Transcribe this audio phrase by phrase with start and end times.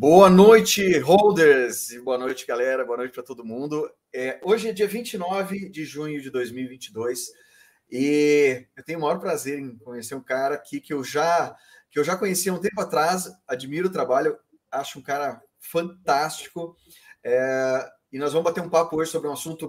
[0.00, 1.88] Boa noite, holders!
[2.04, 2.84] Boa noite, galera.
[2.84, 3.90] Boa noite para todo mundo.
[4.14, 7.32] É, hoje é dia 29 de junho de 2022
[7.90, 11.52] e eu tenho o maior prazer em conhecer um cara aqui que eu já
[11.90, 14.38] que eu já conheci há um tempo atrás, admiro o trabalho,
[14.70, 16.76] acho um cara fantástico.
[17.24, 19.68] É, e nós vamos bater um papo hoje sobre um assunto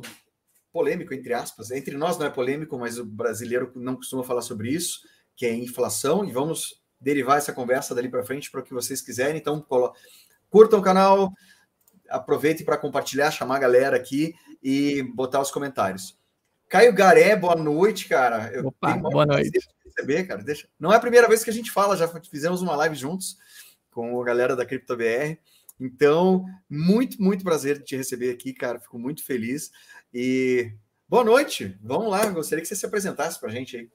[0.72, 1.72] polêmico, entre aspas.
[1.72, 5.00] Entre nós não é polêmico, mas o brasileiro não costuma falar sobre isso,
[5.36, 9.02] que é inflação, e vamos derivar essa conversa dali para frente para o que vocês
[9.02, 9.38] quiserem.
[9.38, 9.66] Então,
[10.50, 11.32] curtam o canal,
[12.10, 16.18] aproveitem para compartilhar, chamar a galera aqui e botar os comentários.
[16.68, 18.52] Caio Garé, boa noite, cara.
[18.54, 19.60] Eu Opa, boa noite.
[19.84, 20.44] Receber, cara.
[20.44, 20.68] Deixa...
[20.80, 23.38] Não é a primeira vez que a gente fala, já fizemos uma live juntos
[23.90, 25.40] com a galera da CryptoBR.
[25.80, 28.80] Então, muito, muito prazer de te receber aqui, cara.
[28.80, 29.72] Fico muito feliz.
[30.14, 30.72] E
[31.08, 31.76] boa noite.
[31.82, 33.90] Vamos lá, gostaria que você se apresentasse para a gente aí.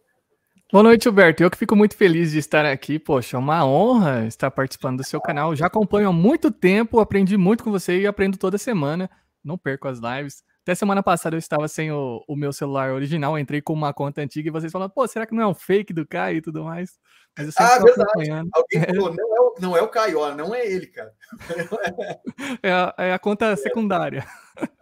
[0.73, 1.43] Boa noite, Huberto.
[1.43, 2.99] Eu que fico muito feliz de estar aqui.
[2.99, 5.55] Poxa, é uma honra estar participando do seu canal.
[5.55, 9.09] Já acompanho há muito tempo, aprendi muito com você e aprendo toda semana.
[9.45, 10.43] Não perco as lives.
[10.63, 14.23] Até semana passada eu estava sem o, o meu celular original, entrei com uma conta
[14.23, 16.65] antiga e vocês falaram, pô, será que não é um fake do Caio e tudo
[16.65, 16.99] mais?
[17.37, 18.49] Mas eu ah, verdade.
[18.55, 21.13] Alguém falou, não é, o, não é o Caio, ó, não é ele, cara.
[22.63, 24.27] é, a, é a conta secundária.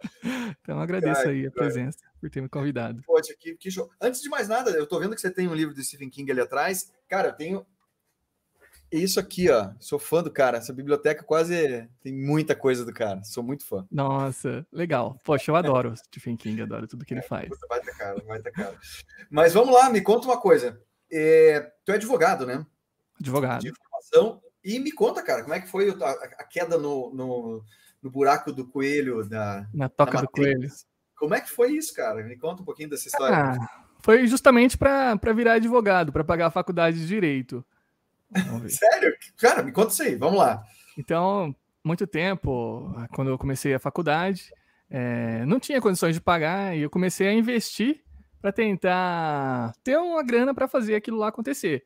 [0.61, 3.03] Então agradeço aí a presença por ter me convidado.
[3.05, 3.91] Pode, que, que show.
[3.99, 6.31] Antes de mais nada, eu tô vendo que você tem um livro do Stephen King
[6.31, 6.89] ali atrás.
[7.09, 7.65] Cara, eu tenho
[8.89, 9.71] isso aqui, ó.
[9.77, 10.57] Sou fã do cara.
[10.57, 13.21] Essa biblioteca quase tem muita coisa do cara.
[13.25, 13.85] Sou muito fã.
[13.91, 15.19] Nossa, legal.
[15.25, 17.49] Poxa, eu adoro Stephen King, adoro tudo que ele é, faz.
[17.67, 18.79] Vai ter cara, vai ter cara.
[19.29, 20.81] Mas vamos lá, me conta uma coisa.
[21.11, 22.65] É, tu é advogado, né?
[23.19, 23.63] Advogado.
[23.63, 23.73] De.
[24.63, 27.65] E me conta, cara, como é que foi a, a queda no, no,
[28.01, 29.67] no, buraco do coelho da.
[29.73, 30.69] Na toca do coelho.
[31.23, 32.21] Como é que foi isso, cara?
[32.21, 33.33] Me conta um pouquinho dessa história.
[33.33, 37.65] Ah, foi justamente para virar advogado, para pagar a faculdade de direito.
[38.67, 39.15] Sério?
[39.37, 40.61] Cara, me conta isso aí, vamos lá.
[40.97, 44.51] Então, muito tempo, quando eu comecei a faculdade,
[44.89, 48.03] é, não tinha condições de pagar e eu comecei a investir
[48.41, 51.85] para tentar ter uma grana para fazer aquilo lá acontecer.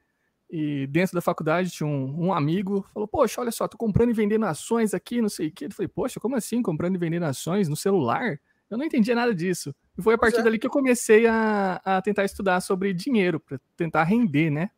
[0.49, 4.13] E dentro da faculdade tinha um, um, amigo, falou: Poxa, olha só, tô comprando e
[4.13, 5.65] vendendo ações aqui, não sei o quê.
[5.65, 8.39] Eu falei: Poxa, como assim comprando e vendendo ações no celular?
[8.69, 9.73] Eu não entendia nada disso.
[9.97, 10.43] E foi a partir é.
[10.43, 14.69] dali que eu comecei a, a tentar estudar sobre dinheiro, para tentar render, né?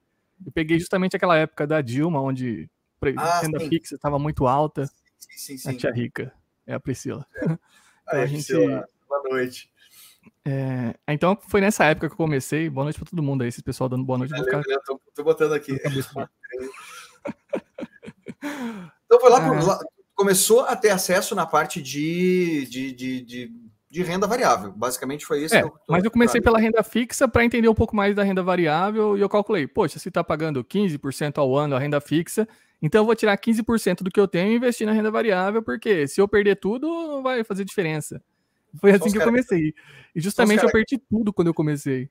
[0.45, 2.69] Eu peguei justamente aquela época da Dilma, onde
[3.17, 3.69] a renda sim.
[3.69, 4.85] fixa estava muito alta.
[5.17, 5.69] Sim, sim, sim.
[5.69, 6.33] A tia rica
[6.65, 7.25] é a Priscila.
[7.35, 7.45] É.
[7.45, 7.59] então,
[8.07, 8.45] Aí, a gente...
[8.45, 9.69] Priscila, boa noite.
[10.45, 12.69] É, então foi nessa época que eu comecei.
[12.69, 14.31] Boa noite para todo mundo aí, esse pessoal dando boa noite.
[14.31, 14.63] Valeu, ficar...
[14.85, 15.73] tô, tô, botando aqui.
[19.05, 19.63] então foi lá, ah.
[19.63, 19.79] lá,
[20.15, 24.71] começou a ter acesso na parte de, de, de, de de renda variável.
[24.71, 25.55] Basicamente foi isso.
[25.55, 28.43] É, eu mas eu comecei pela renda fixa para entender um pouco mais da renda
[28.43, 32.47] variável e eu calculei, poxa, se está pagando 15% ao ano a renda fixa,
[32.81, 36.07] então eu vou tirar 15% do que eu tenho e investir na renda variável, porque
[36.07, 38.21] se eu perder tudo, não vai fazer diferença.
[38.79, 39.73] Foi assim que eu comecei.
[40.15, 42.09] E justamente eu perdi tudo quando eu comecei.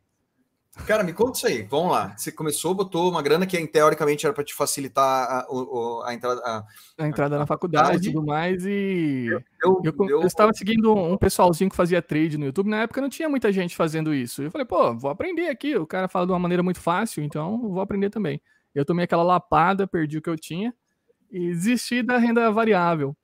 [0.87, 1.63] Cara, me conta isso aí.
[1.63, 2.17] Vamos lá.
[2.17, 6.41] Você começou, botou uma grana que teoricamente era para te facilitar a, a, a entrada
[6.45, 6.65] a,
[6.99, 8.65] a, entrada na faculdade e tudo mais.
[8.65, 12.71] E eu, eu, eu, eu, estava seguindo um pessoalzinho que fazia trade no YouTube.
[12.71, 14.43] Na época não tinha muita gente fazendo isso.
[14.43, 15.77] Eu falei, pô, vou aprender aqui.
[15.77, 18.41] O cara fala de uma maneira muito fácil, então vou aprender também.
[18.75, 20.75] Eu tomei aquela lapada, perdi o que eu tinha
[21.31, 23.17] e desisti da renda variável.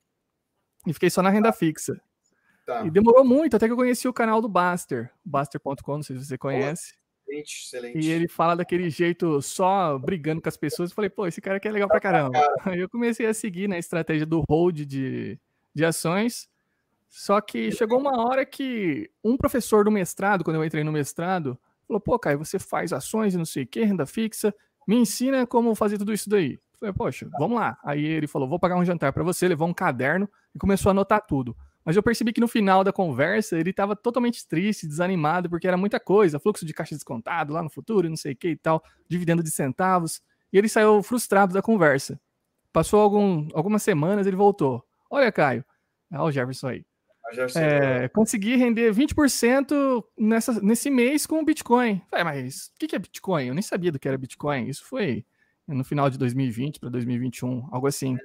[0.85, 1.99] E fiquei só na renda fixa.
[2.65, 2.85] Tá.
[2.85, 6.25] E demorou muito, até que eu conheci o canal do Baster, Baster.com, não sei se
[6.25, 6.95] você conhece.
[7.27, 7.99] Excelente, excelente.
[7.99, 10.89] E ele fala daquele jeito só brigando com as pessoas.
[10.91, 12.39] Eu falei, pô, esse cara aqui é legal pra caramba.
[12.61, 15.39] Aí eu comecei a seguir na estratégia do hold de,
[15.73, 16.47] de ações.
[17.09, 21.57] Só que chegou uma hora que um professor do mestrado, quando eu entrei no mestrado,
[21.87, 24.53] falou: pô, Caio, você faz ações e não sei o que, renda fixa,
[24.87, 26.53] me ensina como fazer tudo isso daí.
[26.53, 27.77] Eu falei, poxa, vamos lá.
[27.83, 30.91] Aí ele falou: vou pagar um jantar para você, levou um caderno e começou a
[30.91, 31.55] anotar tudo.
[31.85, 35.77] Mas eu percebi que no final da conversa ele estava totalmente triste, desanimado, porque era
[35.77, 38.83] muita coisa, fluxo de caixa descontado lá no futuro, não sei o que e tal,
[39.07, 40.19] dividendo de centavos.
[40.51, 42.19] E ele saiu frustrado da conversa.
[42.73, 44.83] Passou algum, algumas semanas, ele voltou.
[45.09, 45.63] Olha, Caio,
[46.11, 46.85] olha o Jefferson aí.
[47.55, 52.01] É, consegui render 20% nessa, nesse mês com o Bitcoin.
[52.09, 53.47] Falei, mas o que, que é Bitcoin?
[53.47, 54.67] Eu nem sabia do que era Bitcoin.
[54.67, 55.25] Isso foi
[55.67, 58.15] no final de 2020 para 2021, algo assim.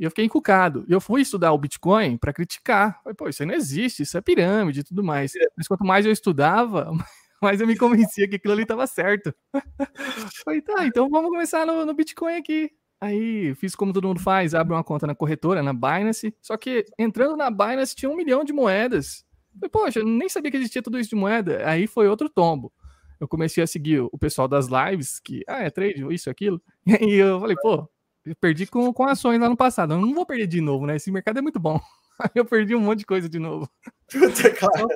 [0.00, 0.82] E eu fiquei encucado.
[0.88, 3.02] E eu fui estudar o Bitcoin para criticar.
[3.02, 5.36] Falei, pô, isso aí não existe, isso é pirâmide e tudo mais.
[5.36, 5.46] É.
[5.54, 6.90] Mas quanto mais eu estudava,
[7.42, 9.34] mais eu me convencia que aquilo ali estava certo.
[10.42, 12.70] Falei, tá, então vamos começar no, no Bitcoin aqui.
[12.98, 16.34] Aí fiz como todo mundo faz, abre uma conta na corretora, na Binance.
[16.40, 19.22] Só que entrando na Binance tinha um milhão de moedas.
[19.52, 21.68] Falei, poxa, eu nem sabia que existia tudo isso de moeda.
[21.68, 22.72] Aí foi outro tombo.
[23.20, 26.58] Eu comecei a seguir o pessoal das lives, que, ah, é trade, isso, aquilo.
[27.06, 27.86] E eu falei, pô,
[28.24, 29.94] Eu perdi com, com ações lá no passado.
[29.94, 30.96] Eu não vou perder de novo, né?
[30.96, 31.80] Esse mercado é muito bom.
[32.20, 33.68] Aí eu perdi um monte de coisa de novo.
[34.10, 34.86] Puta, cara.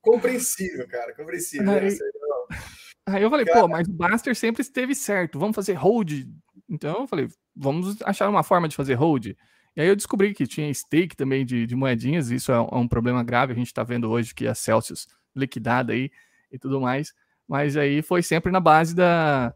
[0.00, 1.14] Compreensível, cara.
[1.14, 1.70] Compreensível.
[1.70, 1.98] Aí,
[3.06, 3.60] aí eu falei, cara...
[3.60, 5.38] pô, mas o Baster sempre esteve certo.
[5.38, 6.26] Vamos fazer hold.
[6.66, 9.26] Então eu falei, vamos achar uma forma de fazer hold.
[9.26, 12.30] E aí eu descobri que tinha stake também de, de moedinhas.
[12.30, 13.52] Isso é um, é um problema grave.
[13.52, 15.06] A gente está vendo hoje que a Celsius
[15.36, 16.10] liquidada aí
[16.50, 17.12] e tudo mais.
[17.46, 19.54] Mas aí foi sempre na base da,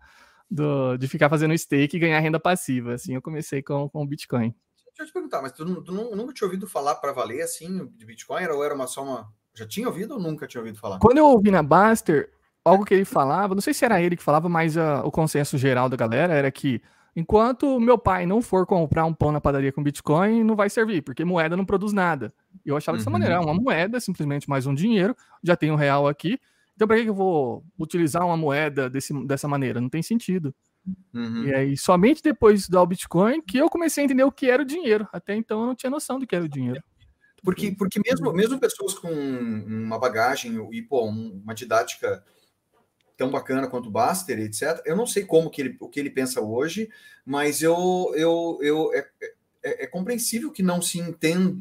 [0.52, 2.94] do, de ficar fazendo stake e ganhar renda passiva.
[2.94, 4.54] Assim eu comecei com, com o Bitcoin.
[4.86, 8.04] Deixa eu te perguntar, mas tu, tu nunca tinha ouvido falar para valer assim de
[8.04, 8.46] Bitcoin?
[8.46, 9.32] Ou era uma, só uma.
[9.54, 10.98] Já tinha ouvido ou nunca tinha ouvido falar?
[10.98, 12.30] Quando eu ouvi na Baster,
[12.64, 15.56] algo que ele falava, não sei se era ele que falava, mas uh, o consenso
[15.56, 16.82] geral da galera era que
[17.16, 21.02] enquanto meu pai não for comprar um pão na padaria com Bitcoin, não vai servir,
[21.02, 22.32] porque moeda não produz nada.
[22.64, 23.00] E eu achava uhum.
[23.00, 26.38] dessa maneira, é uma moeda, simplesmente mais um dinheiro, já tem um real aqui,
[26.74, 29.80] então, para que eu vou utilizar uma moeda desse, dessa maneira?
[29.80, 30.54] Não tem sentido.
[31.14, 31.44] Uhum.
[31.44, 34.50] E aí, somente depois de estudar o Bitcoin que eu comecei a entender o que
[34.50, 35.06] era o dinheiro.
[35.12, 36.82] Até então, eu não tinha noção do que era o dinheiro.
[37.42, 42.24] Porque, porque mesmo, mesmo pessoas com uma bagagem e pô, uma didática
[43.16, 46.10] tão bacana quanto o Baster, etc., eu não sei como que ele, o que ele
[46.10, 46.88] pensa hoje,
[47.24, 49.08] mas eu, eu, eu é,
[49.62, 51.56] é, é compreensível que não se entenda.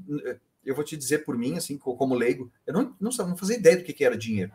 [0.63, 3.77] Eu vou te dizer por mim, assim, como leigo, eu não, não, não fazia ideia
[3.77, 4.51] do que, que era dinheiro.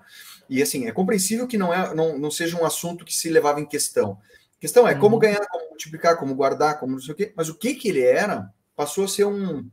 [0.48, 3.60] E assim, é compreensível que não, é, não, não seja um assunto que se levava
[3.60, 4.19] em questão.
[4.56, 5.00] A questão é uhum.
[5.00, 7.32] como ganhar, como multiplicar, como guardar, como não sei o quê.
[7.37, 9.69] Mas o que, que ele era passou a ser um,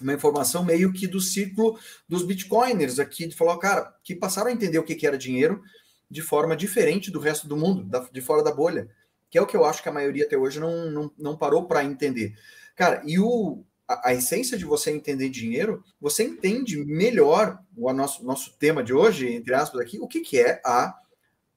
[0.00, 1.78] uma informação meio que do ciclo
[2.08, 5.62] dos bitcoiners aqui, de falar, cara, que passaram a entender o que, que era dinheiro
[6.10, 8.88] de forma diferente do resto do mundo, da, de fora da bolha.
[9.30, 11.66] Que é o que eu acho que a maioria até hoje não, não, não parou
[11.66, 12.34] para entender.
[12.76, 13.64] Cara, e o,
[14.02, 19.32] a, essência de você entender dinheiro, você entende melhor o nosso, nosso tema de hoje,
[19.32, 20.98] entre aspas, aqui, o que, que é a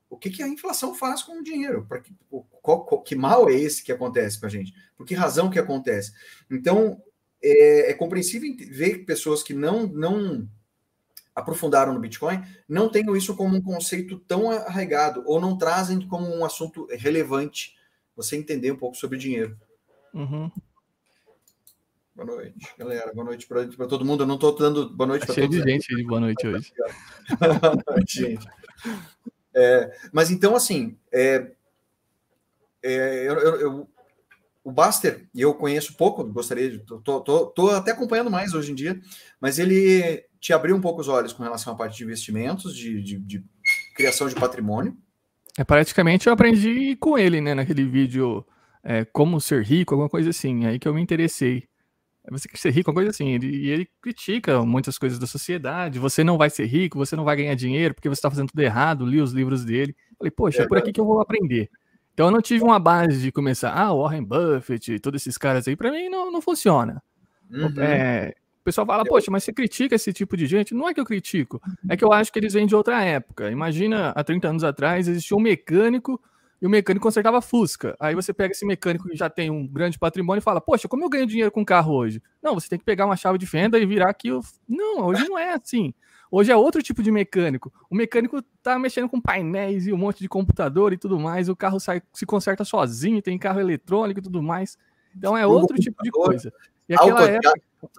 [0.10, 1.86] o que, que a inflação faz com o dinheiro?
[1.86, 2.16] Para que,
[2.62, 4.74] qual, qual, que mal é esse que acontece para a gente?
[4.96, 6.14] Por que razão que acontece?
[6.50, 7.02] Então,
[7.44, 10.48] é, é, compreensível ver pessoas que não, não
[11.36, 16.28] aprofundaram no Bitcoin não tenham isso como um conceito tão arraigado ou não trazem como
[16.34, 17.76] um assunto relevante
[18.16, 19.56] você entender um pouco sobre dinheiro.
[20.14, 20.52] Uhum.
[22.18, 23.14] Boa noite, galera.
[23.14, 24.24] Boa noite para todo mundo.
[24.24, 25.52] Eu não estou dando boa noite para todos.
[25.56, 26.74] Cheio de gente de boa noite hoje.
[27.62, 28.48] boa noite, gente.
[29.54, 31.52] É, mas então, assim, é,
[32.82, 33.90] é, eu, eu, eu,
[34.64, 36.80] o Baster, eu conheço pouco, gostaria de.
[36.80, 39.00] Tô, tô, tô, até acompanhando mais hoje em dia,
[39.40, 43.00] mas ele te abriu um pouco os olhos com relação à parte de investimentos, de,
[43.00, 43.46] de, de
[43.96, 44.98] criação de patrimônio.
[45.56, 48.44] É, praticamente eu aprendi com ele, né, naquele vídeo
[48.84, 51.68] é, Como Ser Rico, alguma coisa assim, aí que eu me interessei
[52.30, 53.30] você quer ser rico, uma coisa assim.
[53.30, 56.00] Ele, e ele critica muitas coisas da sociedade.
[56.00, 58.62] Você não vai ser rico, você não vai ganhar dinheiro porque você está fazendo tudo
[58.62, 59.06] errado.
[59.06, 59.96] Li os livros dele.
[60.18, 61.70] Falei, poxa, é, é por aqui que eu vou aprender.
[62.14, 65.76] Então eu não tive uma base de começar, ah, Warren Buffett, todos esses caras aí,
[65.76, 67.00] para mim não, não funciona.
[67.48, 67.72] Uhum.
[67.80, 70.74] É, o pessoal fala, poxa, mas você critica esse tipo de gente?
[70.74, 73.52] Não é que eu critico, é que eu acho que eles vêm de outra época.
[73.52, 76.20] Imagina, há 30 anos atrás existia um mecânico
[76.62, 77.96] e o mecânico consertava Fusca.
[78.00, 81.04] Aí você pega esse mecânico que já tem um grande patrimônio e fala: Poxa, como
[81.04, 82.22] eu ganho dinheiro com carro hoje?
[82.42, 84.32] Não, você tem que pegar uma chave de fenda e virar aqui.
[84.32, 84.42] O...
[84.68, 85.94] Não, hoje não é assim.
[86.30, 87.72] Hoje é outro tipo de mecânico.
[87.90, 91.48] O mecânico tá mexendo com painéis e um monte de computador e tudo mais.
[91.48, 94.78] O carro sai, se conserta sozinho, tem carro eletrônico e tudo mais.
[95.16, 96.52] Então é outro tipo de coisa.
[96.90, 97.40] E aquela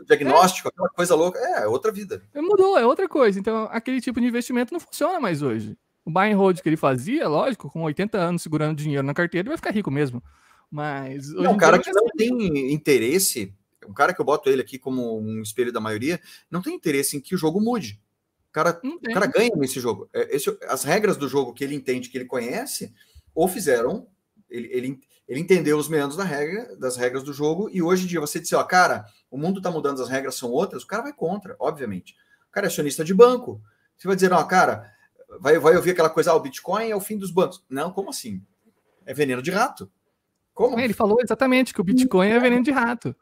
[0.07, 2.23] diagnóstico, é, aquela coisa louca, é, é outra vida.
[2.35, 3.39] Mudou, é outra coisa.
[3.39, 5.77] Então aquele tipo de investimento não funciona mais hoje.
[6.09, 9.43] O buy and hold que ele fazia, lógico, com 80 anos segurando dinheiro na carteira,
[9.43, 10.25] ele vai ficar rico mesmo.
[10.71, 11.31] Mas.
[11.35, 13.55] Não, um cara que não tem interesse,
[13.87, 16.19] um cara que eu boto ele aqui como um espelho da maioria,
[16.51, 18.01] não tem interesse em que o jogo mude.
[18.49, 20.09] O cara, o cara ganha nesse jogo.
[20.15, 22.91] É, esse, as regras do jogo que ele entende, que ele conhece,
[23.35, 24.07] ou fizeram,
[24.49, 28.09] ele, ele, ele entendeu os meandros da regra, das regras do jogo, e hoje em
[28.09, 31.03] dia você disse, ó, cara, o mundo tá mudando, as regras são outras, o cara
[31.03, 32.17] vai contra, obviamente.
[32.49, 33.61] O cara é acionista de banco.
[33.99, 34.91] Você vai dizer, ó, cara,
[35.41, 37.65] vai, vai ouvir aquela coisa, ah, o Bitcoin é o fim dos bancos.
[37.69, 38.43] Não, como assim?
[39.05, 39.91] É veneno de rato.
[40.55, 40.79] Como?
[40.79, 43.15] Ele falou exatamente que o Bitcoin é veneno de rato.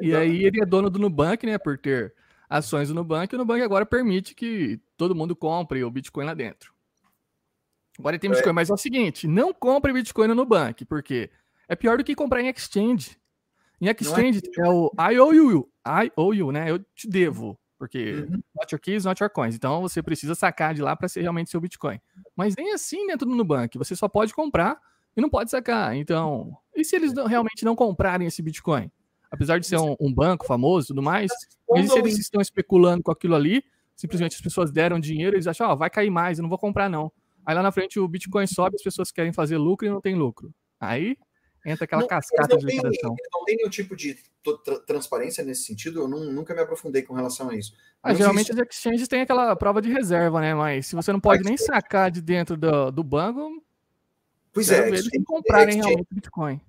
[0.00, 2.14] E aí ele é dono do Nubank, né, por ter
[2.48, 6.34] ações do Nubank, e o Nubank agora permite que todo mundo compre o Bitcoin lá
[6.34, 6.72] dentro.
[7.98, 8.54] Agora tem Bitcoin, é.
[8.54, 11.30] mas é o seguinte, não compre Bitcoin no Nubank, porque
[11.68, 13.16] é pior do que comprar em exchange.
[13.80, 15.70] Em é exchange é, é o IOU,
[16.16, 16.70] IOU, né?
[16.70, 18.42] Eu te devo porque uhum.
[18.54, 19.54] not your keys, not your coins.
[19.54, 21.98] Então você precisa sacar de lá para ser realmente seu Bitcoin.
[22.36, 24.78] Mas nem assim dentro do Nubank, você só pode comprar
[25.16, 25.96] e não pode sacar.
[25.96, 28.90] Então, e se eles realmente não comprarem esse Bitcoin?
[29.30, 31.30] Apesar de ser um, um banco famoso e tudo mais,
[31.74, 33.64] e se eles estão especulando com aquilo ali,
[33.96, 36.58] simplesmente as pessoas deram dinheiro, eles acham, ó, oh, vai cair mais, eu não vou
[36.58, 37.10] comprar não.
[37.46, 40.14] Aí lá na frente o Bitcoin sobe, as pessoas querem fazer lucro e não tem
[40.14, 40.52] lucro.
[40.78, 41.16] Aí
[41.64, 43.14] entra aquela não, cascata de liquidação.
[43.14, 44.16] Tem, não tem nenhum tipo de
[44.86, 47.74] transparência nesse sentido, eu não, nunca me aprofundei com relação a isso.
[48.02, 48.68] Ah, geralmente existe...
[48.68, 50.54] as exchanges têm aquela prova de reserva, né?
[50.54, 53.62] Mas se você não pode nem sacar de dentro do, do banco,
[54.52, 56.60] pois é, eles comprarem exchange, realmente Bitcoin.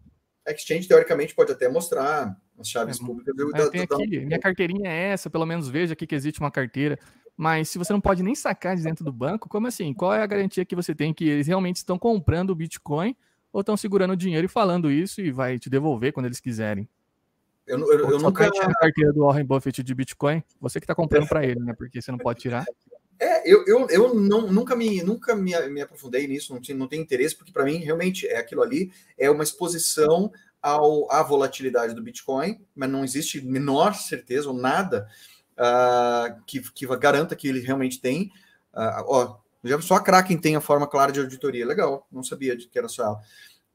[0.48, 3.34] Exchange, teoricamente, pode até mostrar as chaves é, públicas.
[3.38, 6.52] Eu, é, tem aqui, minha carteirinha é essa, pelo menos veja aqui que existe uma
[6.52, 7.00] carteira.
[7.38, 9.94] Mas se você não pode nem sacar de dentro do banco, como assim?
[9.94, 13.16] Qual é a garantia que você tem que eles realmente estão comprando o Bitcoin
[13.52, 16.88] ou estão segurando o dinheiro e falando isso e vai te devolver quando eles quiserem?
[17.68, 20.44] Eu, eu, eu nunca tinha a carteira do Warren Buffett de Bitcoin.
[20.60, 21.74] Você que está comprando para ele, né?
[21.78, 22.66] Porque você não pode tirar.
[23.20, 26.88] É, eu, eu, eu não, nunca, me, nunca me, me aprofundei nisso, não, tinha, não
[26.88, 31.94] tenho interesse, porque para mim realmente é aquilo ali, é uma exposição ao, à volatilidade
[31.94, 35.08] do Bitcoin, mas não existe menor certeza ou nada
[35.54, 38.32] uh, que, que garanta que ele realmente tem.
[38.74, 41.66] Uh, ó, já só a Kraken tem a forma clara de auditoria.
[41.66, 43.20] Legal, não sabia que era só ela.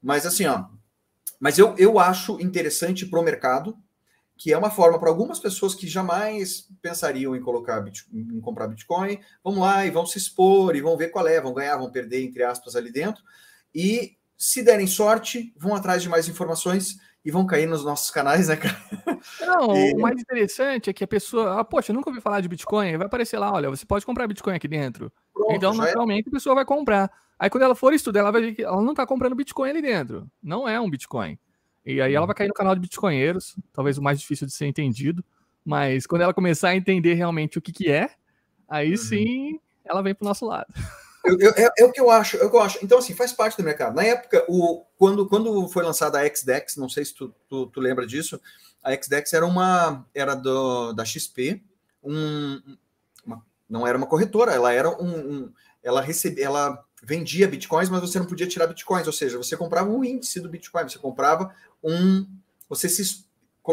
[0.01, 0.65] Mas assim, ó,
[1.39, 3.77] mas eu, eu acho interessante para o mercado,
[4.37, 9.19] que é uma forma para algumas pessoas que jamais pensariam em colocar em comprar Bitcoin,
[9.43, 12.23] vamos lá e vão se expor e vão ver qual é, vão ganhar, vão perder,
[12.23, 13.23] entre aspas, ali dentro.
[13.73, 18.47] E se derem sorte, vão atrás de mais informações e vão cair nos nossos canais,
[18.47, 18.77] né, cara?
[19.41, 19.93] Não, e...
[19.95, 23.05] o mais interessante é que a pessoa, ah, poxa, nunca ouvi falar de Bitcoin, vai
[23.05, 25.11] aparecer lá, olha, você pode comprar Bitcoin aqui dentro.
[25.33, 25.75] Pronto, então, é.
[25.77, 26.29] naturalmente, é.
[26.29, 27.11] a pessoa vai comprar.
[27.37, 29.81] Aí, quando ela for estudar, ela vai ver que ela não está comprando Bitcoin ali
[29.81, 30.25] dentro.
[30.41, 31.37] Não é um Bitcoin.
[31.85, 34.65] E aí ela vai cair no canal de Bitcoinheiros, talvez o mais difícil de ser
[34.65, 35.21] entendido.
[35.65, 38.09] Mas quando ela começar a entender realmente o que, que é,
[38.69, 38.97] aí uhum.
[38.97, 40.73] sim ela vem para o nosso lado.
[41.27, 42.79] Eu, é, é, o que eu acho, é o que eu acho.
[42.83, 43.95] Então, assim, faz parte do mercado.
[43.95, 47.79] Na época, o, quando, quando foi lançada a XDEX, não sei se tu, tu, tu
[47.79, 48.39] lembra disso,
[48.83, 51.61] a XDEX era uma era do, da XP,
[52.03, 52.61] um,
[53.25, 55.53] uma, não era uma corretora, ela era um, um
[55.83, 59.89] ela recebia, ela vendia bitcoins, mas você não podia tirar bitcoins, ou seja, você comprava
[59.89, 61.53] um índice do Bitcoin, você comprava
[61.83, 62.25] um,
[62.67, 63.25] você se,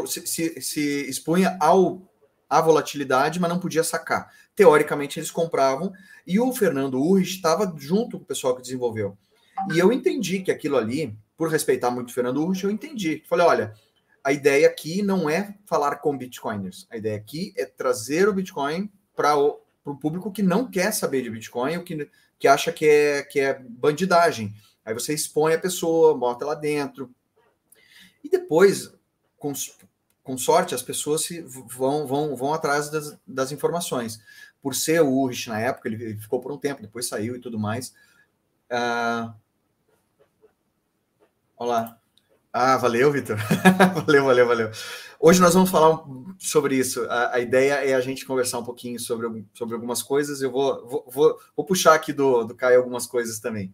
[0.07, 2.03] se, se expunha ao
[2.49, 4.33] à volatilidade, mas não podia sacar.
[4.55, 5.93] Teoricamente eles compravam
[6.27, 9.17] e o Fernando Urrich estava junto com o pessoal que desenvolveu.
[9.73, 13.23] E eu entendi que aquilo ali, por respeitar muito o Fernando Urrich, eu entendi.
[13.29, 13.75] Falei, olha,
[14.25, 16.87] a ideia aqui não é falar com bitcoiners.
[16.91, 19.61] A ideia aqui é trazer o Bitcoin para o
[20.01, 23.59] público que não quer saber de Bitcoin, ou que, que acha que é, que é
[23.59, 24.55] bandidagem.
[24.83, 27.15] Aí você expõe a pessoa, bota lá dentro.
[28.23, 28.93] E depois,
[30.25, 34.21] com, sorte, as pessoas se, vão, vão, vão atrás das, das informações.
[34.61, 37.59] Por ser o Urich na época, ele, ficou por um tempo, depois saiu e tudo
[37.59, 37.95] mais.
[38.69, 39.35] Ah,
[41.57, 42.01] olá.
[42.53, 43.37] Ah, valeu, Vitor.
[44.07, 44.71] valeu, valeu, valeu.
[45.21, 46.05] Hoje nós vamos falar
[46.39, 47.03] sobre isso.
[47.11, 50.41] A, a, ideia é a gente conversar um pouquinho sobre, sobre algumas coisas.
[50.41, 53.73] Eu vou, vou, vou, vou puxar aqui do, do Caio algumas coisas também.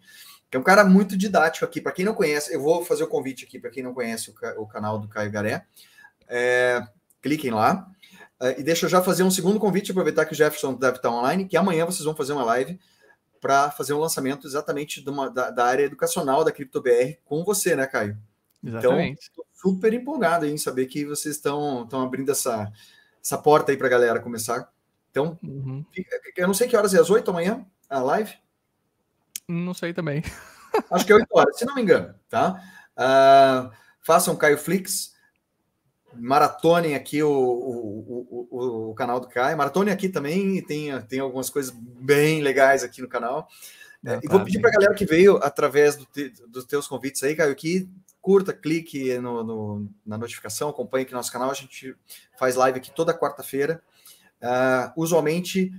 [0.52, 1.80] É um cara muito didático aqui.
[1.80, 4.62] Para quem não conhece, eu vou fazer o convite aqui para quem não conhece o,
[4.62, 5.64] o, canal do Caio Garé.
[6.31, 6.83] É,
[7.21, 7.87] cliquem lá.
[8.41, 11.11] É, e deixa eu já fazer um segundo convite, aproveitar que o Jefferson deve estar
[11.11, 12.79] online, que amanhã vocês vão fazer uma live
[13.41, 17.87] para fazer um lançamento exatamente uma, da, da, área educacional da CryptoBR com você, né,
[17.87, 18.17] Caio?
[18.63, 19.31] Exatamente.
[19.33, 22.71] Então, super empolgado em saber que vocês estão, estão abrindo essa,
[23.23, 24.71] essa porta aí para a galera começar.
[25.11, 25.85] Então, uhum.
[26.37, 28.35] eu não sei que horas é, às 8 amanhã a live?
[29.49, 30.23] Não sei também.
[30.91, 32.63] Acho que é 8 horas, se não me engano, tá?
[32.97, 35.10] Uh, façam Caio Flix,
[36.14, 41.50] maratonem aqui o, o, o, o, canal do Caio, maratone aqui também, tem, tem algumas
[41.50, 43.49] coisas bem legais aqui no canal.
[44.05, 47.23] É, e vou pedir para a galera que veio através do te, dos teus convites
[47.23, 47.88] aí, Caio, que
[48.21, 51.50] curta, clique no, no, na notificação, acompanhe aqui nosso canal.
[51.50, 51.95] A gente
[52.38, 53.83] faz live aqui toda quarta-feira.
[54.43, 55.71] Uh, usualmente,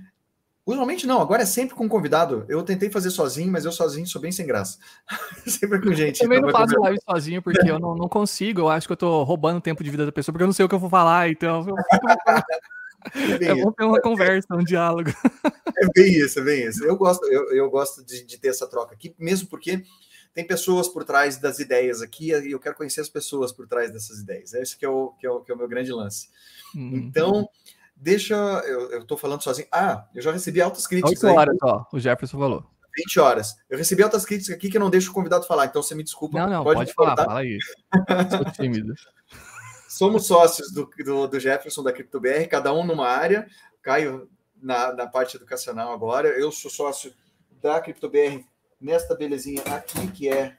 [0.66, 2.44] usualmente não, agora é sempre com convidado.
[2.48, 4.78] Eu tentei fazer sozinho, mas eu sozinho sou bem sem graça.
[5.46, 6.20] sempre com gente.
[6.20, 8.60] Eu também não faço live sozinho, porque eu não, não, consigo.
[8.60, 10.54] Eu acho que eu tô roubando o tempo de vida da pessoa, porque eu não
[10.54, 11.66] sei o que eu vou falar, então.
[11.66, 11.74] Eu
[13.14, 15.10] É, é bom ter uma conversa, um diálogo.
[15.74, 16.84] É bem isso, é bem isso.
[16.84, 19.82] Eu gosto, eu, eu gosto de, de ter essa troca aqui, mesmo porque
[20.32, 23.90] tem pessoas por trás das ideias aqui e eu quero conhecer as pessoas por trás
[23.90, 24.54] dessas ideias.
[24.54, 26.28] É isso que é o, que é o, que é o meu grande lance.
[26.72, 26.94] Uhum.
[26.94, 27.48] Então,
[28.02, 28.34] deixa.
[28.34, 29.68] Eu estou falando sozinho.
[29.70, 31.22] Ah, eu já recebi altas críticas.
[31.22, 32.64] 8 horas, ó, o Jefferson falou.
[32.94, 33.56] 20 horas.
[33.70, 36.02] Eu recebi altas críticas aqui que eu não deixo o convidado falar, então você me
[36.02, 36.38] desculpa.
[36.38, 37.58] Não, não, pode, pode falar, fala aí.
[38.30, 38.94] Sou tímido.
[39.88, 43.46] Somos sócios do, do, do Jefferson da CryptoBR, cada um numa área.
[43.80, 44.28] Caio
[44.60, 46.28] na, na parte educacional agora.
[46.28, 47.12] Eu sou sócio
[47.62, 48.44] da CryptoBR
[48.80, 50.56] nesta belezinha aqui, que é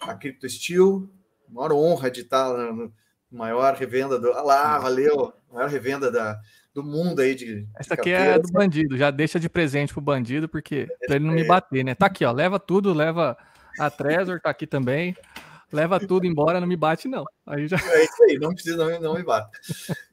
[0.00, 1.08] a Crypto Steel.
[1.48, 2.88] Maior honra de estar na
[3.30, 4.32] maior revenda do.
[4.32, 5.32] Ah lá, valeu!
[5.50, 6.38] Maior revenda da,
[6.74, 7.66] do mundo aí de.
[7.76, 11.26] Essa de aqui é do bandido, já deixa de presente pro bandido, porque para ele
[11.26, 11.94] não me bater, né?
[11.94, 12.32] Tá aqui, ó.
[12.32, 13.36] Leva tudo, leva
[13.78, 15.16] a Trezor, tá aqui também.
[15.72, 17.24] Leva tudo embora, não me bate, não.
[17.46, 17.76] Aí já...
[17.76, 19.50] É isso aí, não precisa, não, não me bate.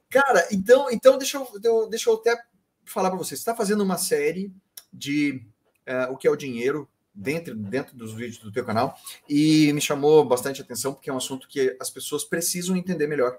[0.08, 2.36] Cara, então, então deixa, eu, deixa eu até
[2.84, 3.36] falar para você.
[3.36, 4.52] Você está fazendo uma série
[4.92, 5.42] de
[5.86, 8.96] uh, o que é o dinheiro dentro, dentro dos vídeos do teu canal
[9.28, 13.38] e me chamou bastante atenção porque é um assunto que as pessoas precisam entender melhor.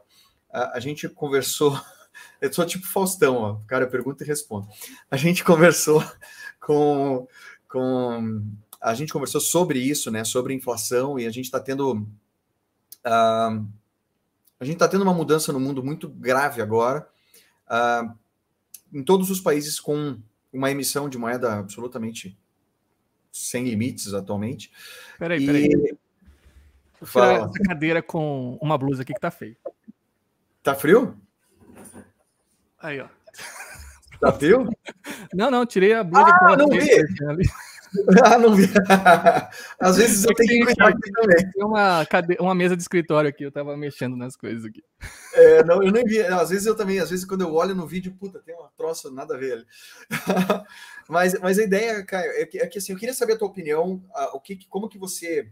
[0.50, 1.78] Uh, a gente conversou,
[2.40, 4.68] eu sou tipo Faustão, ó, cara, pergunta e respondo.
[5.10, 6.04] A gente conversou
[6.60, 7.28] com,
[7.68, 8.44] com
[8.82, 10.24] a gente conversou sobre isso, né?
[10.24, 11.94] Sobre inflação, e a gente está tendo.
[13.06, 13.68] Uh,
[14.60, 17.08] a gente está tendo uma mudança no mundo muito grave agora.
[17.68, 18.14] Uh,
[18.94, 20.20] em todos os países com
[20.52, 22.38] uma emissão de moeda absolutamente
[23.32, 24.72] sem limites atualmente.
[25.18, 25.46] Peraí, e...
[25.46, 25.70] peraí.
[27.04, 29.58] Tirar essa cadeira com uma blusa aqui que tá feio.
[30.62, 31.18] Tá frio?
[32.82, 33.08] Aí, ó.
[34.20, 34.70] Tá frio?
[35.34, 36.28] Não, não, tirei a blusa.
[36.42, 36.80] Ah, não vi!
[38.24, 38.64] Ah, não vi.
[39.78, 41.52] Às vezes eu tenho que cuidar aqui também.
[41.52, 42.38] Tem uma, cade...
[42.40, 44.82] uma mesa de escritório aqui, eu tava mexendo nas coisas aqui.
[45.34, 46.22] É, não, eu nem vi.
[46.22, 49.12] Às vezes eu também, às vezes quando eu olho no vídeo, puta, tem uma troça,
[49.12, 49.66] nada a ver ali.
[51.10, 53.50] mas, mas a ideia, Caio, é que, é que assim, eu queria saber a tua
[53.50, 55.52] opinião, a, o que, como que você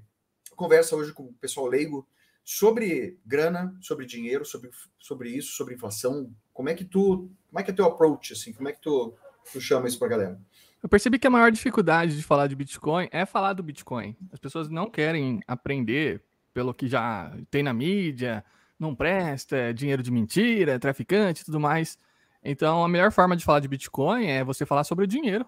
[0.55, 2.07] conversa hoje com o pessoal leigo
[2.45, 6.33] sobre grana, sobre dinheiro, sobre, sobre isso, sobre inflação.
[6.59, 9.13] Como é que tu, como é que é teu approach, assim, como é que tu,
[9.49, 10.37] tu chama isso pra galera?
[10.83, 14.13] Eu percebi que a maior dificuldade de falar de Bitcoin é falar do Bitcoin.
[14.29, 16.21] As pessoas não querem aprender
[16.53, 18.43] pelo que já tem na mídia,
[18.77, 21.97] não presta, é dinheiro de mentira, é traficante tudo mais.
[22.43, 25.45] Então, a melhor forma de falar de Bitcoin é você falar sobre o dinheiro.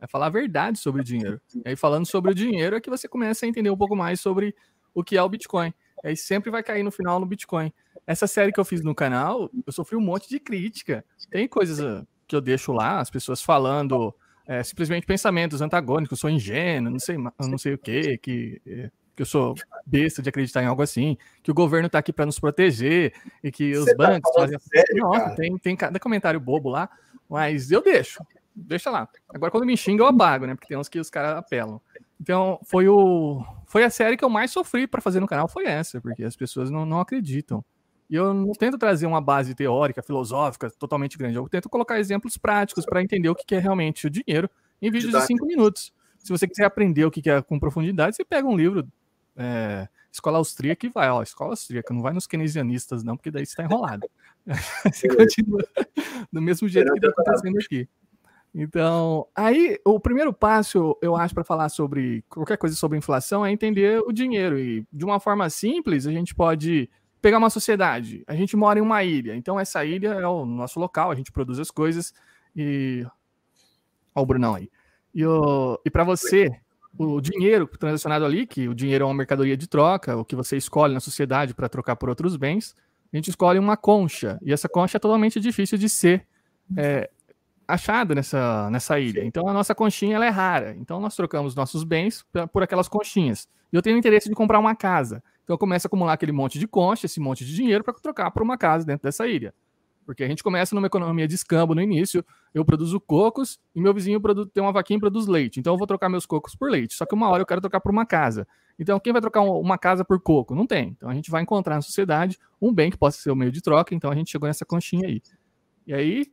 [0.00, 1.40] É falar a verdade sobre o dinheiro.
[1.56, 4.20] E aí, falando sobre o dinheiro, é que você começa a entender um pouco mais
[4.20, 4.54] sobre
[4.94, 5.74] o que é o Bitcoin.
[6.04, 7.72] E aí sempre vai cair no final no Bitcoin.
[8.06, 11.04] Essa série que eu fiz no canal, eu sofri um monte de crítica.
[11.30, 14.14] Tem coisas ah, que eu deixo lá, as pessoas falando
[14.46, 19.22] é, simplesmente pensamentos antagônicos, sou ingênuo, não sei, não sei o quê, que, é, que
[19.22, 19.54] eu sou
[19.86, 23.52] besta de acreditar em algo assim, que o governo está aqui para nos proteger e
[23.52, 24.58] que os Você tá bancos fazem.
[24.58, 26.90] Sério, Nossa, tem, tem cada comentário bobo lá,
[27.28, 28.24] mas eu deixo,
[28.54, 29.08] deixa lá.
[29.28, 30.54] Agora, quando me xinga, eu apago, né?
[30.54, 31.80] Porque tem uns que os caras apelam.
[32.20, 33.44] Então, foi o.
[33.66, 36.36] Foi a série que eu mais sofri para fazer no canal, foi essa, porque as
[36.36, 37.64] pessoas não, não acreditam.
[38.12, 41.36] E eu não tento trazer uma base teórica, filosófica totalmente grande.
[41.36, 44.50] Eu tento colocar exemplos práticos para entender o que é realmente o dinheiro
[44.82, 45.94] em vídeos de cinco minutos.
[46.18, 48.86] Se você quiser aprender o que é com profundidade, você pega um livro,
[49.34, 53.46] é, Escola Austríaca, e vai, ó, Escola Austríaca, não vai nos keynesianistas, não, porque daí
[53.46, 54.06] você está enrolado.
[54.92, 55.64] você continua
[56.30, 57.88] do mesmo jeito que está acontecendo aqui.
[58.54, 63.50] Então, aí o primeiro passo, eu acho, para falar sobre qualquer coisa sobre inflação é
[63.50, 64.58] entender o dinheiro.
[64.58, 66.90] E de uma forma simples, a gente pode
[67.22, 68.24] pegar uma sociedade.
[68.26, 71.32] A gente mora em uma ilha, então essa ilha é o nosso local, a gente
[71.32, 72.12] produz as coisas
[72.54, 73.06] e.
[74.14, 74.68] Olha o Brunão aí.
[75.14, 75.80] E, o...
[75.84, 76.50] e para você,
[76.98, 80.56] o dinheiro transacionado ali, que o dinheiro é uma mercadoria de troca, o que você
[80.56, 82.76] escolhe na sociedade para trocar por outros bens,
[83.12, 84.38] a gente escolhe uma concha.
[84.42, 86.26] E essa concha é totalmente difícil de ser
[86.76, 87.08] é,
[87.66, 89.24] achada nessa, nessa ilha.
[89.24, 90.74] Então a nossa conchinha ela é rara.
[90.78, 93.48] Então nós trocamos nossos bens por aquelas conchinhas.
[93.72, 95.22] E eu tenho interesse de comprar uma casa.
[95.44, 98.30] Então eu começo a acumular aquele monte de concha, esse monte de dinheiro para trocar
[98.30, 99.54] por uma casa dentro dessa ilha.
[100.04, 103.94] Porque a gente começa numa economia de escambo no início, eu produzo cocos e meu
[103.94, 104.20] vizinho
[104.52, 105.60] tem uma vaquinha e produz leite.
[105.60, 106.94] Então eu vou trocar meus cocos por leite.
[106.94, 108.46] Só que uma hora eu quero trocar por uma casa.
[108.78, 110.54] Então quem vai trocar uma casa por coco?
[110.54, 110.88] Não tem.
[110.88, 113.62] Então a gente vai encontrar na sociedade um bem que possa ser o meio de
[113.62, 113.94] troca.
[113.94, 115.22] Então a gente chegou nessa conchinha aí.
[115.86, 116.26] E aí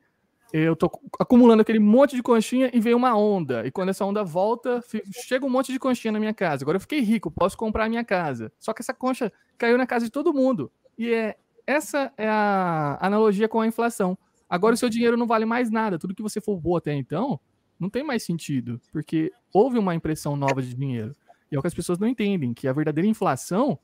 [0.52, 3.66] eu tô acumulando aquele monte de conchinha e veio uma onda.
[3.66, 4.84] E quando essa onda volta,
[5.28, 6.64] chega um monte de conchinha na minha casa.
[6.64, 8.52] Agora eu fiquei rico, posso comprar a minha casa.
[8.60, 10.72] Só que essa concha caiu na casa de todo mundo.
[10.98, 14.18] E é essa é a analogia com a inflação.
[14.50, 16.00] Agora o seu dinheiro não vale mais nada.
[16.00, 17.40] Tudo que você for boa até então
[17.80, 21.16] não tem mais sentido, porque houve uma impressão nova de dinheiro.
[21.52, 23.80] E é o que as pessoas não entendem, que a verdadeira inflação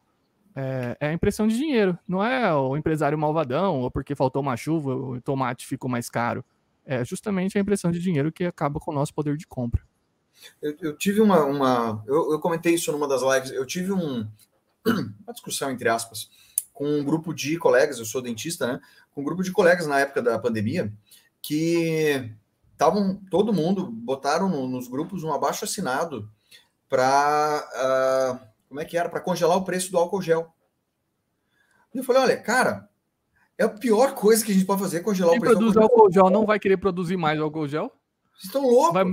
[0.55, 1.97] é, é, a impressão de dinheiro.
[2.07, 6.43] Não é o empresário malvadão, ou porque faltou uma chuva, o tomate ficou mais caro
[6.85, 9.81] é justamente a impressão de dinheiro que acaba com o nosso poder de compra.
[10.61, 11.43] Eu, eu tive uma.
[11.43, 13.51] uma eu, eu, comentei isso numa das lives.
[13.51, 14.27] Eu tive um,
[14.85, 16.29] uma discussão, entre aspas,
[16.73, 18.79] com um grupo de colegas, eu sou dentista, né?
[19.11, 20.93] Com um grupo de colegas na época da pandemia,
[21.41, 22.31] que
[22.71, 26.29] estavam, todo mundo, botaram no, nos grupos um abaixo assinado
[26.89, 27.67] para.
[27.73, 29.09] Uh, ah, como é que era?
[29.09, 30.53] Para congelar o preço do álcool gel.
[31.93, 32.89] E eu falei: olha, cara,
[33.57, 36.11] é a pior coisa que a gente pode fazer é congelar Quem o produz álcool
[36.11, 37.91] gel não vai querer produzir mais álcool gel?
[38.33, 38.93] Vocês estão loucos?
[38.93, 39.05] Vai...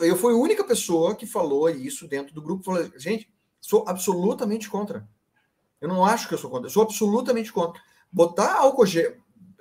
[0.00, 2.64] Eu fui a única pessoa que falou isso dentro do grupo.
[2.64, 3.28] Falei, gente,
[3.60, 5.06] sou absolutamente contra.
[5.80, 6.66] Eu não acho que eu sou contra.
[6.66, 7.80] Eu sou absolutamente contra.
[8.10, 9.16] Botar álcool gel,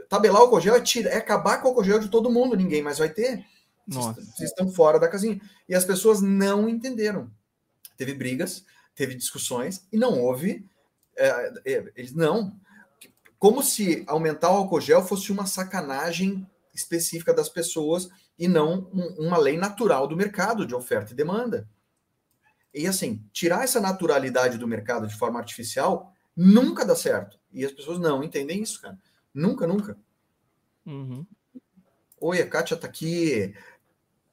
[0.07, 2.55] tabelar álcool gel é, tira, é acabar com o álcool gel de todo mundo.
[2.55, 3.45] Ninguém mais vai ter.
[3.85, 4.21] Nossa.
[4.21, 5.41] Vocês estão fora da casinha.
[5.67, 7.29] E as pessoas não entenderam.
[7.97, 8.63] Teve brigas
[8.95, 10.65] teve discussões e não houve.
[11.15, 12.55] É, é, eles não.
[13.37, 19.27] Como se aumentar o álcool gel fosse uma sacanagem específica das pessoas e não um,
[19.27, 21.69] uma lei natural do mercado de oferta e demanda.
[22.73, 27.37] E assim, tirar essa naturalidade do mercado de forma artificial nunca dá certo.
[27.51, 28.97] E as pessoas não entendem isso, cara.
[29.33, 29.97] Nunca, nunca.
[30.85, 31.25] Uhum.
[32.19, 33.53] Oi, a Kátia tá aqui.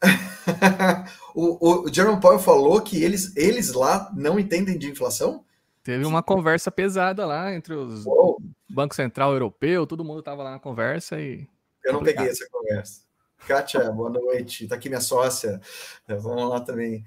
[1.34, 5.44] o, o Jerome Powell falou que eles, eles lá não entendem de inflação?
[5.82, 8.40] Teve uma conversa pesada lá entre os Uou.
[8.68, 11.48] Banco Central Europeu, todo mundo tava lá na conversa e.
[11.84, 13.02] Eu não peguei essa conversa.
[13.46, 14.68] Kátia, boa noite.
[14.68, 15.60] Tá aqui minha sócia.
[16.06, 17.04] Vamos lá também.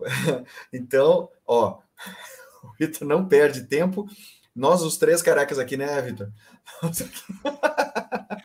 [0.72, 1.78] Então, ó,
[2.62, 4.06] o Vitor não perde tempo.
[4.54, 6.30] Nós, os três carecas aqui, né, Vitor?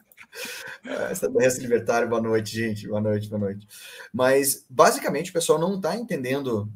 [1.11, 2.87] Extraterrestre libertário, boa noite, gente.
[2.87, 3.67] Boa noite, boa noite.
[4.13, 6.71] Mas, basicamente, o pessoal não está entendendo.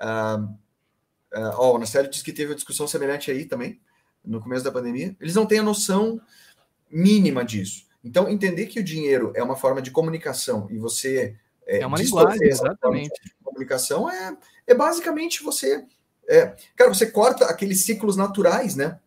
[0.00, 0.58] Uh,
[1.34, 3.80] uh, ó, o Nascélio disse que teve uma discussão semelhante aí também,
[4.24, 5.16] no começo da pandemia.
[5.20, 6.20] Eles não têm a noção
[6.90, 7.86] mínima disso.
[8.02, 11.36] Então, entender que o dinheiro é uma forma de comunicação e você.
[11.66, 13.20] É, é uma linguagem, exatamente.
[13.44, 14.36] comunicação é,
[14.66, 15.84] é basicamente você.
[16.28, 18.98] É, cara, você corta aqueles ciclos naturais, né?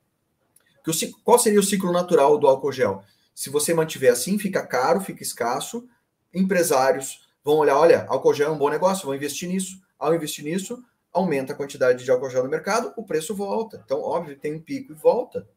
[0.84, 3.04] Que o, qual seria o ciclo natural do álcool gel?
[3.34, 5.88] Se você mantiver assim, fica caro, fica escasso.
[6.34, 9.82] Empresários vão olhar, olha, álcool gel é um bom negócio, vão investir nisso.
[9.98, 13.82] Ao investir nisso, aumenta a quantidade de álcool gel no mercado, o preço volta.
[13.84, 15.48] Então, óbvio, tem um pico e volta.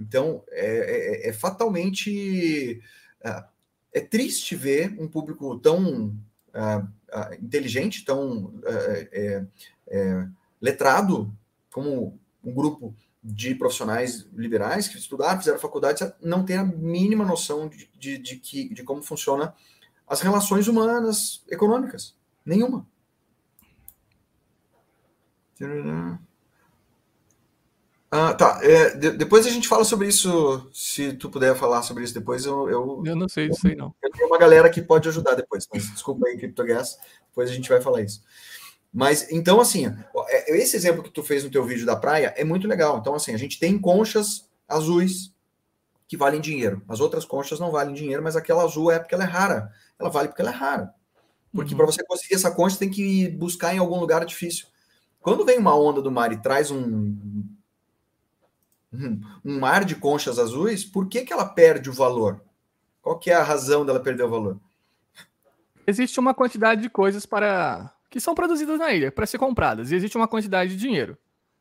[0.00, 2.80] Então, é, é, é fatalmente.
[3.22, 3.44] É,
[3.90, 6.14] é, triste ver um público tão
[6.52, 10.26] é, inteligente, tão é,
[10.60, 11.34] letrado,
[11.72, 17.68] como um grupo de profissionais liberais que estudaram, fizeram faculdade, não ter a mínima noção
[17.68, 19.54] de, de, de, que, de como funciona
[20.06, 22.14] as relações humanas econômicas.
[22.44, 22.86] Nenhuma.
[28.10, 28.58] Ah, tá.
[28.62, 32.46] É, de, depois a gente fala sobre isso, se tu puder falar sobre isso depois,
[32.46, 32.68] eu...
[32.68, 33.94] Eu, eu não sei, não sei não.
[34.02, 37.68] Eu tenho uma galera que pode ajudar depois, mas desculpa aí, CryptoGas, depois a gente
[37.68, 38.22] vai falar isso.
[38.92, 39.86] Mas, então, assim,
[40.28, 42.98] é, esse exemplo que tu fez no teu vídeo da praia é muito legal.
[42.98, 45.32] Então, assim, a gente tem conchas azuis
[46.06, 46.82] que valem dinheiro.
[46.88, 49.70] As outras conchas não valem dinheiro, mas aquela azul é porque ela é rara.
[49.98, 50.94] Ela vale porque ela é rara.
[51.52, 51.76] Porque uhum.
[51.76, 54.66] para você conseguir essa concha, tem que buscar em algum lugar difícil.
[55.20, 57.16] Quando vem uma onda do mar e traz um
[58.92, 62.42] um, mar de conchas azuis, por que, que ela perde o valor?
[63.02, 64.60] Qual que é a razão dela perder o valor?
[65.86, 69.94] Existe uma quantidade de coisas para que são produzidas na ilha para ser compradas e
[69.94, 71.16] existe uma quantidade de dinheiro.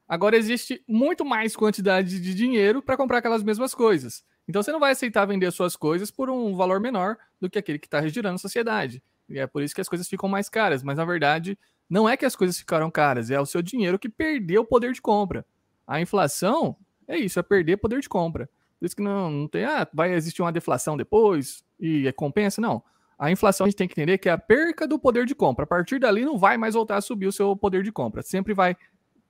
[0.08, 4.24] Agora existe muito mais quantidade de dinheiro para comprar aquelas mesmas coisas.
[4.48, 7.78] Então você não vai aceitar vender suas coisas por um valor menor do que aquele
[7.78, 9.04] que está girando a sociedade.
[9.30, 10.82] E é por isso que as coisas ficam mais caras.
[10.82, 11.60] Mas na verdade,
[11.90, 14.94] não é que as coisas ficaram caras, é o seu dinheiro que perdeu o poder
[14.94, 15.46] de compra.
[15.86, 16.76] A inflação
[17.08, 18.50] é isso, é perder poder de compra.
[18.80, 22.62] Por isso que não, não tem, ah, vai existir uma deflação depois e é compensa,
[22.62, 22.84] não.
[23.18, 25.64] A inflação a gente tem que entender que é a perca do poder de compra.
[25.64, 28.22] A partir dali não vai mais voltar a subir o seu poder de compra.
[28.22, 28.78] Sempre vai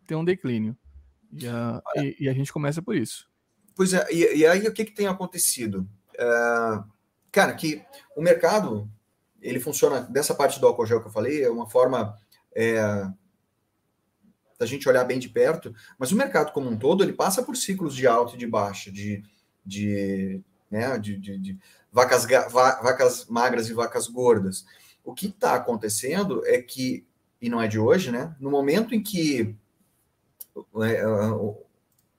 [0.05, 0.75] ter um declínio.
[1.31, 3.29] E a, e, e a gente começa por isso.
[3.75, 5.87] Pois é, e, e aí o que, que tem acontecido?
[6.17, 6.79] É,
[7.31, 7.81] cara, que
[8.15, 8.89] o mercado
[9.41, 12.17] ele funciona dessa parte do álcool gel que eu falei, é uma forma
[12.57, 13.07] é,
[14.57, 17.55] da gente olhar bem de perto, mas o mercado como um todo ele passa por
[17.55, 19.23] ciclos de alta e de baixa, de,
[19.63, 21.59] de, né, de, de, de
[21.91, 24.65] vacas, vacas magras e vacas gordas.
[25.03, 27.05] O que está acontecendo é que,
[27.39, 28.35] e não é de hoje, né?
[28.39, 29.55] No momento em que
[30.81, 31.03] é,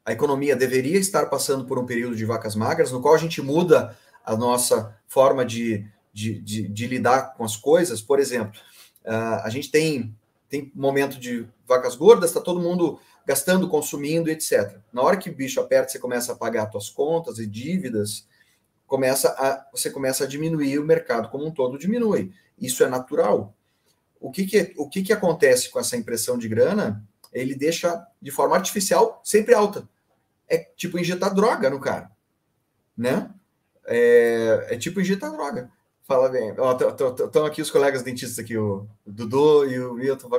[0.04, 3.42] a economia deveria estar passando por um período de vacas magras, no qual a gente
[3.42, 8.00] muda a nossa forma de, de, de, de lidar com as coisas.
[8.00, 8.58] Por exemplo,
[9.04, 10.14] a gente tem
[10.48, 14.78] tem momento de vacas gordas, está todo mundo gastando, consumindo, etc.
[14.92, 18.26] Na hora que o bicho aperta, você começa a pagar suas contas e dívidas,
[18.86, 22.32] começa a, você começa a diminuir o mercado como um todo diminui.
[22.58, 23.54] Isso é natural.
[24.18, 27.04] O que, que, o que, que acontece com essa impressão de grana?
[27.32, 29.86] Ele deixa de forma artificial sempre alta.
[30.48, 32.10] É tipo injetar droga no cara,
[32.96, 33.30] né?
[33.86, 35.70] É, é tipo injetar droga.
[36.08, 36.54] Fala bem.
[37.26, 40.30] Estão aqui os colegas dentistas aqui, o Dudu e o Milton.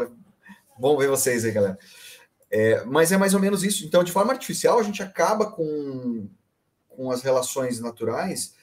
[0.79, 1.77] Bom ver vocês aí, galera.
[2.49, 3.85] É, mas é mais ou menos isso.
[3.85, 6.27] Então, de forma artificial, a gente acaba com,
[6.87, 8.55] com as relações naturais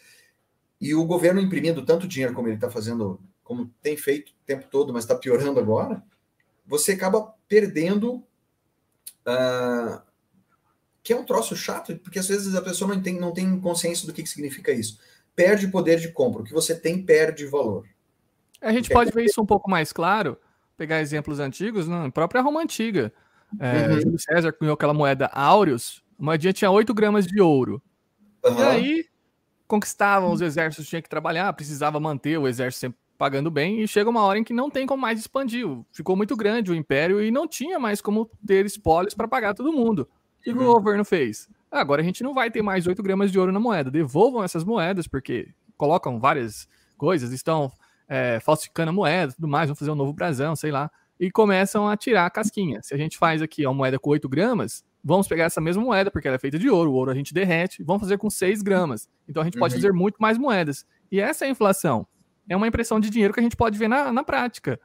[0.81, 4.67] e o governo imprimindo tanto dinheiro como ele está fazendo, como tem feito o tempo
[4.69, 6.03] todo, mas está piorando agora,
[6.67, 8.17] você acaba perdendo.
[9.25, 10.05] Uh,
[11.05, 14.09] que é um troço chato, porque às vezes a pessoa não tem, não tem consciência
[14.09, 14.99] do que, que significa isso
[15.37, 16.43] perde poder de compra.
[16.43, 17.87] O que você tem perde valor.
[18.61, 20.39] A gente pode ver isso um pouco mais claro,
[20.77, 23.13] pegar exemplos antigos, na própria Roma Antiga.
[23.61, 24.01] É, uhum.
[24.01, 27.83] Júlio César cunhou aquela moeda áureos, a moedinha tinha 8 gramas de ouro.
[28.43, 28.59] Uhum.
[28.59, 29.05] E aí
[29.69, 34.11] conquistavam os exércitos, tinha que trabalhar, precisava manter o exército sempre pagando bem, e chega
[34.11, 35.67] uma hora em que não tem como mais expandir.
[35.93, 39.73] Ficou muito grande o império e não tinha mais como ter espólios para pagar todo
[39.73, 40.09] mundo.
[40.39, 40.71] O que uhum.
[40.71, 41.49] o governo fez?
[41.71, 43.91] Agora a gente não vai ter mais 8 gramas de ouro na moeda.
[43.91, 47.71] Devolvam essas moedas, porque colocam várias coisas, estão
[48.09, 51.89] é, falsificando a moeda tudo mais, vão fazer um novo brasão, sei lá, e começam
[51.89, 52.81] a tirar a casquinha.
[52.83, 56.11] Se a gente faz aqui uma moeda com 8 gramas, vamos pegar essa mesma moeda,
[56.11, 58.63] porque ela é feita de ouro, o ouro a gente derrete, vamos fazer com 6
[58.63, 59.09] gramas.
[59.29, 59.81] Então a gente pode uhum.
[59.81, 60.87] fazer muito mais moedas.
[61.11, 62.07] E essa é a inflação.
[62.49, 64.79] É uma impressão de dinheiro que a gente pode ver na, na prática.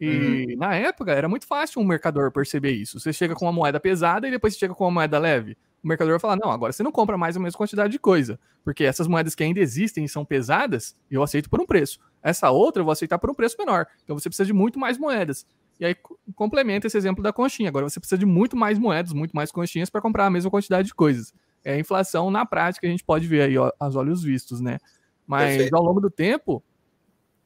[0.00, 0.58] E uhum.
[0.58, 3.00] na época era muito fácil um mercador perceber isso.
[3.00, 5.56] Você chega com uma moeda pesada e depois você chega com uma moeda leve.
[5.86, 8.40] O mercador vai falar: não, agora você não compra mais a mesma quantidade de coisa.
[8.64, 12.00] Porque essas moedas que ainda existem e são pesadas, eu aceito por um preço.
[12.20, 13.86] Essa outra eu vou aceitar por um preço menor.
[14.02, 15.46] Então você precisa de muito mais moedas.
[15.78, 15.94] E aí
[16.34, 17.68] complementa esse exemplo da conchinha.
[17.68, 20.88] Agora você precisa de muito mais moedas, muito mais conchinhas para comprar a mesma quantidade
[20.88, 21.32] de coisas.
[21.64, 24.78] É a inflação na prática, a gente pode ver aí ó, aos olhos vistos, né?
[25.24, 25.76] Mas Perfeito.
[25.76, 26.64] ao longo do tempo,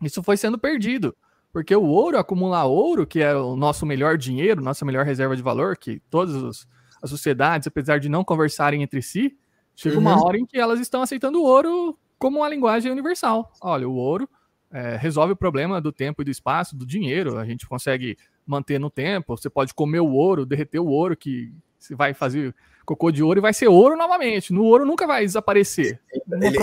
[0.03, 1.15] isso foi sendo perdido.
[1.53, 5.43] Porque o ouro, acumular ouro, que é o nosso melhor dinheiro, nossa melhor reserva de
[5.43, 6.67] valor, que todas
[7.03, 9.37] as sociedades, apesar de não conversarem entre si,
[9.75, 10.03] chega uhum.
[10.03, 13.53] uma hora em que elas estão aceitando o ouro como uma linguagem universal.
[13.61, 14.29] Olha, o ouro
[14.73, 17.39] é, resolve o problema do tempo e do espaço, do dinheiro.
[17.39, 19.37] A gente consegue manter no tempo.
[19.37, 23.39] Você pode comer o ouro, derreter o ouro, que você vai fazer cocô de ouro
[23.39, 24.53] e vai ser ouro novamente.
[24.53, 26.01] No ouro nunca vai desaparecer.
[26.27, 26.59] Uma ele,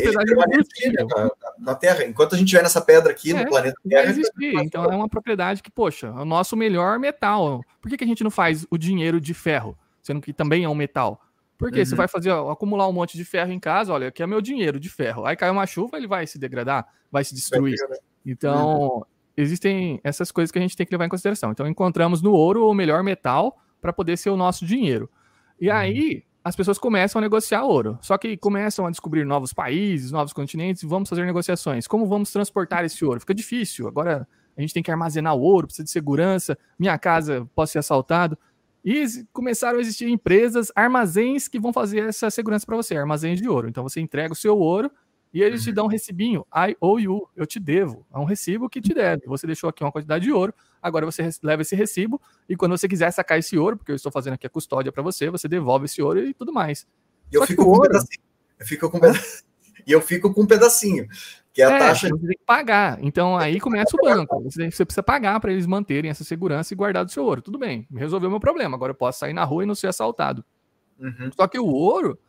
[0.82, 2.06] ele na, na, Terra.
[2.06, 4.10] Enquanto a gente tiver nessa pedra aqui é, no planeta Terra.
[4.10, 4.54] Existir.
[4.60, 7.62] Então é uma propriedade que, poxa, é o nosso melhor metal.
[7.82, 10.70] Por que, que a gente não faz o dinheiro de ferro, sendo que também é
[10.70, 11.22] um metal?
[11.58, 11.86] Porque uhum.
[11.86, 14.42] você vai fazer, ó, acumular um monte de ferro em casa, olha, aqui é meu
[14.42, 15.26] dinheiro de ferro.
[15.26, 17.76] Aí cai uma chuva, ele vai se degradar, vai se destruir.
[18.26, 19.02] Então, uhum.
[19.36, 21.52] existem essas coisas que a gente tem que levar em consideração.
[21.52, 25.10] Então, encontramos no ouro o melhor metal para poder ser o nosso dinheiro.
[25.60, 25.76] E uhum.
[25.76, 27.98] aí, as pessoas começam a negociar ouro.
[28.02, 31.88] Só que começam a descobrir novos países, novos continentes, e vamos fazer negociações.
[31.88, 33.20] Como vamos transportar esse ouro?
[33.20, 33.88] Fica difícil.
[33.88, 37.80] Agora a gente tem que armazenar o ouro, precisa de segurança, minha casa pode ser
[37.80, 38.38] assaltado.
[38.90, 43.50] E começaram a existir empresas, armazéns que vão fazer essa segurança para você, armazéns de
[43.50, 43.68] ouro.
[43.68, 44.90] Então você entrega o seu ouro
[45.34, 45.76] e eles te uhum.
[45.76, 48.08] dão um recibinho, I owe you, eu te devo.
[48.14, 49.24] É um recibo que te deve.
[49.28, 52.88] Você deixou aqui uma quantidade de ouro, agora você leva esse recibo e quando você
[52.88, 55.84] quiser sacar esse ouro, porque eu estou fazendo aqui a custódia para você, você devolve
[55.84, 56.88] esse ouro e tudo mais.
[57.30, 57.92] E eu fico com ouro...
[58.58, 59.44] Eu fico com um pedacinho.
[59.86, 61.08] e eu fico com um pedacinho
[61.58, 62.10] que é a é, taxa.
[62.10, 63.00] Você tem que pagar.
[63.02, 64.44] Então aí começa o banco.
[64.44, 67.42] Você, você precisa pagar para eles manterem essa segurança e guardar do seu ouro.
[67.42, 68.78] Tudo bem, resolveu meu problema.
[68.78, 70.46] Agora eu posso sair na rua e não ser assaltado.
[71.00, 71.32] Uhum.
[71.36, 72.20] Só que o ouro,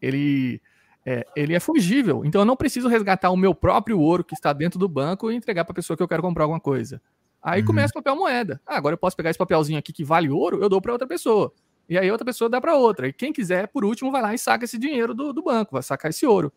[0.00, 0.58] ele
[1.04, 2.24] é, ele é fungível.
[2.24, 5.36] Então eu não preciso resgatar o meu próprio ouro que está dentro do banco e
[5.36, 6.98] entregar para a pessoa que eu quero comprar alguma coisa.
[7.42, 7.66] Aí uhum.
[7.66, 8.58] começa o papel moeda.
[8.66, 11.06] Ah, agora eu posso pegar esse papelzinho aqui que vale ouro, eu dou para outra
[11.06, 11.52] pessoa.
[11.86, 13.06] E aí outra pessoa dá para outra.
[13.06, 15.82] E quem quiser, por último, vai lá e saca esse dinheiro do, do banco, vai
[15.82, 16.50] sacar esse ouro.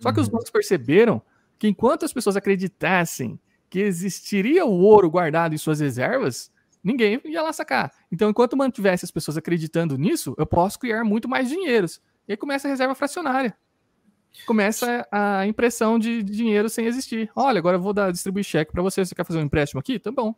[0.00, 0.32] Só que os uhum.
[0.32, 1.22] bancos perceberam
[1.58, 6.50] que enquanto as pessoas acreditassem que existiria o ouro guardado em suas reservas,
[6.82, 7.92] ninguém ia lá sacar.
[8.10, 12.00] Então, enquanto mantivesse as pessoas acreditando nisso, eu posso criar muito mais dinheiros.
[12.26, 13.56] E aí começa a reserva fracionária.
[14.46, 17.30] Começa a impressão de dinheiro sem existir.
[17.34, 19.04] Olha, agora eu vou dar, distribuir cheque para você.
[19.04, 19.98] Você quer fazer um empréstimo aqui?
[19.98, 20.34] Tá bom.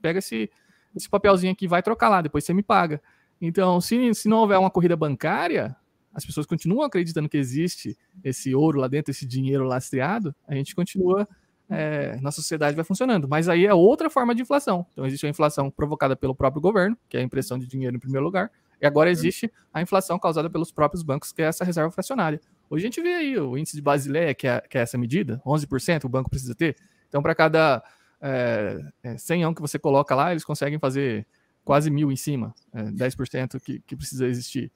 [0.00, 0.50] Pega esse,
[0.96, 3.00] esse papelzinho aqui, vai trocar lá, depois você me paga.
[3.40, 5.76] Então, se, se não houver uma corrida bancária,
[6.14, 10.74] as pessoas continuam acreditando que existe esse ouro lá dentro, esse dinheiro lastreado, a gente
[10.74, 11.26] continua,
[11.68, 13.28] é, nossa sociedade vai funcionando.
[13.28, 14.86] Mas aí é outra forma de inflação.
[14.92, 18.00] Então existe a inflação provocada pelo próprio governo, que é a impressão de dinheiro em
[18.00, 21.90] primeiro lugar, e agora existe a inflação causada pelos próprios bancos, que é essa reserva
[21.92, 22.40] fracionária.
[22.68, 25.40] Hoje a gente vê aí o índice de Basileia, que é, que é essa medida,
[25.46, 26.76] 11% o banco precisa ter.
[27.08, 27.82] Então, para cada
[28.20, 31.24] é, é, 100 que você coloca lá, eles conseguem fazer
[31.64, 34.72] quase mil em cima, é, 10% que, que precisa existir.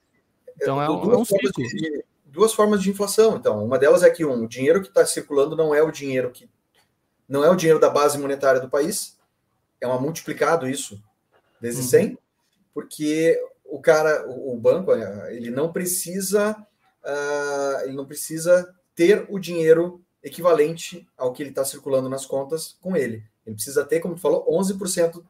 [0.61, 1.51] Então é, um, é um ciclo.
[1.51, 3.35] De, duas formas de inflação.
[3.35, 6.31] Então, uma delas é que um, o dinheiro que está circulando não é o dinheiro
[6.31, 6.49] que
[7.27, 9.17] não é o dinheiro da base monetária do país,
[9.81, 11.01] é um multiplicado isso
[11.59, 11.89] vezes uhum.
[11.89, 12.17] 100,
[12.73, 16.51] porque o cara, o, o, banco, é, ele não precisa,
[17.03, 22.77] uh, ele não precisa ter o dinheiro equivalente ao que ele está circulando nas contas
[22.79, 23.23] com ele.
[23.45, 25.23] Ele precisa ter, como tu falou, 11%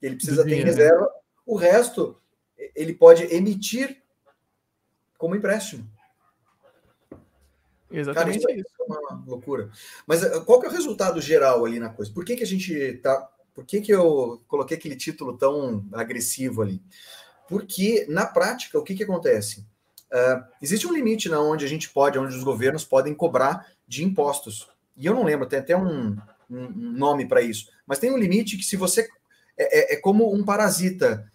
[0.00, 0.64] ele precisa ter em né?
[0.64, 1.10] reserva.
[1.44, 2.20] O resto
[2.74, 4.02] ele pode emitir
[5.18, 5.88] como empréstimo.
[7.90, 9.70] Exatamente Cara, isso, é uma loucura.
[10.06, 12.12] Mas eh, qual que é o resultado geral ali na coisa?
[12.12, 13.28] Por que, que a gente tá.
[13.54, 16.82] Por que, que eu coloquei aquele título tão agressivo ali?
[17.48, 19.60] Porque, na prática, o que, que acontece?
[20.12, 24.04] Uh, existe um limite na onde a gente pode, onde os governos podem cobrar de
[24.04, 24.68] impostos.
[24.96, 26.16] E eu não lembro, tem até um,
[26.50, 27.70] um nome para isso.
[27.86, 29.08] Mas tem um limite que, se você.
[29.56, 31.30] É, é, é como um parasita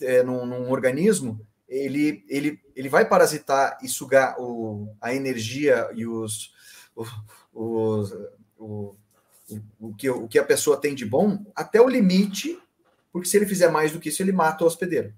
[0.00, 6.06] é, num, num, organismo, ele, ele, ele vai parasitar e sugar o, a energia e
[6.06, 6.52] os,
[6.94, 7.08] os,
[7.52, 8.12] os
[8.58, 8.94] o,
[9.80, 12.58] o, que, o que a pessoa tem de bom até o limite,
[13.12, 15.12] porque se ele fizer mais do que isso, ele mata o hospedeiro.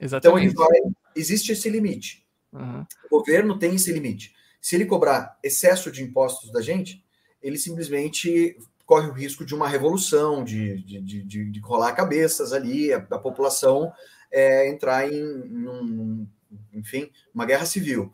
[0.00, 0.46] Exatamente.
[0.46, 2.26] Então ele vai, existe esse limite.
[2.52, 2.84] Uhum.
[3.10, 4.34] O governo tem esse limite.
[4.60, 7.04] Se ele cobrar excesso de impostos da gente,
[7.42, 12.92] ele simplesmente corre o risco de uma revolução, de, de, de, de rolar cabeças ali,
[12.92, 13.92] a, a população
[14.34, 16.28] é, entrar em,
[16.72, 18.12] enfim, uma guerra civil.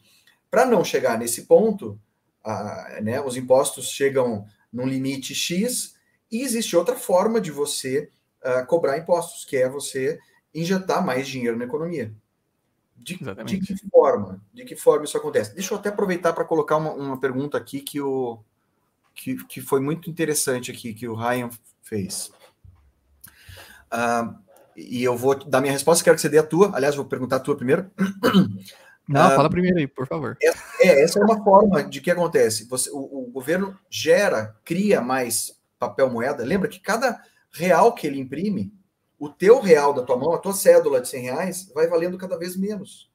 [0.51, 1.99] Para não chegar nesse ponto,
[2.45, 5.97] a, né, os impostos chegam num limite X,
[6.31, 8.11] e existe outra forma de você
[8.45, 10.21] uh, cobrar impostos, que é você
[10.55, 12.15] injetar mais dinheiro na economia.
[12.97, 14.45] De, de, que forma?
[14.53, 15.55] De que forma isso acontece?
[15.55, 18.39] Deixa eu até aproveitar para colocar uma, uma, pergunta aqui que, o,
[19.15, 21.49] que, que foi muito interessante aqui, que o Ryan
[21.83, 22.31] fez.
[23.91, 24.39] Uh,
[24.89, 26.71] e eu vou dar minha resposta, quero que você dê a tua.
[26.75, 27.91] Aliás, vou perguntar a tua primeiro.
[29.09, 30.37] Não, uh, fala primeiro aí, por favor.
[30.81, 32.69] É, essa é uma forma de que acontece.
[32.69, 36.45] Você, o, o governo gera, cria mais papel moeda.
[36.45, 38.73] Lembra que cada real que ele imprime,
[39.19, 42.39] o teu real da tua mão, a tua cédula de 100 reais, vai valendo cada
[42.39, 43.11] vez menos.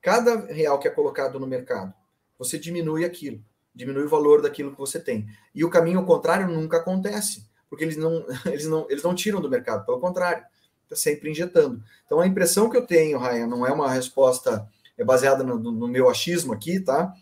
[0.00, 1.92] Cada real que é colocado no mercado,
[2.38, 5.28] você diminui aquilo, diminui o valor daquilo que você tem.
[5.54, 9.50] E o caminho contrário nunca acontece, porque eles não, eles não, eles não tiram do
[9.50, 10.44] mercado, pelo contrário,
[10.88, 11.82] está sempre injetando.
[12.04, 15.86] Então a impressão que eu tenho, Ryan, não é uma resposta é baseada no, no
[15.86, 17.14] meu achismo aqui, tá?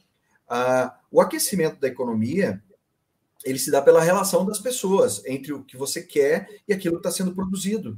[0.49, 2.63] Ah, o aquecimento da economia
[3.45, 7.01] ele se dá pela relação das pessoas entre o que você quer e aquilo que
[7.07, 7.97] está sendo produzido.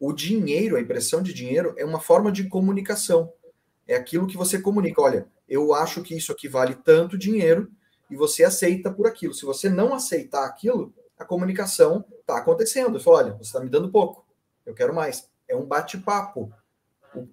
[0.00, 3.32] O dinheiro, a impressão de dinheiro, é uma forma de comunicação.
[3.86, 5.00] É aquilo que você comunica.
[5.00, 7.70] Olha, eu acho que isso aqui vale tanto dinheiro
[8.10, 9.32] e você aceita por aquilo.
[9.32, 12.98] Se você não aceitar aquilo, a comunicação está acontecendo.
[12.98, 14.26] Você fala, olha, você está me dando pouco,
[14.64, 15.28] eu quero mais.
[15.48, 16.52] É um bate-papo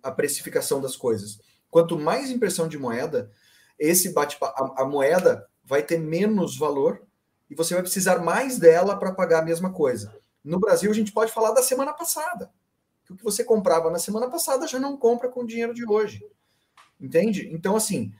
[0.03, 1.39] a precificação das coisas.
[1.69, 3.31] Quanto mais impressão de moeda,
[3.77, 7.01] esse bate a, a moeda vai ter menos valor
[7.49, 10.13] e você vai precisar mais dela para pagar a mesma coisa.
[10.43, 12.51] No Brasil, a gente pode falar da semana passada.
[13.05, 15.87] Que o que você comprava na semana passada já não compra com o dinheiro de
[15.87, 16.25] hoje.
[16.99, 17.49] Entende?
[17.53, 18.11] Então, assim,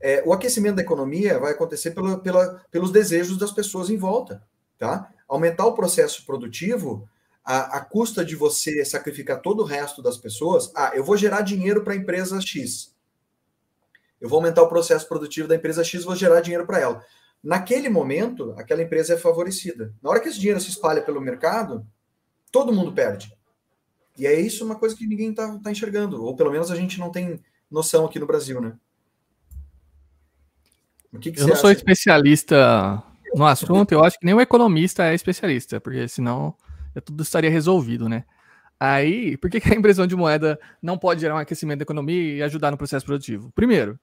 [0.00, 4.42] é, o aquecimento da economia vai acontecer pela, pela, pelos desejos das pessoas em volta.
[4.78, 5.12] Tá?
[5.28, 7.08] Aumentar o processo produtivo
[7.44, 10.70] a, a custa de você sacrificar todo o resto das pessoas.
[10.74, 12.92] Ah, eu vou gerar dinheiro para a empresa X
[14.22, 17.04] eu vou aumentar o processo produtivo da empresa X, vou gerar dinheiro para ela.
[17.42, 19.92] Naquele momento, aquela empresa é favorecida.
[20.00, 21.84] Na hora que esse dinheiro se espalha pelo mercado,
[22.52, 23.36] todo mundo perde.
[24.16, 27.00] E é isso uma coisa que ninguém está tá enxergando, ou pelo menos a gente
[27.00, 28.74] não tem noção aqui no Brasil, né?
[31.20, 31.62] Que que eu não acha?
[31.62, 33.02] sou especialista
[33.34, 36.54] no assunto, eu acho que nem o economista é especialista, porque senão
[37.00, 38.24] tudo estaria resolvido, né?
[38.78, 42.36] Aí, por que, que a impressão de moeda não pode gerar um aquecimento da economia
[42.36, 43.52] e ajudar no processo produtivo?
[43.54, 43.98] Primeiro,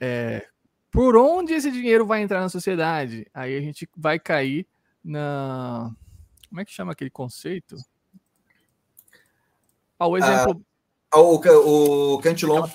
[0.00, 0.46] é,
[0.90, 3.26] por onde esse dinheiro vai entrar na sociedade?
[3.32, 4.66] Aí a gente vai cair
[5.02, 5.90] na.
[6.48, 7.76] Como é que chama aquele conceito?
[9.98, 10.62] Ah, o exemplo.
[11.10, 12.66] Ah, o, o Cantilon.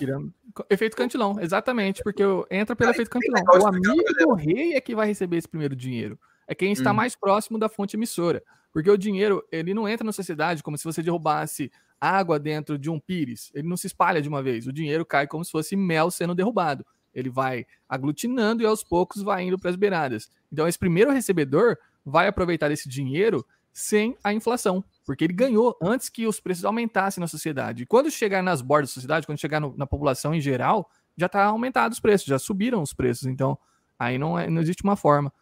[0.69, 3.43] Efeito Cantilão, exatamente, porque entra pelo efeito Cantilão.
[3.61, 6.19] O amigo do rei é que vai receber esse primeiro dinheiro.
[6.47, 6.95] É quem está hum.
[6.95, 8.43] mais próximo da fonte emissora.
[8.73, 12.89] Porque o dinheiro, ele não entra na sociedade como se você derrubasse água dentro de
[12.89, 13.51] um pires.
[13.53, 14.67] Ele não se espalha de uma vez.
[14.67, 16.83] O dinheiro cai como se fosse mel sendo derrubado
[17.13, 20.29] ele vai aglutinando e aos poucos vai indo para as beiradas.
[20.51, 26.09] Então, esse primeiro recebedor vai aproveitar esse dinheiro sem a inflação, porque ele ganhou antes
[26.09, 27.83] que os preços aumentassem na sociedade.
[27.83, 31.25] E quando chegar nas bordas da sociedade, quando chegar no, na população em geral, já
[31.25, 33.25] está aumentado os preços, já subiram os preços.
[33.25, 33.57] Então,
[33.97, 35.33] aí não, é, não existe uma forma.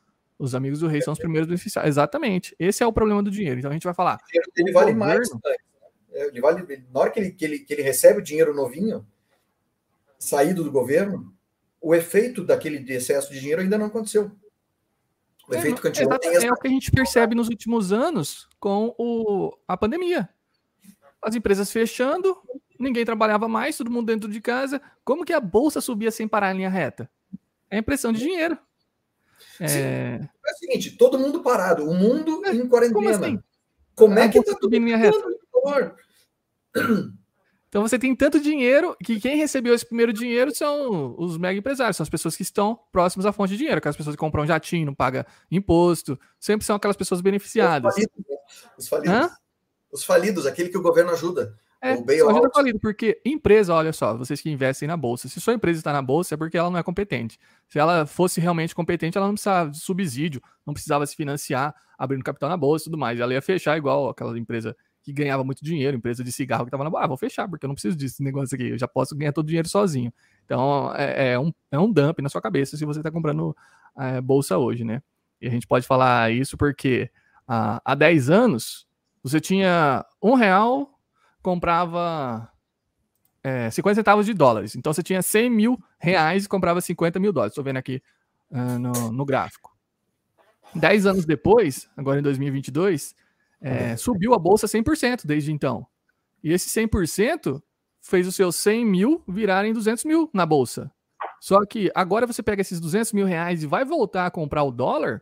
[0.41, 1.87] Os amigos do rei são os primeiros beneficiados.
[1.87, 2.55] Exatamente.
[2.57, 3.59] Esse é o problema do dinheiro.
[3.59, 4.17] Então a gente vai falar.
[4.55, 4.99] Ele vale governo...
[4.99, 5.31] mais.
[5.31, 5.55] Né?
[6.13, 9.05] Ele vale, na hora que ele, que, ele, que ele recebe o dinheiro novinho,
[10.17, 11.31] saído do governo,
[11.79, 14.31] o efeito daquele excesso de dinheiro ainda não aconteceu.
[15.47, 16.19] O é, efeito continua.
[16.23, 20.27] É, é o que a gente percebe nos últimos anos com o, a pandemia.
[21.21, 22.35] As empresas fechando,
[22.79, 24.81] ninguém trabalhava mais, todo mundo dentro de casa.
[25.05, 27.07] Como que a bolsa subia sem parar em linha reta?
[27.69, 28.57] É impressão de dinheiro.
[29.59, 30.19] É...
[30.21, 32.93] é o seguinte, todo mundo parado, o mundo é, em quarentena.
[32.93, 33.39] Como, assim?
[33.95, 35.17] como é que está tudo em linha reta?
[37.71, 41.95] Então você tem tanto dinheiro que quem recebeu esse primeiro dinheiro são os mega empresários,
[41.95, 44.87] são as pessoas que estão próximas à fonte de dinheiro, aquelas pessoas que compram jatinho,
[44.87, 47.95] não pagam imposto, sempre são aquelas pessoas beneficiadas.
[47.95, 48.35] Os falidos, né?
[48.77, 49.37] os falidos,
[49.89, 51.57] os falidos aquele que o governo ajuda.
[51.83, 55.55] É, o ajuda falido, porque empresa, olha só, vocês que investem na bolsa, se sua
[55.55, 57.39] empresa está na bolsa é porque ela não é competente.
[57.67, 62.23] Se ela fosse realmente competente, ela não precisava de subsídio, não precisava se financiar, abrindo
[62.23, 63.19] capital na bolsa e tudo mais.
[63.19, 66.83] Ela ia fechar igual aquela empresa que ganhava muito dinheiro, empresa de cigarro que tava
[66.83, 69.33] na ah, vou fechar, porque eu não preciso disso negócio aqui, eu já posso ganhar
[69.33, 70.13] todo o dinheiro sozinho.
[70.45, 73.55] Então é, é um, é um dump na sua cabeça se você está comprando
[73.97, 75.01] é, bolsa hoje, né?
[75.41, 77.09] E a gente pode falar isso porque
[77.47, 78.85] há, há 10 anos
[79.23, 80.90] você tinha um real,
[81.41, 82.51] comprava
[83.43, 84.75] é, 50 centavos de dólares.
[84.75, 87.51] Então você tinha 100 mil reais e comprava 50 mil dólares.
[87.51, 88.01] Estou vendo aqui
[88.51, 89.71] uh, no, no, gráfico.
[90.75, 93.15] 10 anos depois, agora em 2022,
[93.61, 95.85] é, subiu a bolsa 100% desde então.
[96.43, 97.61] E esse 100%
[98.01, 100.91] fez os seus 100 mil virarem 200 mil na bolsa.
[101.39, 104.71] Só que agora você pega esses 200 mil reais e vai voltar a comprar o
[104.71, 105.21] dólar,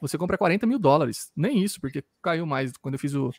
[0.00, 1.30] você compra 40 mil dólares.
[1.34, 3.32] Nem isso, porque caiu mais quando eu fiz o,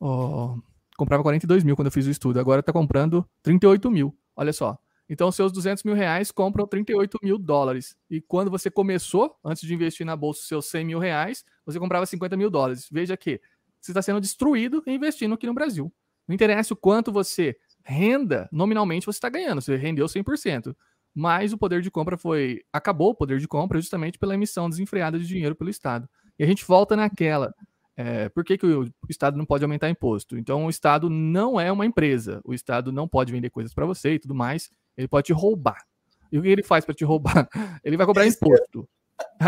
[0.00, 0.56] o
[0.98, 4.14] comprava 42 mil quando eu fiz o estudo, agora está comprando 38 mil.
[4.36, 4.76] Olha só.
[5.08, 7.96] Então, seus 200 mil reais compram 38 mil dólares.
[8.10, 12.04] E quando você começou, antes de investir na bolsa, seus 100 mil reais, você comprava
[12.04, 12.88] 50 mil dólares.
[12.92, 13.40] Veja que
[13.80, 15.90] você está sendo destruído investindo aqui no Brasil.
[16.26, 20.76] Não interessa o quanto você renda, nominalmente você está ganhando, você rendeu 100%.
[21.14, 22.62] Mas o poder de compra foi.
[22.70, 26.06] Acabou o poder de compra justamente pela emissão desenfreada de dinheiro pelo Estado.
[26.38, 27.54] E a gente volta naquela.
[28.00, 30.38] É, por que, que o Estado não pode aumentar imposto?
[30.38, 32.40] Então, o Estado não é uma empresa.
[32.44, 34.70] O Estado não pode vender coisas para você e tudo mais.
[34.96, 35.84] Ele pode te roubar.
[36.30, 37.48] E o que ele faz para te roubar?
[37.82, 38.88] Ele vai cobrar imposto.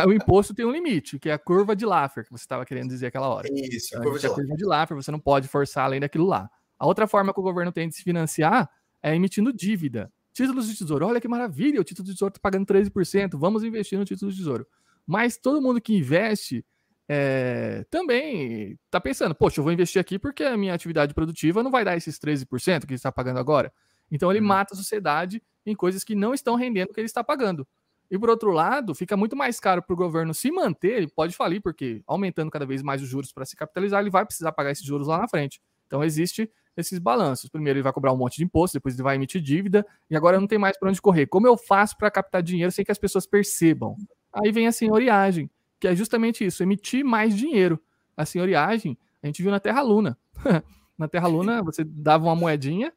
[0.04, 2.88] O imposto tem um limite, que é a curva de Laffer, que você estava querendo
[2.88, 3.46] dizer aquela hora.
[3.52, 6.50] Isso, a curva, de, a curva de Laffer, você não pode forçar além daquilo lá.
[6.76, 8.68] A outra forma que o governo tem de se financiar
[9.02, 10.10] é emitindo dívida.
[10.32, 13.98] Títulos de tesouro, olha que maravilha, o título de tesouro está pagando 13%, vamos investir
[13.98, 14.66] no título de tesouro.
[15.06, 16.64] Mas todo mundo que investe
[17.12, 21.68] é, também está pensando, poxa, eu vou investir aqui porque a minha atividade produtiva não
[21.68, 23.72] vai dar esses 13% que ele está pagando agora.
[24.12, 24.46] Então ele uhum.
[24.46, 27.66] mata a sociedade em coisas que não estão rendendo o que ele está pagando.
[28.08, 31.34] E por outro lado, fica muito mais caro para o governo se manter, ele pode
[31.34, 34.70] falir, porque aumentando cada vez mais os juros para se capitalizar, ele vai precisar pagar
[34.70, 35.60] esses juros lá na frente.
[35.88, 37.50] Então existe esses balanços.
[37.50, 40.38] Primeiro ele vai cobrar um monte de imposto, depois ele vai emitir dívida, e agora
[40.38, 41.26] não tem mais para onde correr.
[41.26, 43.96] Como eu faço para captar dinheiro sem que as pessoas percebam?
[44.32, 45.50] Aí vem a senhoriagem
[45.80, 47.80] que é justamente isso, emitir mais dinheiro.
[48.16, 50.18] A senhoriagem, a gente viu na Terra Luna.
[50.96, 52.92] na Terra Luna, você dava uma moedinha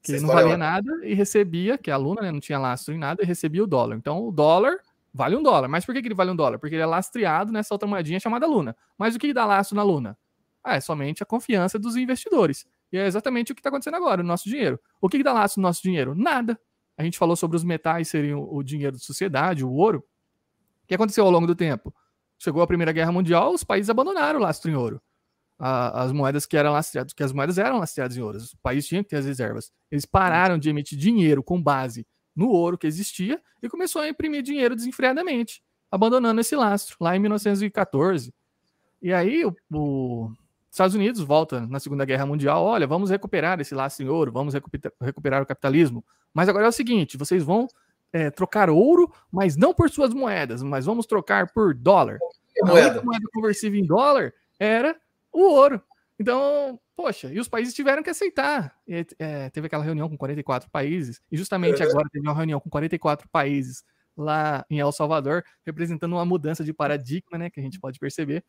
[0.00, 2.58] que Essa não valia é nada e recebia, que é a Luna, né, não tinha
[2.58, 3.96] lastro em nada, e recebia o dólar.
[3.96, 4.78] Então, o dólar
[5.12, 5.68] vale um dólar.
[5.68, 6.58] Mas por que, que ele vale um dólar?
[6.58, 8.76] Porque ele é lastreado nessa outra moedinha chamada Luna.
[8.96, 10.16] Mas o que dá lastro na Luna?
[10.62, 12.66] Ah, é somente a confiança dos investidores.
[12.92, 14.78] E é exatamente o que está acontecendo agora no nosso dinheiro.
[15.00, 16.14] O que dá lastro no nosso dinheiro?
[16.14, 16.58] Nada.
[16.96, 19.98] A gente falou sobre os metais serem o dinheiro da sociedade, o ouro.
[20.84, 21.94] O que aconteceu ao longo do tempo?
[22.38, 25.02] Chegou a Primeira Guerra Mundial, os países abandonaram o lastro em ouro.
[25.58, 28.38] A, as moedas que eram lastreadas, que as moedas eram lastreadas em ouro.
[28.38, 29.72] O país tinha que ter as reservas.
[29.90, 34.42] Eles pararam de emitir dinheiro com base no ouro que existia e começou a imprimir
[34.42, 35.60] dinheiro desenfreadamente,
[35.90, 38.32] abandonando esse lastro lá em 1914.
[39.02, 40.30] E aí o, o
[40.70, 44.54] Estados Unidos volta na Segunda Guerra Mundial, olha, vamos recuperar esse lastro em ouro, vamos
[45.00, 46.04] recuperar o capitalismo.
[46.32, 47.66] Mas agora é o seguinte, vocês vão
[48.12, 52.18] é, trocar ouro, mas não por suas moedas, mas vamos trocar por dólar.
[52.62, 53.02] A moeda.
[53.02, 54.96] moeda conversível em dólar era
[55.32, 55.82] o ouro.
[56.18, 58.74] Então, poxa, e os países tiveram que aceitar.
[58.86, 61.86] E, é, teve aquela reunião com 44 países, e justamente é.
[61.86, 63.84] agora teve uma reunião com 44 países
[64.16, 68.44] lá em El Salvador, representando uma mudança de paradigma, né, que a gente pode perceber.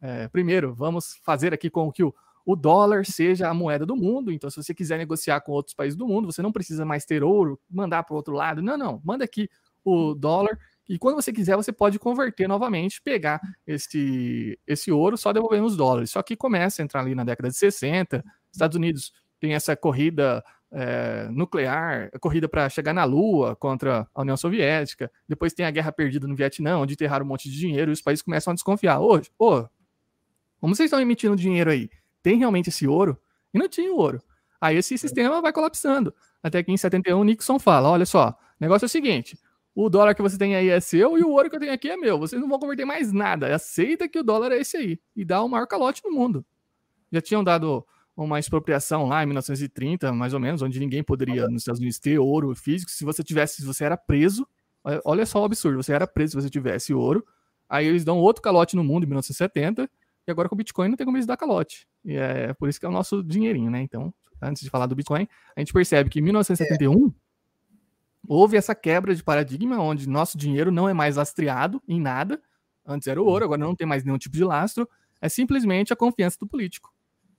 [0.00, 2.14] É, primeiro, vamos fazer aqui com que o,
[2.44, 4.32] o dólar seja a moeda do mundo.
[4.32, 7.22] Então, se você quiser negociar com outros países do mundo, você não precisa mais ter
[7.22, 8.62] ouro, mandar para o outro lado.
[8.62, 9.00] Não, não.
[9.04, 9.48] Manda aqui
[9.84, 10.58] o dólar.
[10.88, 15.76] E quando você quiser, você pode converter novamente, pegar esse, esse ouro só devolvendo os
[15.76, 16.10] dólares.
[16.10, 18.24] Só que começa a entrar ali na década de 60.
[18.52, 24.36] Estados Unidos tem essa corrida é, nuclear, corrida para chegar na Lua contra a União
[24.36, 25.10] Soviética.
[25.28, 28.02] Depois tem a guerra perdida no Vietnã, onde enterraram um monte de dinheiro e os
[28.02, 29.00] países começam a desconfiar.
[29.00, 29.68] Ô, ô
[30.60, 31.88] como vocês estão emitindo dinheiro aí?
[32.22, 33.18] Tem realmente esse ouro?
[33.52, 34.22] E não tinha o ouro.
[34.60, 36.14] Aí esse sistema vai colapsando.
[36.42, 39.38] Até que em 71 Nixon fala: olha só, o negócio é o seguinte:
[39.74, 41.88] o dólar que você tem aí é seu e o ouro que eu tenho aqui
[41.88, 42.18] é meu.
[42.18, 43.54] Vocês não vão converter mais nada.
[43.54, 44.98] Aceita que o dólar é esse aí.
[45.16, 46.44] E dá o maior calote no mundo.
[47.10, 47.84] Já tinham dado
[48.16, 52.18] uma expropriação lá em 1930, mais ou menos, onde ninguém poderia nos Estados Unidos ter
[52.18, 52.90] ouro físico.
[52.90, 54.46] Se você tivesse, se você era preso,
[55.04, 57.24] olha só o absurdo, você era preso se você tivesse ouro.
[57.68, 59.88] Aí eles dão outro calote no mundo em 1970
[60.30, 61.86] e agora com o Bitcoin não tem como eles dar calote.
[62.04, 63.82] E é por isso que é o nosso dinheirinho, né?
[63.82, 65.26] Então, antes de falar do Bitcoin,
[65.56, 67.10] a gente percebe que em 1971 é.
[68.26, 72.40] houve essa quebra de paradigma onde nosso dinheiro não é mais lastreado em nada.
[72.86, 74.88] Antes era o ouro, agora não tem mais nenhum tipo de lastro.
[75.20, 76.92] É simplesmente a confiança do político.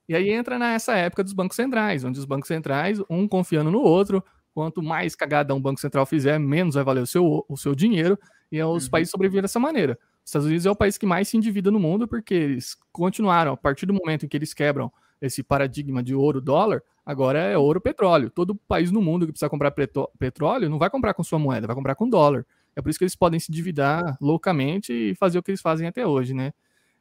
[0.07, 3.79] E aí entra nessa época dos bancos centrais, onde os bancos centrais, um confiando no
[3.79, 4.23] outro,
[4.53, 8.19] quanto mais cagada um banco central fizer, menos vai valer o seu, o seu dinheiro,
[8.51, 8.91] e os uhum.
[8.91, 9.97] países sobrevivem dessa maneira.
[10.31, 13.51] Os Estados Unidos é o país que mais se endivida no mundo porque eles continuaram,
[13.51, 14.89] a partir do momento em que eles quebram
[15.21, 18.29] esse paradigma de ouro-dólar, agora é ouro-petróleo.
[18.29, 19.71] Todo país no mundo que precisa comprar
[20.17, 22.45] petróleo não vai comprar com sua moeda, vai comprar com dólar.
[22.77, 25.85] É por isso que eles podem se endividar loucamente e fazer o que eles fazem
[25.85, 26.53] até hoje, né?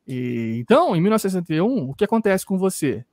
[0.09, 3.05] E, então, em 1961, o que acontece com você?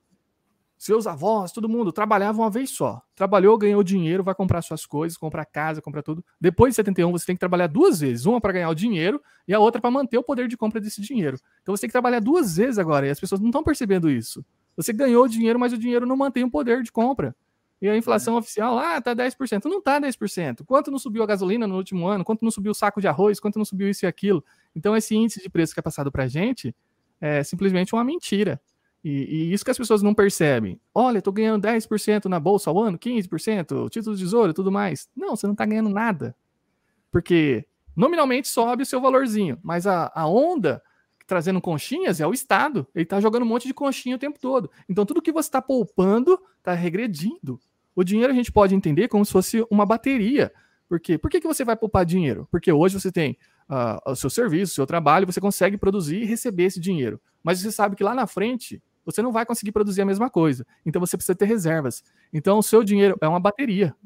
[0.78, 3.02] Seus avós, todo mundo trabalhava uma vez só.
[3.16, 6.24] Trabalhou, ganhou dinheiro, vai comprar suas coisas, comprar casa, comprar tudo.
[6.40, 9.52] Depois de 71, você tem que trabalhar duas vezes, uma para ganhar o dinheiro e
[9.52, 11.36] a outra para manter o poder de compra desse dinheiro.
[11.62, 14.44] Então você tem que trabalhar duas vezes agora e as pessoas não estão percebendo isso.
[14.76, 17.34] Você ganhou dinheiro, mas o dinheiro não mantém o poder de compra.
[17.82, 18.38] E a inflação é.
[18.38, 19.64] oficial, ah, tá 10%.
[19.64, 20.64] Não tá 10%.
[20.64, 22.24] Quanto não subiu a gasolina no último ano?
[22.24, 23.40] Quanto não subiu o saco de arroz?
[23.40, 24.44] Quanto não subiu isso e aquilo?
[24.74, 26.74] Então, esse índice de preço que é passado para a gente
[27.20, 28.60] é simplesmente uma mentira.
[29.08, 30.78] E, e, isso que as pessoas não percebem.
[30.94, 35.08] Olha, estou ganhando 10% na bolsa ao ano, 15%, título de tesouro tudo mais.
[35.16, 36.36] Não, você não está ganhando nada.
[37.10, 40.82] Porque nominalmente sobe o seu valorzinho, mas a, a onda
[41.26, 42.86] trazendo conchinhas é o Estado.
[42.94, 44.70] Ele está jogando um monte de conchinha o tempo todo.
[44.86, 47.58] Então tudo que você está poupando está regredindo.
[47.96, 50.52] O dinheiro a gente pode entender como se fosse uma bateria.
[50.86, 51.16] Por quê?
[51.16, 52.46] Por que, que você vai poupar dinheiro?
[52.50, 53.38] Porque hoje você tem
[53.70, 57.18] uh, o seu serviço, o seu trabalho, você consegue produzir e receber esse dinheiro.
[57.42, 60.66] Mas você sabe que lá na frente você não vai conseguir produzir a mesma coisa.
[60.84, 62.04] Então você precisa ter reservas.
[62.30, 63.96] Então o seu dinheiro é uma bateria.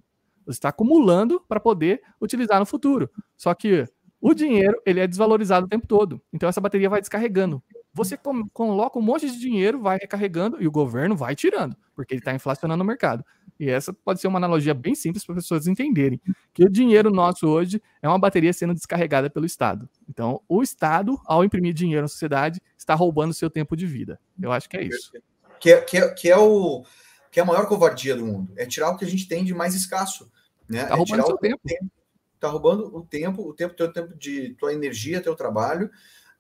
[0.46, 3.10] Você está acumulando para poder utilizar no futuro.
[3.36, 3.84] Só que
[4.20, 6.22] o dinheiro ele é desvalorizado o tempo todo.
[6.32, 7.60] Então essa bateria vai descarregando.
[7.94, 8.18] Você
[8.52, 12.34] coloca um monte de dinheiro, vai recarregando e o governo vai tirando, porque ele está
[12.34, 13.24] inflacionando o mercado.
[13.60, 16.20] E essa pode ser uma analogia bem simples para as pessoas entenderem
[16.54, 19.88] que o dinheiro nosso hoje é uma bateria sendo descarregada pelo Estado.
[20.08, 24.18] Então, o Estado, ao imprimir dinheiro na sociedade, está roubando seu tempo de vida.
[24.40, 25.12] Eu acho que é isso.
[25.60, 26.82] Que é, que é, que é o,
[27.30, 28.52] que é a maior covardia do mundo.
[28.56, 30.30] É tirar o que a gente tem de mais escasso.
[30.68, 30.82] Né?
[30.82, 31.60] Está é roubando seu tempo.
[31.64, 31.90] tempo.
[32.34, 35.88] Está roubando o tempo, o tempo, teu tempo de tua energia, teu trabalho.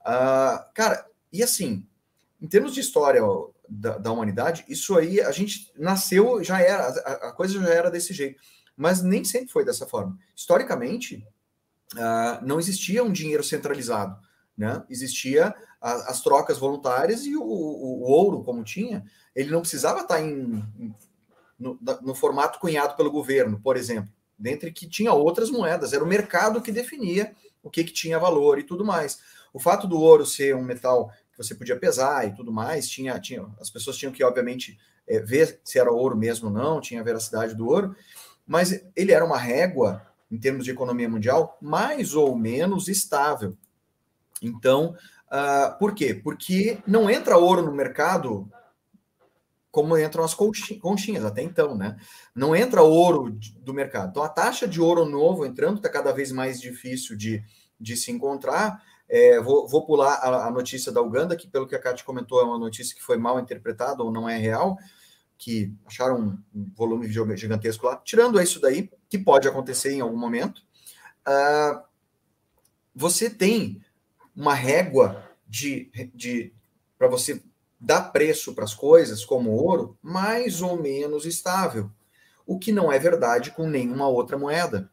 [0.00, 1.86] Uh, cara, e assim,
[2.40, 3.22] em termos de história
[3.68, 7.90] da, da, humanidade, isso aí a gente nasceu, já era, a, a, coisa já era
[7.90, 8.40] desse jeito.
[8.76, 10.18] Mas nem sempre foi dessa forma.
[10.34, 11.24] Historicamente,
[11.94, 14.18] uh, não existia um dinheiro centralizado.
[14.56, 14.82] Né?
[14.90, 19.04] Existia a, as trocas voluntárias e o, o, o, ouro, como tinha,
[19.34, 20.94] ele não precisava estar em, em
[21.58, 26.06] no, no, formato cunhado pelo governo, por exemplo, dentre que tinha outras moedas, era o
[26.06, 29.20] mercado que definia o que, que tinha valor e tudo mais.
[29.52, 33.18] O fato do ouro ser um metal que você podia pesar e tudo mais, tinha,
[33.18, 34.78] tinha as pessoas tinham que, obviamente,
[35.08, 37.96] é, ver se era ouro mesmo ou não, tinha a veracidade do ouro,
[38.46, 43.56] mas ele era uma régua, em termos de economia mundial, mais ou menos estável.
[44.40, 44.96] Então,
[45.28, 46.14] uh, por quê?
[46.14, 48.50] Porque não entra ouro no mercado
[49.72, 51.96] como entram as conchinhas até então, né?
[52.34, 54.10] Não entra ouro do mercado.
[54.10, 57.42] Então, a taxa de ouro novo entrando está cada vez mais difícil de,
[57.80, 58.82] de se encontrar.
[59.14, 62.40] É, vou, vou, pular a, a, notícia da Uganda, que pelo que a Cátia comentou,
[62.40, 64.78] é uma notícia que foi mal interpretada ou não é real,
[65.36, 67.06] que acharam um volume
[67.36, 68.00] gigantesco lá.
[68.02, 70.62] Tirando isso daí, que pode acontecer em algum momento,
[71.28, 71.82] uh,
[72.94, 73.84] você tem
[74.34, 76.54] uma régua de, de
[76.96, 77.42] para você
[77.78, 81.90] dar preço para as coisas, como ouro, mais ou menos estável.
[82.46, 84.90] O que não é verdade com nenhuma outra moeda.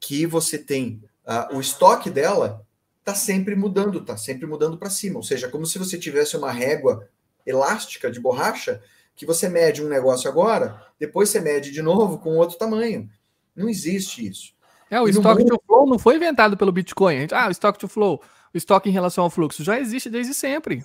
[0.00, 2.66] Que você tem uh, o estoque dela
[3.04, 5.18] está sempre mudando, está sempre mudando para cima.
[5.18, 7.06] Ou seja, como se você tivesse uma régua
[7.46, 8.82] elástica de borracha
[9.14, 13.08] que você mede um negócio agora, depois você mede de novo com outro tamanho.
[13.54, 14.54] Não existe isso.
[14.90, 15.56] É, o estoque mundo...
[15.56, 17.28] to flow não foi inventado pelo Bitcoin.
[17.30, 20.84] Ah, o estoque to flow, o estoque em relação ao fluxo, já existe desde sempre.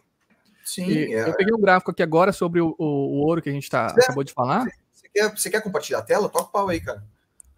[0.63, 1.13] Sim.
[1.13, 1.29] É...
[1.29, 3.87] Eu peguei um gráfico aqui agora sobre o, o, o ouro que a gente tá,
[3.87, 4.67] acabou de falar.
[4.91, 6.29] Você quer, você quer compartilhar a tela?
[6.29, 7.03] Toca o pau aí, cara.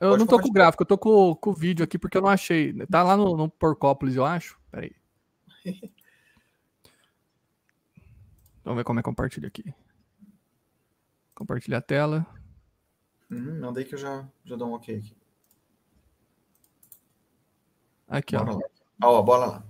[0.02, 2.18] Eu Pode não tô com o gráfico, eu tô com, com o vídeo aqui porque
[2.18, 2.74] eu não achei.
[2.88, 4.60] Tá lá no, no Porcópolis, eu acho.
[4.72, 4.96] Peraí.
[8.66, 9.72] Vamos ver como é que compartilha aqui.
[11.36, 12.26] Compartilha a tela.
[13.30, 15.16] Manda aí que eu já, já dou um ok aqui.
[18.08, 18.56] Aqui, bora ó.
[18.56, 18.64] Lá.
[19.04, 19.64] Ó, bora lá.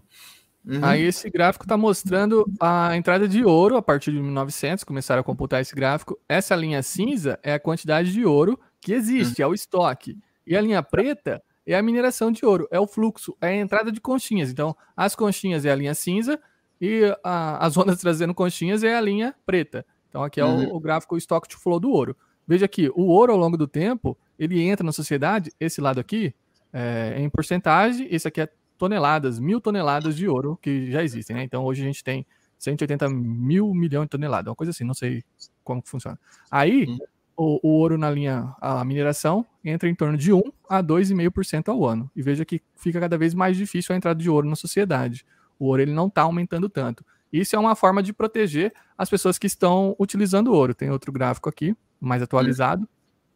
[0.66, 0.80] Uhum.
[0.82, 5.26] Aí esse gráfico está mostrando a entrada de ouro a partir de 1900, começaram a
[5.26, 6.18] computar esse gráfico.
[6.30, 9.48] Essa linha cinza é a quantidade de ouro que existe, uhum.
[9.48, 10.18] é o estoque.
[10.46, 13.92] E a linha preta é a mineração de ouro, é o fluxo, é a entrada
[13.92, 14.50] de conchinhas.
[14.50, 16.40] Então, as conchinhas é a linha cinza
[16.80, 19.86] e a, as ondas trazendo conchinhas é a linha preta.
[20.10, 20.70] Então, aqui é uhum.
[20.70, 22.18] o, o, gráfico stock to flow do ouro.
[22.48, 26.34] Veja aqui, o ouro ao longo do tempo, ele entra na sociedade, esse lado aqui,
[26.74, 31.44] é, em porcentagem, esse aqui é toneladas, mil toneladas de ouro que já existem, né?
[31.44, 32.26] Então, hoje a gente tem
[32.58, 35.24] 180 mil milhões de toneladas, uma coisa assim, não sei
[35.64, 36.20] como funciona.
[36.50, 36.98] Aí, uhum
[37.36, 41.86] o, o, ouro na linha, a mineração, entra em torno de 1 a 2,5% ao
[41.86, 42.10] ano.
[42.16, 45.26] E veja que fica cada vez mais difícil a entrada de ouro na sociedade.
[45.60, 47.06] O ouro ele não está aumentando tanto.
[47.32, 50.74] Isso é uma forma de proteger as pessoas que estão utilizando ouro.
[50.74, 52.88] Tem outro gráfico aqui, mais atualizado.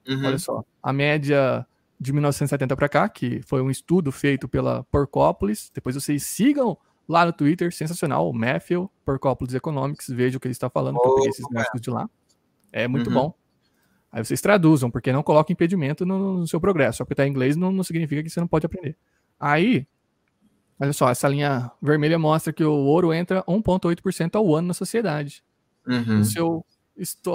[0.07, 0.25] Uhum.
[0.25, 1.65] Olha só, a média
[1.99, 5.71] de 1970 para cá, que foi um estudo feito pela Porcópolis.
[5.73, 6.77] Depois vocês sigam
[7.07, 11.01] lá no Twitter, sensacional, o Matthew, Porcópolis Economics, veja o que ele está falando, oh,
[11.01, 12.09] que eu peguei esses gráficos de lá.
[12.71, 13.13] É muito uhum.
[13.13, 13.33] bom.
[14.15, 16.99] Aí vocês traduzam, porque não coloca impedimento no, no seu progresso.
[16.99, 18.95] Só porque está em inglês não, não significa que você não pode aprender.
[19.37, 19.85] Aí,
[20.79, 25.43] olha só, essa linha vermelha mostra que o ouro entra 1,8% ao ano na sociedade.
[25.85, 26.21] Uhum.
[26.21, 26.65] O, seu,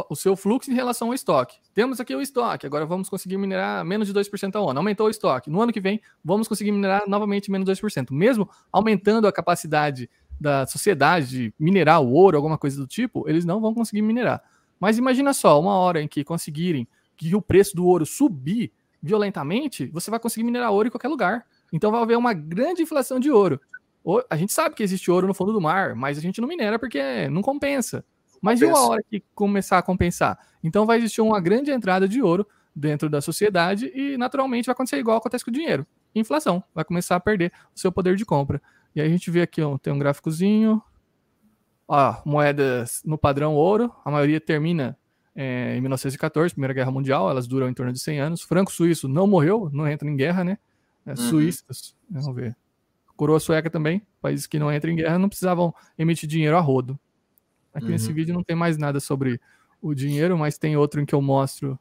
[0.08, 1.58] o seu fluxo em relação ao estoque.
[1.74, 4.80] Temos aqui o estoque, agora vamos conseguir minerar menos de 2% ao ano.
[4.80, 5.50] Aumentou o estoque.
[5.50, 8.10] No ano que vem, vamos conseguir minerar novamente menos 2%.
[8.10, 10.08] Mesmo aumentando a capacidade
[10.40, 14.42] da sociedade de minerar o ouro, alguma coisa do tipo, eles não vão conseguir minerar.
[14.80, 18.72] Mas imagina só, uma hora em que conseguirem que o preço do ouro subir
[19.02, 21.46] violentamente, você vai conseguir minerar ouro em qualquer lugar.
[21.70, 23.60] Então vai haver uma grande inflação de ouro.
[24.30, 26.78] A gente sabe que existe ouro no fundo do mar, mas a gente não minera
[26.78, 28.02] porque não compensa.
[28.40, 30.38] Mas e uma hora que começar a compensar?
[30.64, 34.96] Então vai existir uma grande entrada de ouro dentro da sociedade e naturalmente vai acontecer
[34.96, 35.86] igual acontece com o dinheiro.
[36.14, 38.60] Inflação, vai começar a perder o seu poder de compra.
[38.94, 40.82] E aí a gente vê aqui, ó, tem um gráficozinho.
[41.92, 44.96] Ó, moedas no padrão ouro, a maioria termina
[45.34, 48.42] é, em 1914, Primeira Guerra Mundial, elas duram em torno de 100 anos.
[48.42, 50.56] Franco suíço não morreu, não entra em guerra, né?
[51.04, 51.16] É, uhum.
[51.16, 52.56] Suíças, vamos ver.
[53.16, 56.96] Coroa sueca também, países que não entram em guerra não precisavam emitir dinheiro a rodo.
[57.74, 57.90] Aqui uhum.
[57.90, 59.40] nesse vídeo não tem mais nada sobre
[59.82, 61.76] o dinheiro, mas tem outro em que eu mostro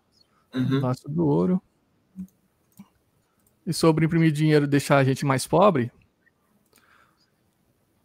[0.55, 0.79] uhum.
[0.79, 1.61] o laço do ouro.
[3.63, 5.91] E sobre imprimir dinheiro deixar a gente mais pobre.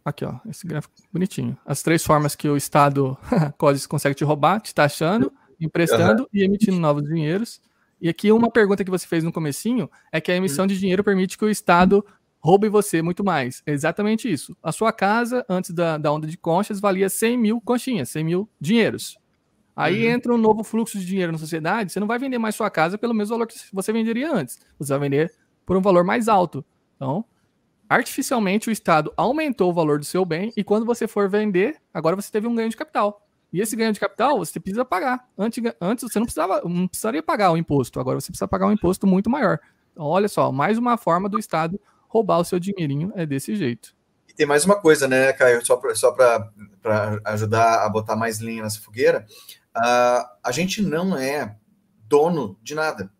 [0.05, 1.57] Aqui, ó, esse gráfico bonitinho.
[1.65, 3.17] As três formas que o Estado
[3.89, 6.29] consegue te roubar, te taxando, emprestando uhum.
[6.31, 7.59] e emitindo novos dinheiros.
[7.99, 11.03] E aqui uma pergunta que você fez no comecinho é que a emissão de dinheiro
[11.03, 12.05] permite que o Estado
[12.37, 13.63] roube você muito mais.
[13.65, 14.55] É exatamente isso.
[14.61, 18.49] A sua casa, antes da, da onda de conchas, valia 100 mil conchinhas, 100 mil
[18.61, 19.17] dinheiros.
[19.75, 20.11] Aí uhum.
[20.11, 22.95] entra um novo fluxo de dinheiro na sociedade, você não vai vender mais sua casa
[22.95, 24.59] pelo mesmo valor que você venderia antes.
[24.77, 25.33] Você vai vender
[25.65, 26.63] por um valor mais alto.
[26.95, 27.25] Então,
[27.89, 32.15] artificialmente, o Estado aumentou o valor do seu bem e quando você for vender, agora
[32.15, 33.25] você teve um ganho de capital.
[33.51, 35.27] E esse ganho de capital você precisa pagar.
[35.37, 38.71] Antes, antes você não precisava, não precisaria pagar o imposto, agora você precisa pagar um
[38.71, 39.59] imposto muito maior.
[39.91, 43.95] Então, olha só, mais uma forma do Estado roubar o seu dinheirinho é desse jeito.
[44.27, 45.65] E tem mais uma coisa, né, Caio?
[45.65, 49.25] Só para ajudar a botar mais linha nessa fogueira.
[49.75, 51.57] Uh, a gente não é
[52.07, 53.11] dono de nada.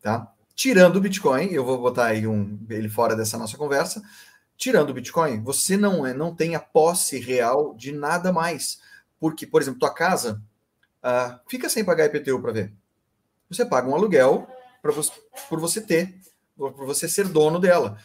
[0.00, 0.32] Tá?
[0.56, 4.02] Tirando o Bitcoin, eu vou botar aí um, ele fora dessa nossa conversa.
[4.56, 8.80] Tirando o Bitcoin, você não é, não tem a posse real de nada mais.
[9.20, 10.42] Porque, por exemplo, tua casa
[11.04, 12.72] uh, fica sem pagar IPTU para ver.
[13.48, 14.48] Você paga um aluguel
[14.82, 15.12] para você,
[15.48, 16.18] por você ter
[16.56, 17.98] por você ser dono dela.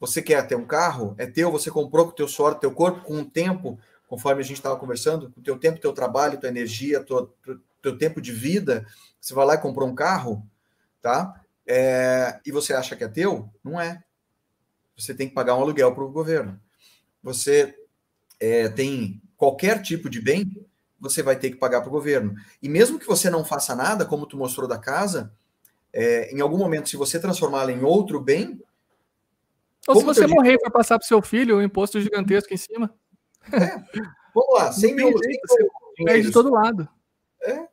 [0.00, 3.02] Você quer ter um carro, é teu, você comprou com o teu suor, teu corpo,
[3.02, 6.48] com o tempo, conforme a gente estava conversando, com o teu tempo, teu trabalho, tua
[6.48, 7.32] energia, teu,
[7.80, 8.86] teu tempo de vida,
[9.20, 10.44] você vai lá e comprou um carro,
[11.00, 11.40] tá?
[11.72, 13.48] É, e você acha que é teu?
[13.62, 14.02] Não é.
[14.96, 16.60] Você tem que pagar um aluguel para o governo.
[17.22, 17.76] Você
[18.40, 20.66] é, tem qualquer tipo de bem,
[20.98, 22.34] você vai ter que pagar para o governo.
[22.60, 25.32] E mesmo que você não faça nada, como tu mostrou da casa,
[25.92, 28.60] é, em algum momento, se você transformá-la em outro bem.
[29.86, 32.92] Ou se você morrer para passar para o seu filho, um imposto gigantesco em cima.
[33.52, 33.76] É.
[34.34, 35.12] Vamos lá, 100 mil.
[36.04, 36.88] Perde de todo lado.
[37.42, 37.68] É.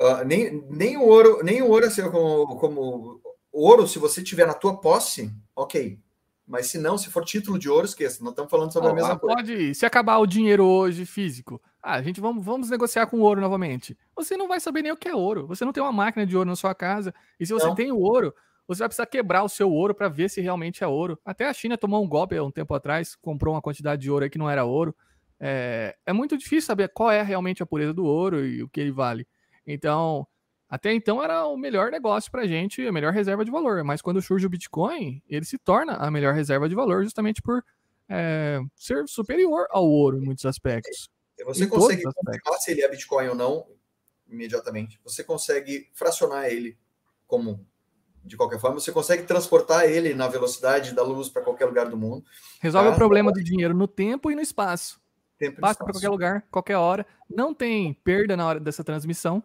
[0.00, 3.20] Uh, nem, nem o ouro, nem o ouro assim, como, como
[3.52, 5.98] ouro, se você tiver na tua posse, ok.
[6.46, 8.24] Mas se não, se for título de ouro, esqueça.
[8.24, 9.74] Não estamos falando sobre oh, a mesma pode, coisa.
[9.74, 13.96] Se acabar o dinheiro hoje físico, ah, a gente vamos, vamos negociar com ouro novamente.
[14.16, 15.46] Você não vai saber nem o que é ouro.
[15.46, 17.14] Você não tem uma máquina de ouro na sua casa.
[17.38, 17.74] E se você não.
[17.74, 18.34] tem o ouro,
[18.66, 21.18] você vai precisar quebrar o seu ouro para ver se realmente é ouro.
[21.24, 24.24] Até a China tomou um golpe há um tempo atrás, comprou uma quantidade de ouro
[24.24, 24.96] aí que não era ouro.
[25.38, 28.80] É, é muito difícil saber qual é realmente a pureza do ouro e o que
[28.80, 29.26] ele vale.
[29.66, 30.26] Então,
[30.68, 33.82] até então era o melhor negócio para a gente, a melhor reserva de valor.
[33.84, 37.64] Mas quando surge o Bitcoin, ele se torna a melhor reserva de valor justamente por
[38.08, 41.08] é, ser superior ao ouro em muitos aspectos.
[41.44, 43.66] Você consegue confirmar se ele é Bitcoin ou não
[44.28, 45.00] imediatamente.
[45.02, 46.78] Você consegue fracionar ele
[47.26, 47.66] como
[48.24, 51.96] de qualquer forma, você consegue transportar ele na velocidade da luz para qualquer lugar do
[51.96, 52.24] mundo.
[52.60, 52.94] Resolve tá?
[52.94, 54.99] o problema do dinheiro no tempo e no espaço.
[55.40, 57.04] Tempo Passa para qualquer lugar, qualquer hora.
[57.28, 59.42] Não tem perda na hora dessa transmissão.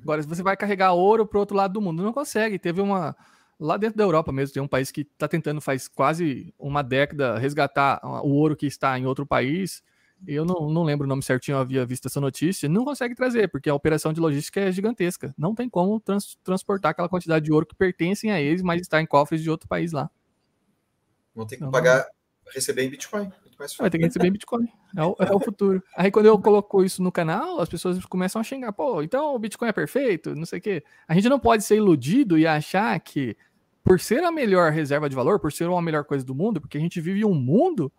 [0.00, 2.56] Agora, se você vai carregar ouro para o outro lado do mundo, não consegue.
[2.58, 3.16] Teve uma.
[3.58, 7.38] Lá dentro da Europa mesmo, tem um país que está tentando faz quase uma década
[7.38, 9.82] resgatar o ouro que está em outro país
[10.26, 13.48] eu não, não lembro o nome certinho, eu havia visto essa notícia, não consegue trazer,
[13.48, 15.34] porque a operação de logística é gigantesca.
[15.36, 19.00] Não tem como trans, transportar aquela quantidade de ouro que pertencem a eles, mas está
[19.00, 20.10] em cofres de outro país lá.
[21.34, 22.06] Vão ter que então, pagar,
[22.54, 23.32] receber em Bitcoin.
[23.78, 24.66] Vai ter que receber Bitcoin.
[24.96, 25.82] É o, é o futuro.
[25.96, 28.72] Aí quando eu coloco isso no canal, as pessoas começam a xingar.
[28.72, 30.84] Pô, então o Bitcoin é perfeito, não sei o quê.
[31.06, 33.36] A gente não pode ser iludido e achar que
[33.84, 36.78] por ser a melhor reserva de valor, por ser uma melhor coisa do mundo, porque
[36.78, 37.92] a gente vive um mundo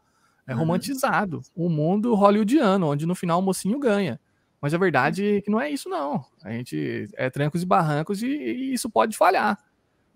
[0.47, 0.59] é, uhum.
[0.59, 4.19] romantizado, um mundo hollywoodiano, onde no final o mocinho ganha.
[4.61, 6.25] Mas a verdade é que não é isso, não.
[6.41, 9.57] A gente é trancos e barrancos e, e isso pode falhar.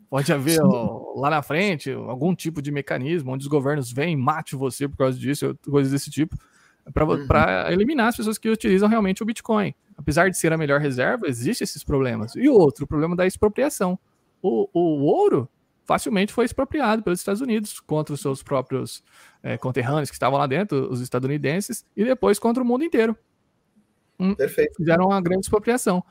[0.09, 4.55] Pode haver ó, lá na frente algum tipo de mecanismo onde os governos vêm mate
[4.55, 6.37] você por causa disso, coisas desse tipo,
[6.93, 7.71] para uhum.
[7.71, 9.73] eliminar as pessoas que utilizam realmente o Bitcoin.
[9.97, 12.35] Apesar de ser a melhor reserva, existem esses problemas.
[12.35, 13.99] E outro, o problema da expropriação.
[14.41, 15.49] O, o ouro
[15.83, 19.03] facilmente foi expropriado pelos Estados Unidos contra os seus próprios
[19.41, 23.17] é, conterrâneos que estavam lá dentro, os estadunidenses, e depois contra o mundo inteiro.
[24.19, 24.75] Hum, Perfeito.
[24.75, 26.03] Fizeram uma grande expropriação.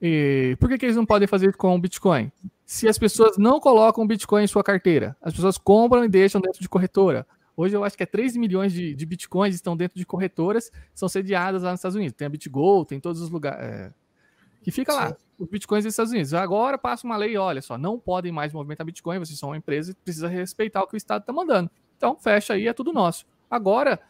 [0.00, 2.30] E por que, que eles não podem fazer com o Bitcoin?
[2.64, 6.60] Se as pessoas não colocam Bitcoin em sua carteira, as pessoas compram e deixam dentro
[6.60, 7.26] de corretora.
[7.56, 11.08] Hoje eu acho que é 3 milhões de, de Bitcoins estão dentro de corretoras, são
[11.08, 12.16] sediadas lá nos Estados Unidos.
[12.16, 13.60] Tem a BitGo, tem todos os lugares.
[13.60, 13.92] É,
[14.62, 16.32] que fica lá, os Bitcoins dos Estados Unidos.
[16.32, 19.90] Agora passa uma lei, olha só, não podem mais movimentar Bitcoin, vocês são uma empresa
[19.90, 21.70] e precisa respeitar o que o Estado está mandando.
[21.96, 23.26] Então fecha aí, é tudo nosso.
[23.50, 24.00] Agora,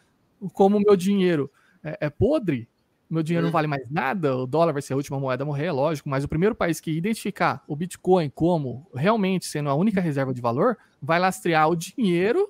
[0.53, 1.51] como o meu dinheiro
[1.83, 2.69] é, é podre,
[3.15, 5.67] meu dinheiro não vale mais nada, o dólar vai ser a última moeda a morrer,
[5.67, 10.01] é lógico, mas o primeiro país que identificar o Bitcoin como realmente sendo a única
[10.01, 12.49] reserva de valor vai lastrear o dinheiro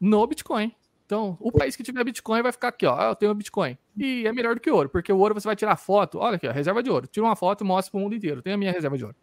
[0.00, 0.74] no Bitcoin.
[1.04, 3.78] Então, o país que tiver Bitcoin vai ficar aqui, ó, eu tenho Bitcoin.
[3.96, 6.48] E é melhor do que ouro, porque o ouro você vai tirar foto, olha aqui,
[6.48, 7.06] ó, reserva de ouro.
[7.06, 8.42] Tira uma foto e mostra para o mundo inteiro.
[8.42, 9.16] Tenho a minha reserva de ouro.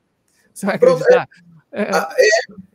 [0.53, 1.23] Você vai acreditar?
[1.23, 2.29] É, ah, é,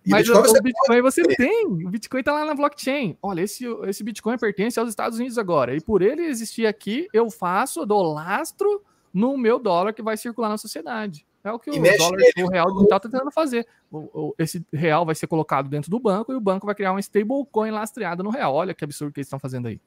[0.06, 1.66] mas o, o Bitcoin você tem.
[1.66, 3.16] O Bitcoin está lá na blockchain.
[3.22, 5.76] Olha, esse, esse Bitcoin pertence aos Estados Unidos agora.
[5.76, 8.82] E por ele existir aqui, eu faço, eu dou lastro
[9.14, 11.24] no meu dólar que vai circular na sociedade.
[11.44, 13.66] É o que o dólar, o real digital está tentando fazer.
[13.90, 17.00] O, esse real vai ser colocado dentro do banco e o banco vai criar uma
[17.00, 18.54] stablecoin lastreada no real.
[18.54, 19.80] Olha que absurdo que eles estão fazendo aí.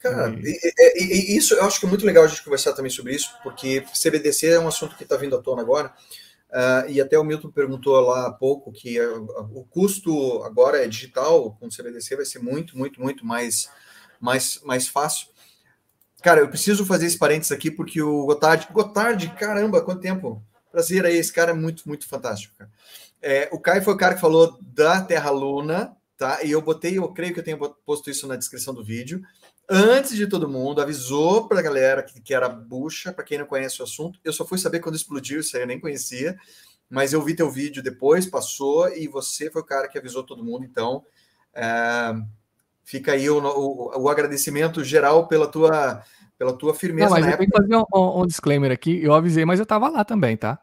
[0.00, 0.58] Cara, e,
[0.98, 3.34] e, e, isso eu acho que é muito legal a gente conversar também sobre isso,
[3.42, 5.92] porque CBDC é um assunto que está vindo à tona agora.
[6.52, 10.86] Uh, e até o Milton perguntou lá há pouco que uh, o custo agora é
[10.86, 13.70] digital, com o CBDC vai ser muito, muito, muito mais,
[14.20, 15.28] mais, mais fácil.
[16.22, 20.42] Cara, eu preciso fazer esse parênteses aqui porque o Gotard, Gotard, caramba, quanto tempo?
[20.70, 22.54] Prazer aí, esse cara é muito, muito fantástico.
[22.58, 22.70] Cara.
[23.22, 26.42] É, o Caio foi o cara que falou da Terra Luna, tá?
[26.42, 29.22] E eu botei, eu creio que eu tenho posto isso na descrição do vídeo
[29.72, 33.46] antes de todo mundo, avisou para a galera que, que era bucha, para quem não
[33.46, 34.20] conhece o assunto.
[34.22, 36.36] Eu só fui saber quando explodiu, isso aí eu nem conhecia,
[36.90, 40.44] mas eu vi teu vídeo depois, passou, e você foi o cara que avisou todo
[40.44, 41.02] mundo, então
[41.54, 42.14] é,
[42.84, 46.02] fica aí o, o, o, agradecimento geral pela tua,
[46.36, 47.08] pela tua firmeza.
[47.08, 49.88] Não, mas eu tenho que fazer um, um, disclaimer aqui, eu avisei, mas eu estava
[49.88, 50.58] lá também, tá?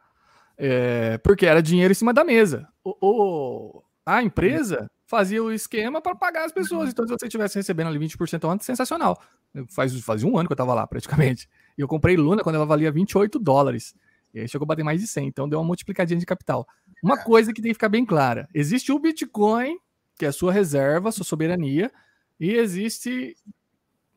[0.55, 2.68] É, porque era dinheiro em cima da mesa.
[2.84, 6.84] O, o a empresa fazia o esquema para pagar as pessoas.
[6.84, 6.89] Uhum.
[6.91, 9.20] Então, se você estivesse recebendo ali 20% antes, sensacional.
[9.68, 11.49] Faz, fazia um ano que eu estava lá, praticamente.
[11.76, 13.95] E eu comprei Luna quando ela valia 28 dólares.
[14.32, 16.68] E aí chegou a bater mais de 100, então deu uma multiplicadinha de capital.
[17.01, 19.80] Uma coisa que tem que ficar bem clara: existe o Bitcoin,
[20.16, 21.91] que é a sua reserva, sua soberania,
[22.39, 23.36] e existe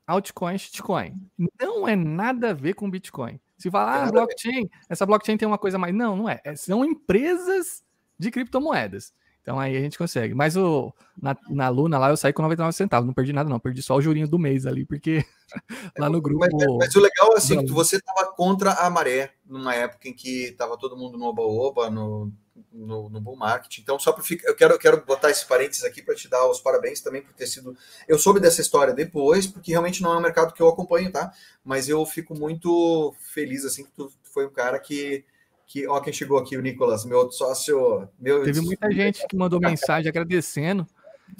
[0.07, 1.15] altcoin, shitcoin.
[1.59, 3.41] Não é nada a ver com Bitcoin.
[3.57, 5.95] Se falar, ah, blockchain, essa blockchain tem uma coisa mais.
[5.95, 6.39] Não, não é.
[6.45, 7.83] é são empresas
[8.19, 9.15] de criptomoedas.
[9.43, 10.35] Então aí a gente consegue.
[10.35, 13.59] Mas o, na, na Luna lá eu saí com 99 centavos, não perdi nada não,
[13.59, 15.25] perdi só o jurinho do mês ali, porque
[15.99, 16.41] lá no grupo...
[16.41, 20.15] Mas, mas o legal é assim, que você estava contra a maré, numa época em
[20.15, 22.33] que estava todo mundo no oba-oba, no,
[22.73, 23.79] no, no bull market.
[23.79, 26.49] Então, só para ficar, eu quero, eu quero botar esse parênteses aqui para te dar
[26.49, 27.77] os parabéns também por ter sido.
[28.07, 31.33] Eu soube dessa história depois, porque realmente não é um mercado que eu acompanho, tá?
[31.65, 35.25] Mas eu fico muito feliz assim que tu foi um cara que
[35.73, 38.07] que, ó, quem chegou aqui, o Nicolas, meu outro sócio.
[38.21, 38.45] Meu...
[38.45, 40.87] Teve muita gente que mandou mensagem agradecendo,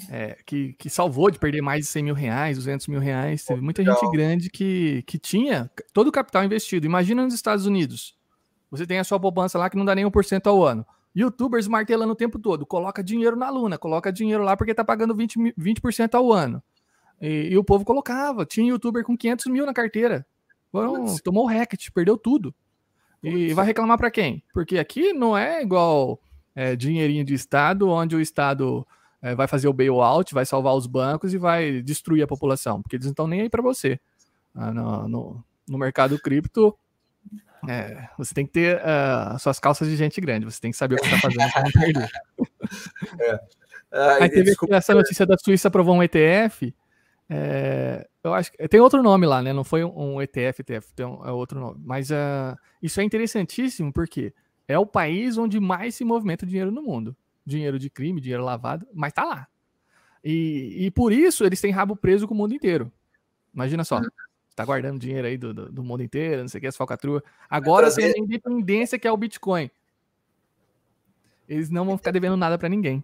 [0.09, 3.45] é, que, que salvou de perder mais de 100 mil reais, 200 mil reais.
[3.45, 6.87] Teve muita gente grande que, que tinha todo o capital investido.
[6.87, 8.17] Imagina nos Estados Unidos.
[8.71, 10.83] Você tem a sua poupança lá que não dá nem 1% ao ano.
[11.15, 12.65] Youtubers martelando o tempo todo.
[12.65, 15.79] Coloca dinheiro na Luna, coloca dinheiro lá porque tá pagando 20%, 20
[16.15, 16.63] ao ano.
[17.21, 18.47] E, e, o povo colocava.
[18.47, 20.25] Tinha youtuber com 500 mil na carteira.
[20.71, 22.51] Bom, tomou o racket, perdeu tudo.
[23.23, 24.43] E vai reclamar para quem?
[24.53, 26.19] Porque aqui não é igual
[26.53, 28.85] é, dinheirinho de Estado, onde o Estado
[29.21, 32.97] é, vai fazer o bailout, vai salvar os bancos e vai destruir a população, porque
[32.97, 33.99] eles não estão nem aí para você.
[34.53, 36.77] Ah, no, no, no, mercado cripto,
[37.67, 40.95] é, você tem que ter uh, suas calças de gente grande, você tem que saber
[40.95, 42.11] o que está fazendo para não perder.
[43.19, 43.39] É.
[43.91, 44.75] Ah, Aí teve desculpa.
[44.75, 46.73] essa notícia da Suíça aprovou um ETF
[47.35, 49.51] é, eu acho que tem outro nome lá, né?
[49.51, 51.81] Não foi um, ETF, ETF, tem um, é outro nome.
[51.83, 54.31] Mas uh, isso é interessantíssimo porque
[54.67, 57.15] é o país onde mais se movimenta dinheiro no mundo.
[57.43, 59.47] Dinheiro de crime, dinheiro lavado, mas tá lá.
[60.23, 62.91] E, e por isso eles têm rabo preso com o mundo inteiro.
[63.51, 63.97] Imagina só.
[63.97, 64.07] Uhum.
[64.55, 67.23] Tá guardando dinheiro aí do, do, do, mundo inteiro, não sei o que, as falcatruas.
[67.49, 69.71] Agora tem a independência que é o Bitcoin.
[71.49, 73.03] Eles não vão ficar devendo nada para ninguém.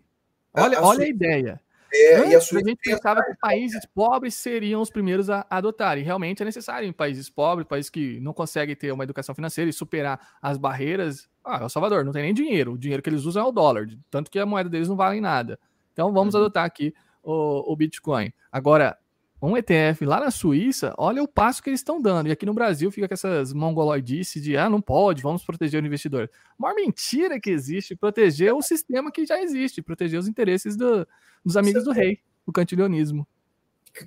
[0.54, 1.60] Olha, a olha a ideia.
[1.94, 2.60] É, Antes, e a, sua...
[2.60, 5.98] a gente pensava que países pobres seriam os primeiros a adotar.
[5.98, 9.70] E realmente é necessário em países pobres, países que não conseguem ter uma educação financeira
[9.70, 11.28] e superar as barreiras.
[11.44, 12.74] Ah, El Salvador não tem nem dinheiro.
[12.74, 15.20] O dinheiro que eles usam é o dólar, tanto que a moeda deles não vale
[15.20, 15.60] nada.
[15.94, 16.42] Então vamos uhum.
[16.42, 18.32] adotar aqui o, o Bitcoin.
[18.52, 18.98] Agora,
[19.42, 22.28] um ETF lá na Suíça, olha o passo que eles estão dando.
[22.28, 25.86] E aqui no Brasil fica com essas mongoloidices de ah, não pode, vamos proteger o
[25.86, 26.30] investidor.
[26.58, 31.08] A maior mentira que existe proteger o sistema que já existe, proteger os interesses do,
[31.44, 33.26] dos amigos do rei, o cantilionismo.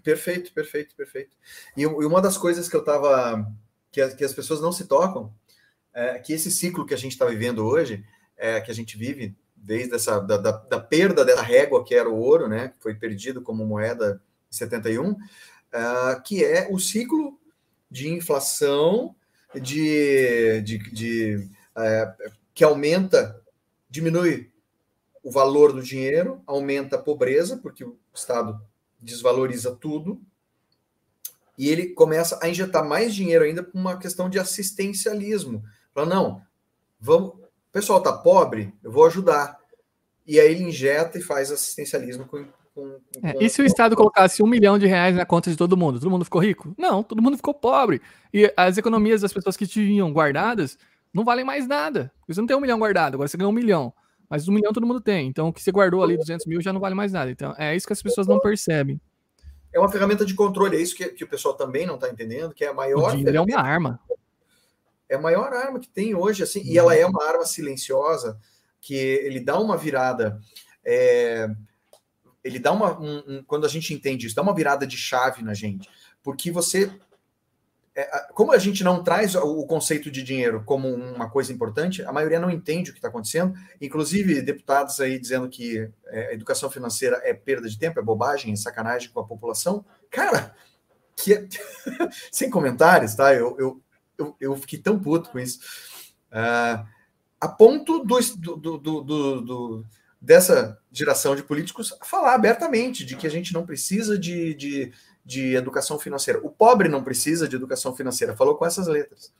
[0.03, 1.37] Perfeito, perfeito, perfeito.
[1.77, 3.51] E, uma das coisas que eu tava.
[3.91, 5.33] que, que as pessoas não se tocam,
[5.93, 8.05] é que esse ciclo que a gente está vivendo hoje,
[8.37, 12.09] é, que a gente vive desde essa da, da, da perda dessa régua que era
[12.09, 12.69] o ouro, né?
[12.69, 14.23] Que foi perdido como moeda
[14.57, 15.17] 71, uh,
[15.73, 17.39] ah, que é o ciclo
[17.91, 19.15] de inflação
[19.55, 23.41] de, de, de uh, que aumenta,
[23.89, 24.51] diminui
[25.23, 28.61] o valor do dinheiro, aumenta a pobreza, porque o Estado
[29.01, 30.21] desvaloriza tudo,
[31.57, 35.63] e ele começa a injetar mais dinheiro ainda com uma questão de assistencialismo.
[35.95, 36.43] Fala, não,
[36.99, 39.61] vamos, o pessoal está pobre, eu vou ajudar.
[40.27, 43.95] E aí ele injeta e faz assistencialismo com, com, com, é, e se o Estado
[43.95, 46.01] colocasse um milhão de reais na conta de todo mundo?
[46.01, 46.75] Todo mundo ficou rico?
[46.79, 48.01] Não, todo mundo ficou pobre.
[48.33, 50.79] E as economias das pessoas que tinham guardadas
[51.13, 52.11] não valem mais nada.
[52.27, 53.93] Você não tem um milhão guardado, agora você ganhou um milhão.
[54.29, 55.29] Mas um milhão todo mundo tem.
[55.29, 57.31] Então o que você guardou ali, 200 mil, já não vale mais nada.
[57.31, 59.01] Então é isso que as pessoas não percebem.
[59.73, 62.55] É uma ferramenta de controle, é isso que, que o pessoal também não está entendendo,
[62.55, 63.15] que é a maior.
[63.15, 64.01] O é uma arma.
[65.09, 68.39] É a maior arma que tem hoje, assim, e ela é uma arma silenciosa,
[68.81, 70.41] que ele dá uma virada.
[70.85, 71.49] É,
[72.45, 72.99] ele dá uma.
[73.01, 75.89] Um, um, quando a gente entende isso, dá uma virada de chave na gente.
[76.23, 76.91] Porque você.
[77.95, 82.11] É, como a gente não traz o conceito de dinheiro como uma coisa importante, a
[82.11, 83.53] maioria não entende o que está acontecendo.
[83.81, 88.57] Inclusive, deputados aí dizendo que é, educação financeira é perda de tempo, é bobagem, é
[88.57, 89.85] sacanagem com a população.
[90.11, 90.55] Cara,
[91.17, 91.47] que é...
[92.33, 93.35] sem comentários, tá?
[93.35, 93.83] Eu, eu,
[94.17, 95.61] eu, eu, fiquei tão puto com isso.
[96.31, 96.87] Uh,
[97.39, 98.19] a ponto do,
[98.57, 99.01] do, do,
[99.43, 99.87] do
[100.23, 104.93] dessa geração de políticos falar abertamente de que a gente não precisa de, de,
[105.25, 106.39] de educação financeira.
[106.45, 109.33] O pobre não precisa de educação financeira, falou com essas letras.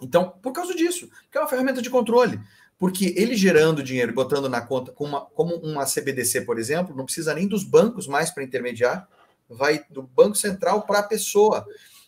[0.00, 2.40] Então, por causa disso, que é uma ferramenta de controle.
[2.78, 7.04] Porque ele gerando dinheiro botando na conta, como uma, como uma CBDC, por exemplo, não
[7.04, 9.08] precisa nem dos bancos mais para intermediar,
[9.48, 11.66] vai do Banco Central para a pessoa.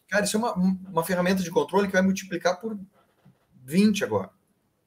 [0.08, 2.78] Cara, isso é uma, uma ferramenta de controle que vai multiplicar por
[3.64, 4.30] 20 agora.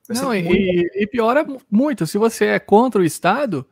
[0.10, 0.98] Não, e, muito...
[0.98, 2.06] e, piora muito.
[2.06, 3.66] Se você é contra o Estado,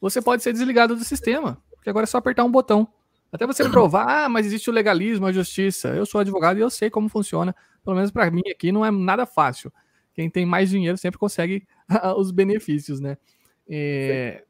[0.00, 1.62] você pode ser desligado do sistema.
[1.74, 2.88] Porque agora é só apertar um botão.
[3.32, 5.88] Até você provar, ah, mas existe o legalismo, a justiça.
[5.88, 7.54] Eu sou advogado e eu sei como funciona.
[7.82, 9.72] Pelo menos para mim aqui não é nada fácil.
[10.12, 11.66] Quem tem mais dinheiro sempre consegue
[12.16, 13.16] os benefícios, né?
[13.68, 14.44] É...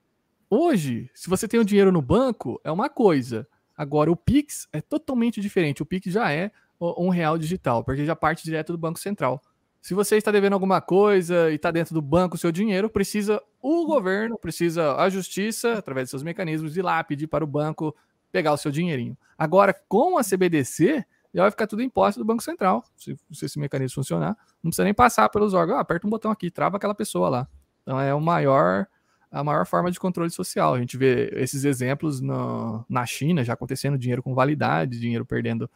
[0.51, 3.47] Hoje, se você tem o dinheiro no banco, é uma coisa.
[3.77, 5.83] Agora, o Pix é totalmente diferente.
[5.83, 9.43] O Pix já é um real digital, porque já parte direto do Banco Central.
[9.81, 13.41] Se você está devendo alguma coisa e está dentro do banco o seu dinheiro, precisa
[13.63, 17.95] o governo, precisa a justiça, através de seus mecanismos, ir lá pedir para o banco
[18.31, 19.17] pegar o seu dinheirinho.
[19.37, 22.85] Agora, com a CBDC, já vai ficar tudo em posse do Banco Central.
[22.97, 25.79] Se, se, esse mecanismo funcionar, não precisa nem passar pelos órgãos.
[25.79, 27.49] Ah, aperta um botão aqui, trava aquela pessoa lá.
[27.83, 28.87] Então é o maior,
[29.31, 30.75] a maior forma de controle social.
[30.75, 35.71] A gente vê esses exemplos no, na China já acontecendo, dinheiro com validade, dinheiro perdendo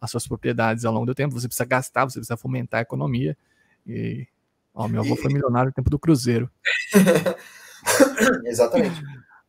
[0.00, 3.36] as suas propriedades ao longo do tempo, você precisa gastar, você precisa fomentar a economia.
[3.86, 4.26] E
[4.74, 6.50] ó, meu avô foi milionário no tempo do Cruzeiro.
[8.44, 9.02] Exatamente.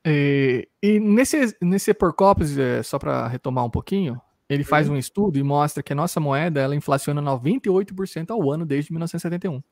[0.05, 4.19] E, e, nesse, nesse Porcopes, é, só para retomar um pouquinho,
[4.49, 4.95] ele faz uhum.
[4.95, 9.63] um estudo e mostra que a nossa moeda ela inflaciona 98% ao ano desde 1971.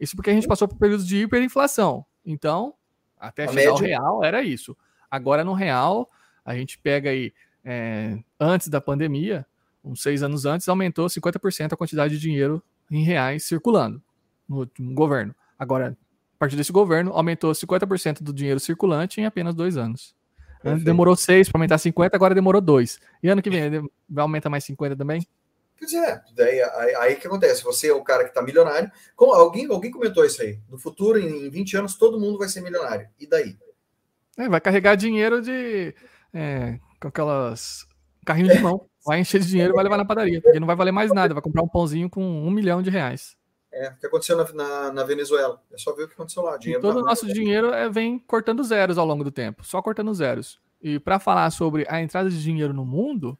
[0.00, 2.04] Isso porque a gente passou por períodos de hiperinflação.
[2.24, 2.74] Então,
[3.18, 4.76] até a chegar ao real era isso.
[5.10, 6.08] Agora no real,
[6.44, 7.32] a gente pega aí
[7.64, 9.46] é, antes da pandemia,
[9.84, 14.02] uns seis anos antes, aumentou 50% a quantidade de dinheiro em reais circulando
[14.48, 15.34] no, no governo.
[15.58, 15.96] Agora,
[16.34, 20.14] a partir desse governo, aumentou 50% do dinheiro circulante em apenas dois anos.
[20.62, 20.84] Perfeito.
[20.84, 22.98] Demorou seis para aumentar 50, agora demorou dois.
[23.22, 25.26] E ano que vem vai aumentar mais 50 também?
[25.78, 27.62] Pois é, daí aí, aí que acontece?
[27.62, 28.90] Você é o cara que está milionário.
[29.14, 30.58] Como, alguém, alguém comentou isso aí.
[30.68, 33.08] No futuro, em, em 20 anos, todo mundo vai ser milionário.
[33.20, 33.56] E daí?
[34.36, 35.94] É, vai carregar dinheiro de
[36.34, 37.86] é, com aquelas
[38.24, 38.86] carrinho de mão.
[39.06, 41.32] Vai encher de dinheiro e vai levar na padaria, porque não vai valer mais nada.
[41.32, 43.38] Vai comprar um pãozinho com um milhão de reais.
[43.72, 45.62] É, o que aconteceu na, na, na, Venezuela.
[45.72, 46.56] É só ver o que aconteceu lá.
[46.56, 50.12] Dinheiro todo o nosso dinheiro é, vem cortando zeros ao longo do tempo, só cortando
[50.12, 50.60] zeros.
[50.80, 53.38] E para falar sobre a entrada de dinheiro no mundo,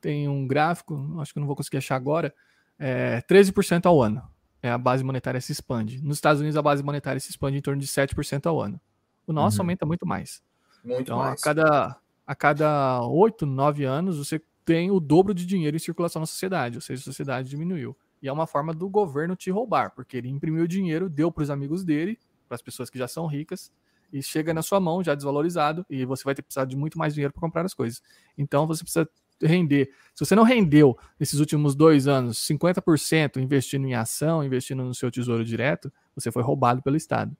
[0.00, 2.34] tem um gráfico, acho que não vou conseguir achar agora,
[2.78, 4.22] é 13% ao ano.
[4.62, 6.02] É a base monetária se expande.
[6.02, 8.80] Nos Estados Unidos, a base monetária se expande em torno de 7% ao ano.
[9.26, 9.62] O nosso uhum.
[9.62, 10.42] aumenta muito mais.
[10.82, 11.40] Muito então, mais.
[11.40, 11.96] a cada,
[12.26, 16.76] a cada 8, 9 anos, você tem o dobro de dinheiro em circulação na sociedade,
[16.76, 17.96] ou seja, a sociedade diminuiu.
[18.22, 21.50] E é uma forma do governo te roubar, porque ele imprimiu dinheiro, deu para os
[21.50, 22.18] amigos dele,
[22.48, 23.70] para as pessoas que já são ricas,
[24.10, 26.96] e chega na sua mão já desvalorizado, e você vai ter que precisar de muito
[26.96, 28.02] mais dinheiro para comprar as coisas.
[28.38, 29.08] Então você precisa
[29.42, 29.90] render.
[30.14, 35.10] Se você não rendeu nesses últimos dois anos 50% investindo em ação, investindo no seu
[35.10, 37.36] tesouro direto, você foi roubado pelo Estado.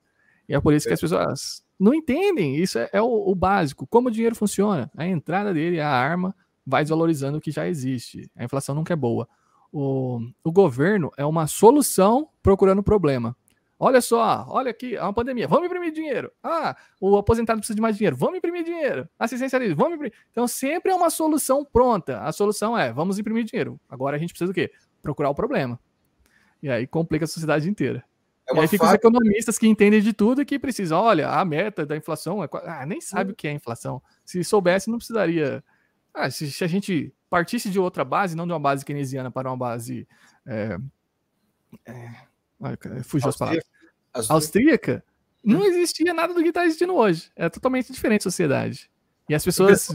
[0.48, 2.56] E é por isso que as pessoas não entendem.
[2.56, 3.86] Isso é, é o, o, básico.
[3.86, 4.90] Como o dinheiro funciona?
[4.96, 6.34] A entrada dele, a arma,
[6.66, 8.30] vai desvalorizando o que já existe.
[8.36, 9.28] A inflação nunca é boa.
[9.72, 13.36] O, o governo é uma solução procurando problema.
[13.78, 16.30] Olha só, olha aqui, é uma pandemia, vamos imprimir dinheiro.
[16.42, 19.08] Ah, o aposentado precisa de mais dinheiro, vamos imprimir dinheiro.
[19.18, 20.14] Assistência ali, vamos imprimir.
[20.30, 22.20] Então sempre é uma solução pronta.
[22.20, 23.78] A solução é, vamos imprimir dinheiro.
[23.88, 24.70] Agora a gente precisa do quê?
[25.02, 25.78] Procurar o problema.
[26.62, 28.04] E aí complica a sociedade inteira.
[28.48, 31.44] É e aí fica os economistas que entendem de tudo e que precisam, olha, a
[31.44, 32.48] meta da inflação é.
[32.64, 33.32] Ah, nem sabe hum.
[33.32, 34.02] o que é inflação.
[34.24, 35.64] Se soubesse, não precisaria.
[36.12, 39.50] Ah, se, se, a gente partisse de outra base, não de uma base keynesiana para
[39.50, 40.06] uma base.
[40.46, 40.78] É,
[41.86, 43.64] é, fugiu as palavras.
[44.28, 45.02] Austríaca,
[45.42, 45.64] não hum.
[45.64, 47.30] existia nada do que está existindo hoje.
[47.34, 48.90] É totalmente diferente a sociedade.
[49.28, 49.88] E as pessoas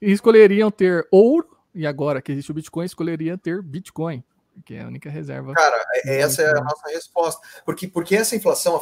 [0.00, 4.22] escolheriam ter ouro, e agora que existe o Bitcoin, escolheriam ter Bitcoin,
[4.64, 5.52] que é a única reserva.
[5.52, 7.46] Cara, é, essa é a nossa resposta.
[7.64, 8.80] Porque, porque essa inflação,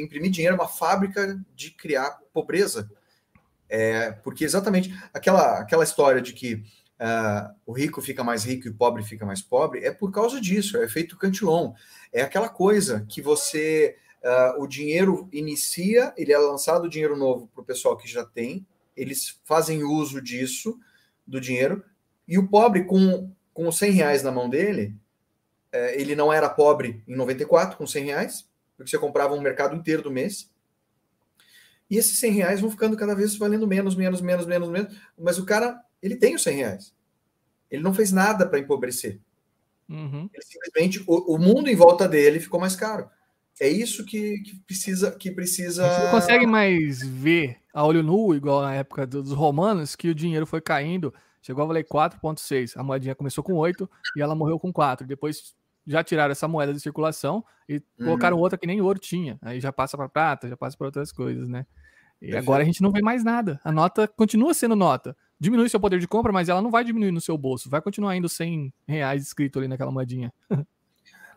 [0.00, 2.90] imprimir dinheiro é uma fábrica de criar pobreza.
[3.68, 8.70] É, porque exatamente aquela, aquela história de que uh, o rico fica mais rico e
[8.70, 11.72] o pobre fica mais pobre é por causa disso, é efeito Cantillon.
[12.12, 13.96] É aquela coisa que você.
[14.22, 18.66] Uh, o dinheiro inicia, ele é lançado dinheiro novo para o pessoal que já tem,
[18.94, 20.78] eles fazem uso disso,
[21.26, 21.82] do dinheiro,
[22.28, 24.94] e o pobre, com, com os 100 reais na mão dele,
[25.72, 30.02] ele não era pobre em 94 com 100 reais, porque você comprava um mercado inteiro
[30.02, 30.50] do mês,
[31.90, 35.38] e esses 100 reais vão ficando cada vez valendo menos, menos, menos, menos, menos, mas
[35.38, 36.94] o cara, ele tem os 100 reais.
[37.68, 39.20] Ele não fez nada para empobrecer.
[39.88, 40.30] Uhum.
[40.40, 43.10] simplesmente o, o, mundo em volta dele ficou mais caro.
[43.60, 45.82] É isso que, que precisa que precisa.
[45.82, 50.14] Você não consegue mais ver a olho nu, igual na época dos romanos, que o
[50.14, 51.12] dinheiro foi caindo,
[51.42, 52.74] chegou a valer 4,6.
[52.76, 55.04] A moedinha começou com 8 e ela morreu com 4.
[55.04, 55.56] Depois
[55.86, 58.06] já tiraram essa moeda de circulação e uhum.
[58.06, 59.38] colocaram outra que nem ouro tinha.
[59.42, 61.66] Aí já passa para prata, já passa para outras coisas, né?
[62.20, 62.42] E Perfeito.
[62.42, 63.60] agora a gente não vê mais nada.
[63.64, 67.10] A nota continua sendo nota diminui seu poder de compra, mas ela não vai diminuir
[67.10, 70.30] no seu bolso, vai continuar indo 100 reais escrito ali naquela moedinha.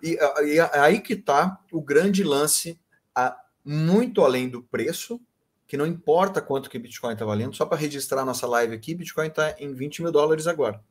[0.04, 2.78] e, e aí que tá o grande lance,
[3.16, 5.22] a, muito além do preço,
[5.66, 9.28] que não importa quanto que Bitcoin está valendo, só para registrar nossa live aqui, Bitcoin
[9.28, 10.84] está em 20 mil dólares agora.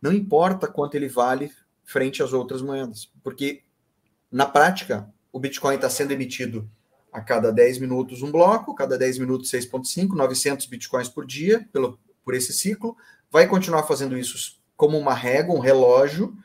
[0.00, 1.50] Não importa quanto ele vale
[1.86, 3.62] frente às outras moedas, porque
[4.30, 6.68] na prática o Bitcoin está sendo emitido
[7.12, 11.98] a cada 10 minutos um bloco, cada 10 minutos 6.5, 900 Bitcoins por dia, pelo,
[12.22, 12.94] por esse ciclo,
[13.30, 16.36] vai continuar fazendo isso como uma régua, um relógio,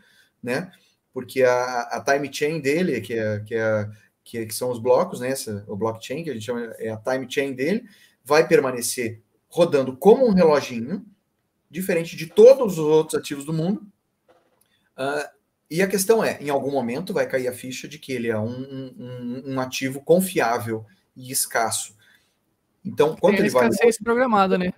[0.41, 0.71] né?
[1.13, 3.89] Porque a, a time chain dele, que, é, que, é,
[4.23, 5.29] que, é, que são os blocos, né?
[5.29, 7.83] Essa, o blockchain, que a gente chama é a time chain dele,
[8.23, 11.05] vai permanecer rodando como um reloginho,
[11.69, 13.85] diferente de todos os outros ativos do mundo.
[15.01, 15.27] Uh,
[15.69, 18.37] e a questão é, em algum momento vai cair a ficha de que ele é
[18.37, 20.85] um, um, um ativo confiável
[21.15, 21.95] e escasso.
[22.83, 23.67] Então, quanto Tem ele vai.
[23.67, 24.73] escassez programada, né?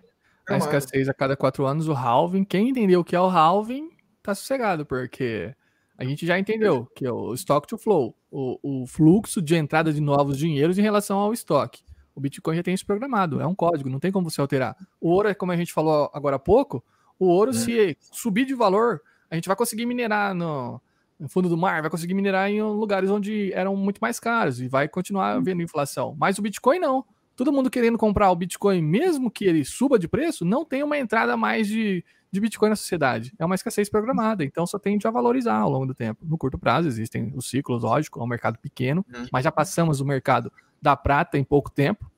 [0.47, 2.43] a escassez a cada quatro anos, o halving.
[2.43, 3.89] Quem entendeu o que é o halving,
[4.21, 5.53] tá sossegado, porque
[5.97, 9.93] a gente já entendeu que é o stock to flow, o, o fluxo de entrada
[9.93, 11.81] de novos dinheiros em relação ao estoque.
[12.13, 14.75] O Bitcoin já tem isso programado, é um código, não tem como você alterar.
[14.99, 16.83] O ouro, é como a gente falou agora há pouco,
[17.17, 17.53] o ouro, é.
[17.53, 19.01] se subir de valor,
[19.33, 20.79] a gente vai conseguir minerar no,
[21.19, 24.67] no, fundo do mar, vai conseguir minerar em lugares onde eram muito mais caros e
[24.67, 26.15] vai continuar havendo inflação.
[26.17, 27.03] Mas o Bitcoin não
[27.35, 30.97] todo mundo querendo comprar o Bitcoin, mesmo que ele suba de preço, não tem uma
[30.97, 33.33] entrada mais de, de Bitcoin na sociedade.
[33.37, 36.23] É uma escassez programada, então só tende a valorizar ao longo do tempo.
[36.25, 39.25] No curto prazo existem os ciclos, lógico, é um mercado pequeno, uhum.
[39.31, 42.09] mas já passamos o mercado da prata em pouco tempo.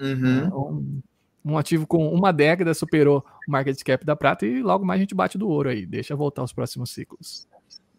[0.00, 0.48] Uhum.
[0.48, 1.02] Um,
[1.52, 5.14] um, ativo com uma década superou market cap da prata e logo mais a gente
[5.14, 5.86] bate do ouro aí.
[5.86, 7.46] Deixa voltar os próximos ciclos.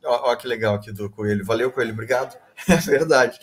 [0.04, 1.45] Ó, que legal aqui do Coelho.
[1.45, 1.93] Valeu, Coelho.
[1.93, 2.38] Obrigado.
[2.68, 3.39] É verdade.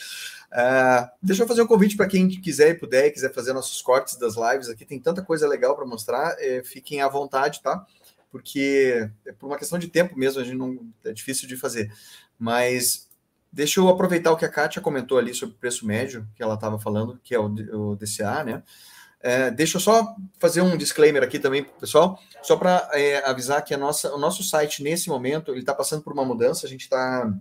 [0.54, 4.16] Uh, deixa eu fazer um convite para quem quiser e puder, quiser fazer nossos cortes
[4.16, 7.84] das lives aqui, tem tanta coisa legal para mostrar, é, fiquem à vontade, tá?
[8.30, 11.92] Porque é por uma questão de tempo mesmo, a gente não é difícil de fazer.
[12.38, 13.08] Mas
[13.52, 16.54] deixa eu aproveitar o que a Kátia comentou ali sobre o preço médio, que ela
[16.54, 18.62] estava falando, que é o, o DCA, né?
[19.26, 23.74] É, deixa eu só fazer um disclaimer aqui também, pessoal, só para é, avisar que
[23.74, 27.32] nossa, o nosso site, nesse momento, ele está passando por uma mudança, a gente está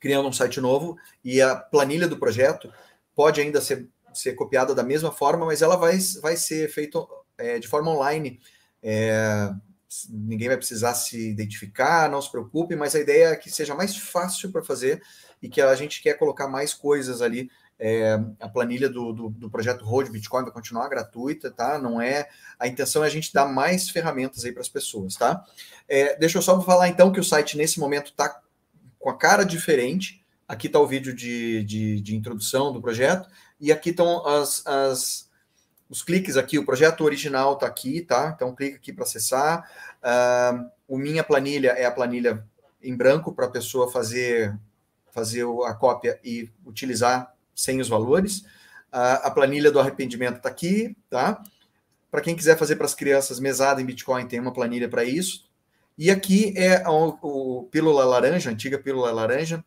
[0.00, 2.72] criando um site novo e a planilha do projeto
[3.14, 6.98] pode ainda ser, ser copiada da mesma forma, mas ela vai, vai ser feita
[7.36, 8.40] é, de forma online.
[8.82, 9.50] É,
[10.08, 13.94] ninguém vai precisar se identificar, não se preocupe, mas a ideia é que seja mais
[13.98, 15.02] fácil para fazer
[15.42, 19.50] e que a gente quer colocar mais coisas ali é, a planilha do, do, do,
[19.50, 21.78] projeto Road Bitcoin vai continuar gratuita, tá?
[21.78, 22.28] Não é.
[22.58, 25.44] A intenção é a gente dar mais ferramentas aí para as pessoas, tá?
[25.86, 28.40] É, deixa eu só falar então que o site nesse momento está
[28.98, 30.24] com a cara diferente.
[30.48, 33.28] Aqui está o vídeo de, de, de, introdução do projeto,
[33.60, 35.30] e aqui estão as, as,
[35.88, 36.58] os cliques aqui.
[36.58, 38.32] O projeto original está aqui, tá?
[38.34, 39.68] Então clica aqui para acessar.
[39.98, 42.46] Uh, o Minha Planilha é a planilha
[42.80, 44.56] em branco para a pessoa fazer,
[45.10, 48.44] fazer a cópia e utilizar sem os valores.
[48.92, 51.42] A, a planilha do arrependimento está aqui, tá?
[52.10, 55.46] Para quem quiser fazer para as crianças mesada em Bitcoin, tem uma planilha para isso.
[55.98, 59.64] E aqui é o, o Pílula Laranja, antiga Pílula Laranja.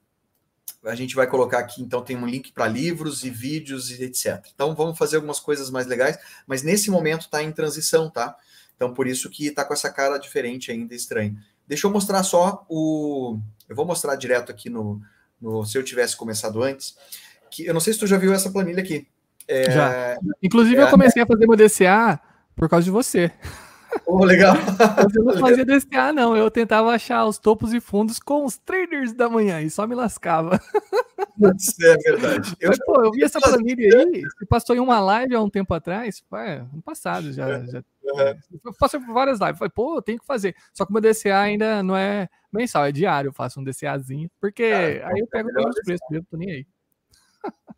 [0.85, 4.45] A gente vai colocar aqui, então, tem um link para livros e vídeos e etc.
[4.53, 6.17] Então, vamos fazer algumas coisas mais legais,
[6.47, 8.37] mas nesse momento está em transição, tá?
[8.75, 11.37] Então, por isso que está com essa cara diferente ainda, estranho.
[11.67, 13.37] Deixa eu mostrar só o.
[13.67, 15.01] Eu vou mostrar direto aqui no,
[15.41, 16.95] no se eu tivesse começado antes
[17.49, 19.07] que eu não sei se tu já viu essa planilha aqui.
[19.47, 20.17] É, já.
[20.43, 22.19] Inclusive, é, eu comecei a fazer meu DCA
[22.55, 23.31] por causa de você.
[24.05, 24.55] Oh, legal.
[25.15, 26.35] eu não fazia DCA, não.
[26.37, 29.95] Eu tentava achar os topos e fundos com os traders da manhã e só me
[29.95, 30.59] lascava.
[31.57, 32.55] Isso é verdade.
[32.59, 35.49] Eu, Mas, pô, eu vi essa planilha aí, você passou em uma live há um
[35.49, 37.49] tempo atrás, é, no passado já.
[37.49, 37.65] É.
[37.65, 37.83] já
[38.63, 39.57] Eu passei por várias lives.
[39.57, 40.55] Falei, pô, eu tenho que fazer.
[40.73, 43.29] Só que o meu DCA ainda não é mensal, é diário.
[43.29, 46.67] Eu faço um DCAzinho, porque ah, aí eu pego os preços mesmo, tô nem aí.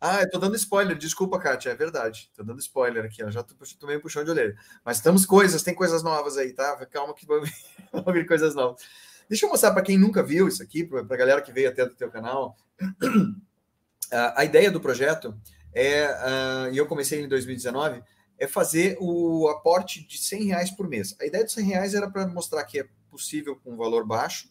[0.00, 2.28] Ah, eu tô dando spoiler, desculpa, Kátia, é verdade.
[2.34, 3.30] Tô dando spoiler aqui, ó.
[3.30, 3.42] já
[3.78, 4.56] tomei um puxão de orelha.
[4.84, 6.84] Mas estamos coisas, tem coisas novas aí, tá?
[6.86, 7.40] Calma que vão
[8.12, 8.82] vir coisas novas.
[9.28, 11.86] Deixa eu mostrar para quem nunca viu isso aqui, para a galera que veio até
[11.86, 12.56] do teu canal.
[14.10, 15.38] a ideia do projeto
[15.72, 18.02] é, uh, e eu comecei em 2019,
[18.38, 21.14] é fazer o aporte de 100 reais por mês.
[21.20, 24.48] A ideia dos 100 reais era para mostrar que é possível com um valor baixo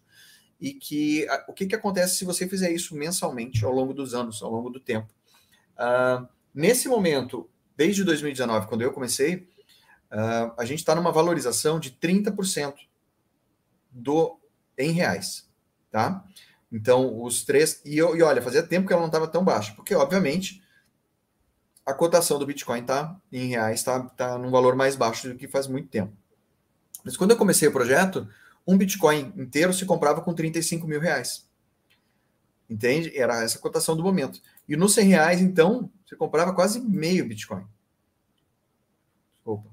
[0.62, 4.44] e que o que, que acontece se você fizer isso mensalmente ao longo dos anos,
[4.44, 5.12] ao longo do tempo.
[5.74, 9.50] Uh, nesse momento, desde 2019, quando eu comecei,
[10.12, 12.76] uh, a gente está numa valorização de 30%
[13.90, 14.40] do,
[14.78, 15.50] em reais,
[15.90, 16.24] tá?
[16.72, 17.82] Então, os três...
[17.84, 20.64] E, e olha, fazia tempo que ela não estava tão baixa, porque, obviamente,
[21.84, 25.48] a cotação do Bitcoin tá em reais, está tá num valor mais baixo do que
[25.48, 26.14] faz muito tempo.
[27.04, 28.28] Mas quando eu comecei o projeto,
[28.66, 31.48] um Bitcoin inteiro se comprava com 35 mil reais.
[32.70, 33.12] Entende?
[33.18, 34.42] Era essa cotação do momento.
[34.68, 37.66] E nos 100 reais, então, você comprava quase meio Bitcoin.
[39.36, 39.70] Desculpa.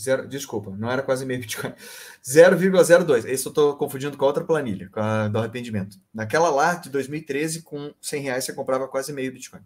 [0.00, 1.74] Zero, desculpa, não era quase meio Bitcoin.
[2.24, 3.24] 0,02.
[3.26, 6.00] Esse eu estou confundindo com a outra planilha, com a do arrependimento.
[6.14, 9.60] Naquela lá, de 2013, com 100 reais, você comprava quase meio Bitcoin.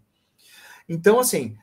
[0.89, 1.55] Então, assim,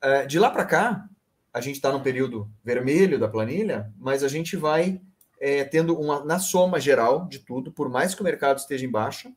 [0.00, 1.08] é, de lá para cá,
[1.52, 5.00] a gente está no período vermelho da planilha, mas a gente vai
[5.40, 8.90] é, tendo uma, na soma geral de tudo, por mais que o mercado esteja em
[8.90, 9.32] baixa,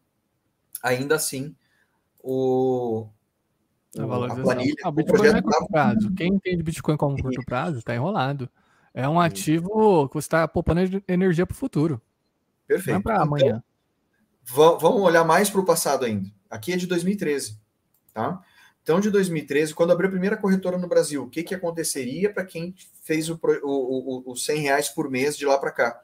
[0.82, 1.56] ainda assim,
[2.20, 3.08] o,
[3.98, 4.76] a, a planilha.
[4.84, 6.14] Ah, o Bitcoin é curto prazo.
[6.14, 8.50] Quem entende Bitcoin como curto prazo está enrolado.
[8.94, 12.02] É um ativo que você está poupando energia para o futuro.
[12.68, 12.94] Perfeito.
[12.94, 13.64] Não é para amanhã.
[14.44, 16.30] Então, vamos olhar mais para o passado ainda.
[16.50, 17.60] Aqui é de 2013.
[18.14, 18.42] Tá?
[18.84, 22.46] Então, de 2013, quando abriu a primeira corretora no Brasil, o que, que aconteceria para
[22.46, 26.02] quem fez o, o, o, o 100 reais por mês de lá para cá?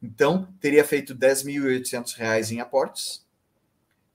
[0.00, 3.26] Então, teria feito 10.800 reais em aportes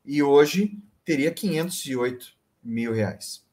[0.06, 3.46] e hoje teria 508 mil reais.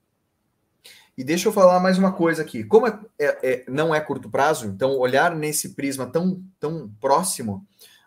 [1.17, 2.65] E deixa eu falar mais uma coisa aqui.
[2.65, 7.67] Como é, é, é, não é curto prazo, então olhar nesse prisma tão, tão próximo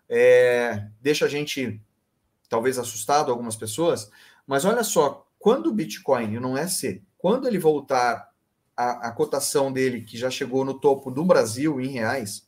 [0.10, 1.82] é, deixa a gente
[2.50, 4.10] talvez assustado algumas pessoas,
[4.46, 8.30] mas olha só, quando o Bitcoin, não é C, quando ele voltar
[8.76, 12.48] a, a cotação dele, que já chegou no topo do Brasil em reais,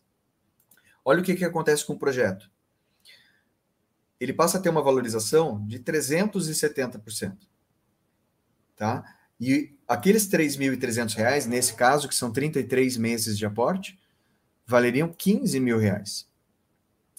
[1.03, 2.49] olha o que, que acontece com o projeto.
[4.19, 7.37] Ele passa a ter uma valorização de 370%.
[8.75, 9.03] Tá?
[9.39, 13.97] E aqueles R$ 3.300, nesse caso, que são 33 meses de aporte,
[14.65, 16.27] valeriam 15 mil reais.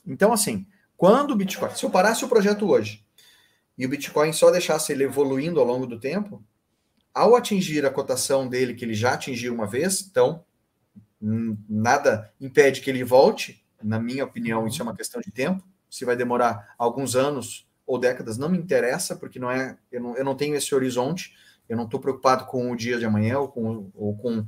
[0.07, 0.67] Então, assim,
[0.97, 3.05] quando o Bitcoin, se eu parasse o projeto hoje
[3.77, 6.45] e o Bitcoin só deixasse ele evoluindo ao longo do tempo,
[7.15, 10.45] ao atingir a cotação dele, que ele já atingiu uma vez, então
[11.21, 13.65] nada impede que ele volte.
[13.83, 15.63] Na minha opinião, isso é uma questão de tempo.
[15.89, 20.17] Se vai demorar alguns anos ou décadas, não me interessa, porque não é, eu não,
[20.17, 21.35] eu não tenho esse horizonte,
[21.69, 24.47] eu não estou preocupado com o dia de amanhã ou com, ou com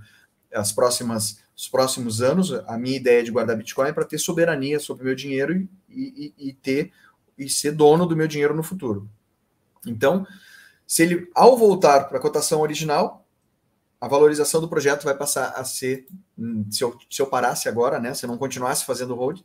[0.53, 2.53] as próximas, os próximos anos.
[2.67, 5.69] A minha ideia de guardar Bitcoin é para ter soberania sobre o meu dinheiro e,
[5.89, 6.93] e, e, ter
[7.39, 9.09] e ser dono do meu dinheiro no futuro.
[9.87, 10.27] Então,
[10.87, 13.27] se ele, ao voltar para a cotação original,
[14.01, 16.07] a valorização do projeto vai passar a ser,
[16.37, 19.41] hum, se eu, se eu parasse agora, né, se eu não continuasse fazendo hold,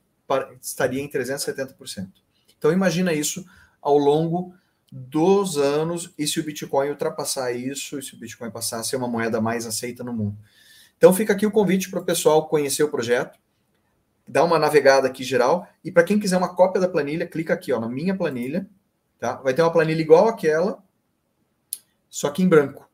[0.61, 2.09] estaria em 370%.
[2.57, 3.45] Então imagina isso
[3.81, 4.53] ao longo
[4.91, 8.95] dos anos e se o Bitcoin ultrapassar isso, e se o Bitcoin passar a ser
[8.95, 10.37] uma moeda mais aceita no mundo.
[10.97, 13.37] Então fica aqui o convite para o pessoal conhecer o projeto,
[14.27, 17.71] dar uma navegada aqui geral, e para quem quiser uma cópia da planilha, clica aqui
[17.71, 18.67] ó, na minha planilha,
[19.19, 19.35] tá?
[19.37, 20.83] Vai ter uma planilha igual àquela,
[22.09, 22.87] só que em branco.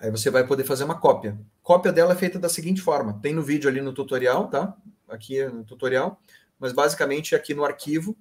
[0.00, 1.38] Aí você vai poder fazer uma cópia.
[1.62, 4.76] Cópia dela é feita da seguinte forma: tem no vídeo ali no tutorial, tá?
[5.08, 6.20] Aqui no tutorial,
[6.58, 8.16] mas basicamente é aqui no arquivo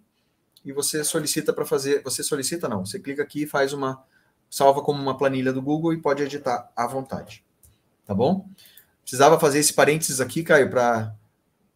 [0.65, 2.01] e você solicita para fazer.
[2.03, 4.03] Você solicita não, você clica aqui e faz uma.
[4.49, 7.43] salva como uma planilha do Google e pode editar à vontade.
[8.05, 8.49] Tá bom?
[9.01, 11.13] Precisava fazer esse parênteses aqui, Caio, para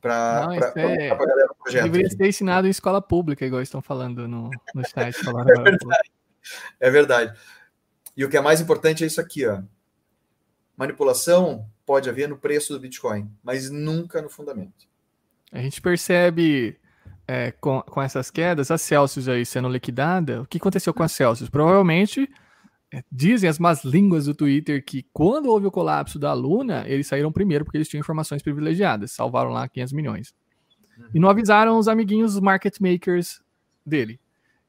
[0.01, 1.11] para é...
[1.11, 1.83] a galera do projeto.
[1.83, 5.17] Deveria ter ensinado em escola pública, igual estão falando no, no site.
[5.29, 6.11] é, verdade.
[6.79, 7.39] é verdade.
[8.17, 9.61] E o que é mais importante é isso aqui, ó.
[10.75, 14.87] Manipulação pode haver no preço do Bitcoin, mas nunca no fundamento.
[15.51, 16.79] A gente percebe
[17.27, 21.07] é, com, com essas quedas, a Celsius aí sendo liquidada, o que aconteceu com a
[21.07, 21.49] Celsius?
[21.49, 22.29] Provavelmente
[23.11, 27.31] dizem as más línguas do Twitter que quando houve o colapso da Luna, eles saíram
[27.31, 30.35] primeiro porque eles tinham informações privilegiadas, salvaram lá 500 milhões.
[31.13, 33.41] E não avisaram os amiguinhos market makers
[33.85, 34.19] dele.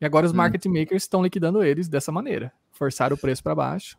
[0.01, 0.37] E agora os hum.
[0.37, 3.99] market makers estão liquidando eles dessa maneira, forçaram o preço para baixo,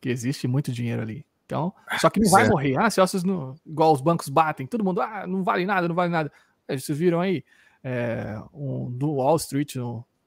[0.00, 1.24] que existe muito dinheiro ali.
[1.44, 2.76] Então, só que não vai morrer.
[2.76, 6.10] Ah, Celsius, não, igual os bancos batem, todo mundo, ah, não vale nada, não vale
[6.10, 6.32] nada.
[6.68, 7.44] Vocês viram aí,
[7.84, 9.76] é, um, do Wall Street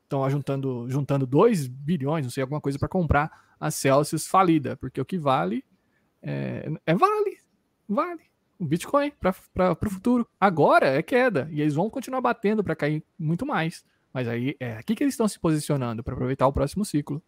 [0.10, 5.00] estão juntando, juntando 2 bilhões, não sei, alguma coisa para comprar a Celsius falida, porque
[5.00, 5.64] o que vale
[6.22, 7.38] é, é vale,
[7.88, 8.22] vale.
[8.58, 10.28] O Bitcoin para o futuro.
[10.40, 13.86] Agora é queda, e eles vão continuar batendo para cair muito mais.
[14.14, 17.22] Mas aí é aqui que eles estão se posicionando para aproveitar o próximo ciclo.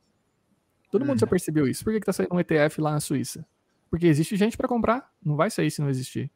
[0.92, 1.30] Todo mundo já uhum.
[1.30, 1.84] percebeu isso.
[1.84, 3.46] Por que, está saindo um ETF lá na Suíça?
[3.90, 6.30] Porque existe gente para comprar, não vai sair se não existir.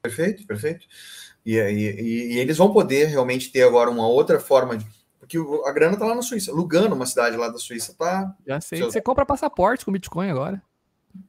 [0.00, 0.86] Perfeito, perfeito.
[1.44, 4.86] E, e, e, eles vão poder realmente ter agora uma outra forma de.
[5.32, 6.52] Porque a grana tá lá na Suíça.
[6.52, 8.36] Lugano, uma cidade lá da Suíça, tá.
[8.46, 8.82] Já sei.
[8.82, 10.62] Você compra passaporte com Bitcoin agora.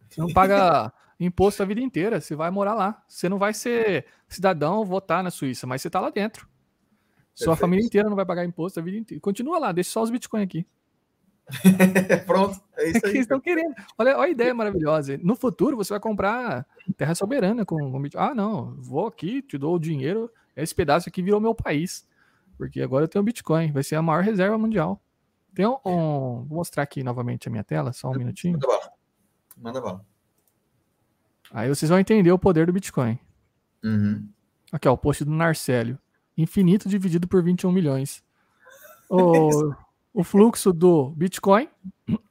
[0.09, 2.19] Você não paga imposto a vida inteira.
[2.19, 3.01] Você vai morar lá.
[3.07, 6.47] Você não vai ser cidadão, votar na Suíça, mas você tá lá dentro.
[6.47, 7.43] Perfeito.
[7.45, 9.21] Sua família inteira não vai pagar imposto a vida inteira.
[9.21, 10.67] Continua lá, deixa só os Bitcoin aqui.
[12.25, 13.17] Pronto, é isso aí.
[13.17, 13.73] É estão querendo.
[13.97, 15.17] Olha, olha a ideia maravilhosa.
[15.21, 16.65] No futuro, você vai comprar
[16.97, 20.30] terra soberana com, com Ah, não, vou aqui, te dou o dinheiro.
[20.55, 22.05] Esse pedaço aqui virou meu país.
[22.57, 23.71] Porque agora eu tenho Bitcoin.
[23.71, 25.01] Vai ser a maior reserva mundial.
[25.53, 28.53] Tem um, um, Vou mostrar aqui novamente a minha tela, só um minutinho.
[28.53, 28.91] Manda bala.
[29.57, 30.05] Manda bala.
[31.51, 33.19] Aí vocês vão entender o poder do Bitcoin.
[33.84, 34.27] Uhum.
[34.71, 35.99] Aqui, ó, o post do Narcélio.
[36.35, 38.23] Infinito dividido por 21 milhões.
[39.07, 39.49] O,
[40.13, 41.69] o fluxo do Bitcoin.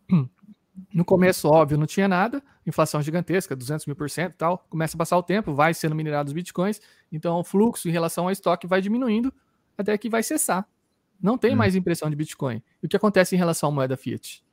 [0.93, 4.59] No começo, óbvio, não tinha nada, inflação gigantesca, 200 mil por cento e tal.
[4.71, 6.81] Começa a passar o tempo, vai sendo minerado os bitcoins,
[7.11, 9.33] então o fluxo em relação ao estoque vai diminuindo
[9.77, 10.69] até que vai cessar.
[11.21, 11.57] Não tem hum.
[11.57, 12.63] mais impressão de Bitcoin.
[12.83, 14.45] E o que acontece em relação à moeda Fiat?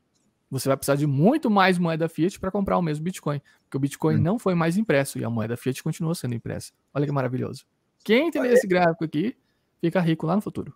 [0.51, 3.79] Você vai precisar de muito mais moeda Fiat para comprar o mesmo Bitcoin, porque o
[3.79, 4.21] Bitcoin hum.
[4.21, 6.71] não foi mais impresso e a moeda Fiat continuou sendo impressa.
[6.93, 7.65] Olha que maravilhoso.
[8.03, 9.35] Quem entender esse gráfico aqui
[9.81, 10.73] fica rico lá no futuro.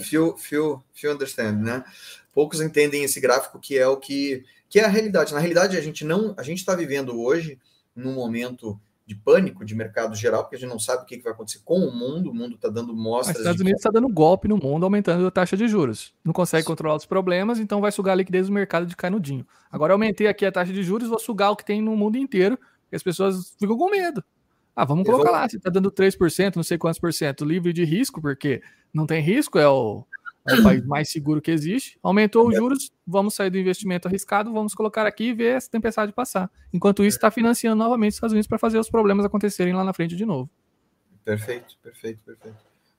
[0.00, 1.84] Few, few, few understand, né?
[2.32, 5.34] Poucos entendem esse gráfico que é o que, que é a realidade.
[5.34, 7.58] Na realidade, a gente não, a gente está vivendo hoje
[7.94, 11.32] num momento de pânico de mercado geral, porque a gente não sabe o que, vai
[11.32, 12.30] acontecer com o mundo.
[12.30, 13.36] O mundo está dando mostras.
[13.36, 16.14] Os Estados Unidos está dando golpe no mundo, aumentando a taxa de juros.
[16.24, 19.46] Não consegue controlar os problemas, então vai sugar a liquidez do mercado de canudinho.
[19.70, 22.16] Agora eu aumentei aqui a taxa de juros, vou sugar o que tem no mundo
[22.16, 22.58] inteiro,
[22.90, 24.24] e as pessoas ficam com medo.
[24.74, 25.32] Ah, vamos colocar vou...
[25.32, 28.60] lá, se está dando 3%, não sei quantos por cento, livre de risco, porque
[28.92, 30.04] não tem risco, é o,
[30.46, 31.98] é o país mais seguro que existe.
[32.02, 36.12] Aumentou os juros, vamos sair do investimento arriscado, vamos colocar aqui e ver essa tempestade
[36.12, 36.50] passar.
[36.72, 39.92] Enquanto isso, está financiando novamente os Estados Unidos para fazer os problemas acontecerem lá na
[39.92, 40.50] frente de novo.
[41.24, 42.56] Perfeito, perfeito, perfeito.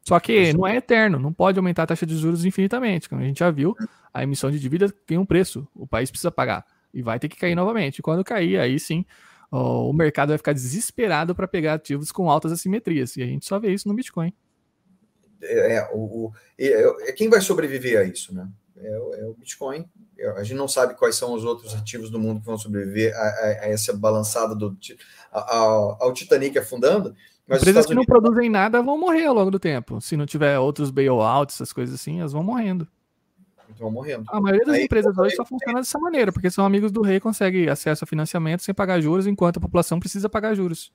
[0.07, 3.09] Só que não é eterno, não pode aumentar a taxa de juros infinitamente.
[3.09, 3.75] Como a gente já viu,
[4.13, 6.65] a emissão de dívida tem um preço, o país precisa pagar.
[6.93, 8.01] E vai ter que cair novamente.
[8.01, 9.03] Quando cair, aí sim
[9.51, 13.15] o mercado vai ficar desesperado para pegar ativos com altas assimetrias.
[13.17, 14.33] E a gente só vê isso no Bitcoin.
[15.45, 18.47] É, é o, o, é, é quem vai sobreviver a isso, né?
[18.77, 19.85] É, é, o Bitcoin.
[20.17, 23.15] É, a gente não sabe quais são os outros ativos do mundo que vão sobreviver
[23.15, 24.77] a, a, a essa balançada do,
[25.31, 25.57] a,
[25.99, 27.15] ao Titanic afundando,
[27.47, 30.01] Mas Empresas que não produzem nada vão morrer ao longo do tempo.
[30.01, 32.87] Se não tiver outros bailouts, essas coisas assim, elas vão morrendo.
[33.77, 34.25] Vão morrendo.
[34.29, 37.19] A maioria das Aí, empresas hoje só funciona dessa maneira, porque são amigos do rei,
[37.19, 40.93] conseguem acesso a financiamento sem pagar juros, enquanto a população precisa pagar juros.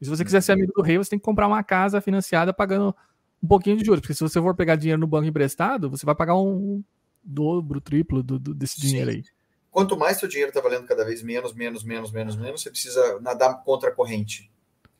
[0.00, 2.52] E se você quiser ser amigo do rei, você tem que comprar uma casa financiada
[2.52, 2.94] pagando
[3.42, 4.00] um pouquinho de juros.
[4.00, 6.82] Porque se você for pegar dinheiro no banco emprestado, você vai pagar um
[7.22, 8.88] dobro, triplo do, do desse Sim.
[8.88, 9.24] dinheiro aí.
[9.70, 13.20] Quanto mais seu dinheiro está valendo cada vez menos, menos, menos, menos, menos, você precisa
[13.20, 14.50] nadar contra a corrente.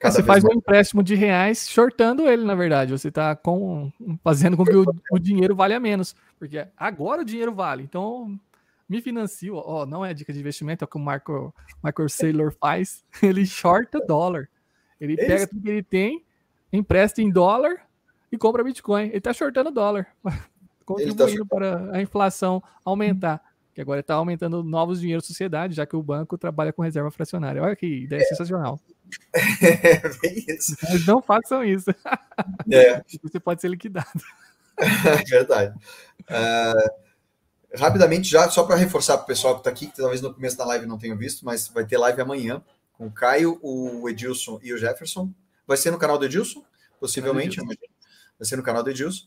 [0.02, 0.54] Você faz mais.
[0.54, 2.92] um empréstimo de reais shortando ele, na verdade.
[2.92, 3.90] Você está com,
[4.22, 6.14] fazendo com que o, o, dinheiro valha menos.
[6.38, 7.82] Porque agora o dinheiro vale.
[7.82, 8.38] Então,
[8.86, 9.56] me financio.
[9.56, 13.02] Ó, não é dica de investimento, é o que o Marco, Michael Saylor faz.
[13.22, 14.50] Ele shorta dólar.
[15.00, 15.26] Ele Esse...
[15.26, 16.24] pega tudo que ele tem,
[16.72, 17.85] empresta em dólar
[18.30, 19.06] e compra Bitcoin.
[19.06, 20.06] Ele está shortando dólar,
[20.84, 21.56] contribuindo tá...
[21.56, 23.42] para a inflação aumentar.
[23.74, 27.10] Que agora está aumentando novos dinheiros da sociedade, já que o banco trabalha com reserva
[27.10, 27.62] fracionária.
[27.62, 28.24] Olha que ideia é.
[28.24, 28.80] sensacional.
[29.62, 30.74] É, isso.
[30.82, 31.90] Mas não façam isso.
[32.72, 33.02] É.
[33.22, 34.08] Você pode ser liquidado.
[34.78, 35.74] É verdade.
[36.22, 40.34] Uh, rapidamente, já só para reforçar para o pessoal que está aqui, que talvez no
[40.34, 42.62] começo da live não tenha visto, mas vai ter live amanhã
[42.94, 45.30] com o Caio, o Edilson e o Jefferson.
[45.66, 46.64] Vai ser no canal do Edilson,
[46.98, 47.60] possivelmente.
[47.60, 47.74] Edilson.
[48.38, 49.26] Vai ser no canal do Edilson.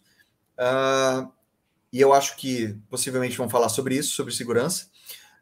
[0.57, 1.31] Uh,
[1.91, 4.87] e eu acho que possivelmente vão falar sobre isso, sobre segurança.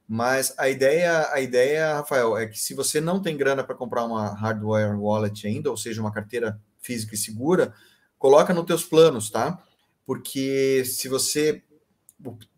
[0.07, 4.05] Mas a ideia, a ideia, Rafael, é que se você não tem grana para comprar
[4.05, 7.73] uma hardware wallet ainda, ou seja, uma carteira física e segura,
[8.17, 9.61] coloca nos teus planos, tá?
[10.05, 11.61] Porque se você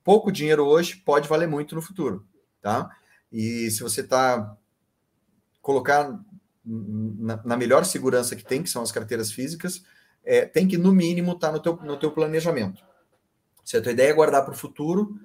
[0.03, 2.26] pouco dinheiro hoje pode valer muito no futuro,
[2.61, 2.95] tá?
[3.31, 4.56] E se você está
[5.61, 6.19] colocar
[6.64, 9.84] na, na, melhor segurança que tem, que são as carteiras físicas,
[10.24, 12.84] é, tem que, no mínimo, estar tá no, teu, no teu planejamento.
[13.64, 15.16] Se a tua ideia é guardar para o futuro,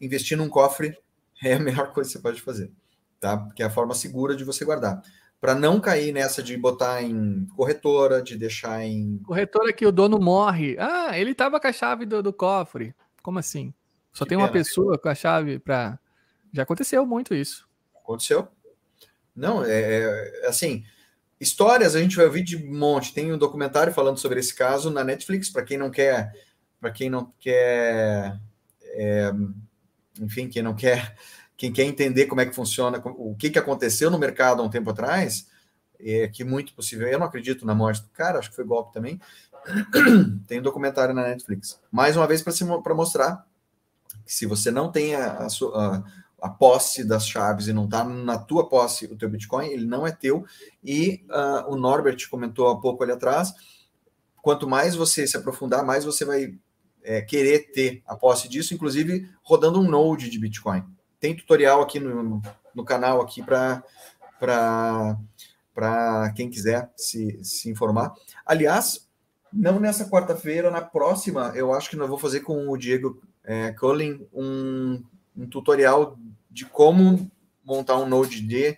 [0.00, 0.96] investir num cofre
[1.42, 2.70] é a melhor coisa que você pode fazer,
[3.18, 3.36] tá?
[3.36, 5.02] Porque é a forma segura de você guardar.
[5.40, 9.18] Para não cair nessa de botar em corretora, de deixar em.
[9.24, 10.76] Corretora que o dono morre.
[10.78, 12.94] Ah, ele estava com a chave do, do cofre.
[13.22, 13.72] Como assim?
[14.12, 14.46] Só que tem pena.
[14.46, 15.98] uma pessoa com a chave para.
[16.52, 17.66] Já aconteceu muito isso.
[17.96, 18.48] Aconteceu.
[19.34, 20.02] Não, é,
[20.42, 20.84] é, assim,
[21.40, 23.14] histórias a gente vai ouvir de monte.
[23.14, 26.32] Tem um documentário falando sobre esse caso na Netflix, para quem não quer,
[26.78, 28.38] para quem não quer,
[28.84, 29.32] é,
[30.20, 31.16] enfim, quem não quer,
[31.56, 34.70] quem quer entender como é que funciona, o que, que aconteceu no mercado há um
[34.70, 35.48] tempo atrás,
[35.98, 37.08] é que muito possível.
[37.08, 39.20] Eu não acredito na morte do cara, acho que foi golpe também.
[40.46, 41.80] tem um documentário na Netflix.
[41.90, 43.46] Mais uma vez para mostrar
[44.24, 46.04] que se você não tem a, a, sua,
[46.40, 50.06] a posse das chaves e não está na tua posse o teu Bitcoin, ele não
[50.06, 50.44] é teu.
[50.82, 53.52] E uh, o Norbert comentou há pouco ali atrás,
[54.42, 56.54] quanto mais você se aprofundar, mais você vai
[57.02, 60.84] é, querer ter a posse disso, inclusive rodando um node de Bitcoin.
[61.18, 62.42] Tem tutorial aqui no,
[62.74, 63.82] no canal aqui para
[65.74, 68.12] para quem quiser se, se informar.
[68.44, 69.08] Aliás,
[69.52, 73.72] não nessa quarta-feira, na próxima, eu acho que nós vou fazer com o Diego é,
[73.72, 75.02] Cullen um,
[75.36, 76.18] um tutorial
[76.50, 77.30] de como
[77.64, 78.76] montar um node de,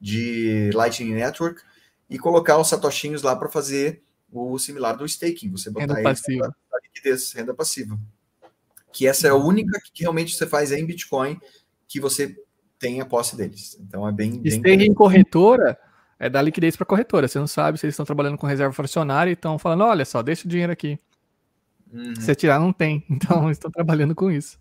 [0.00, 1.62] de Lightning Network
[2.08, 5.50] e colocar os satoshinhos lá para fazer o similar do staking.
[5.50, 6.56] Você botar renda passiva.
[6.72, 7.98] A liquidez, renda passiva.
[8.92, 11.38] Que essa é a única que realmente você faz em Bitcoin
[11.88, 12.36] que você
[12.78, 13.78] tem a posse deles.
[13.80, 14.38] Então é bem.
[14.38, 15.78] bem staking em corretora
[16.18, 17.26] é dar liquidez para corretora.
[17.26, 20.22] Você não sabe se eles estão trabalhando com reserva fracionária e estão falando: olha só,
[20.22, 20.98] deixa o dinheiro aqui.
[21.92, 22.14] Uhum.
[22.16, 23.04] Se tirar, não tem.
[23.10, 24.58] Então, estão trabalhando com isso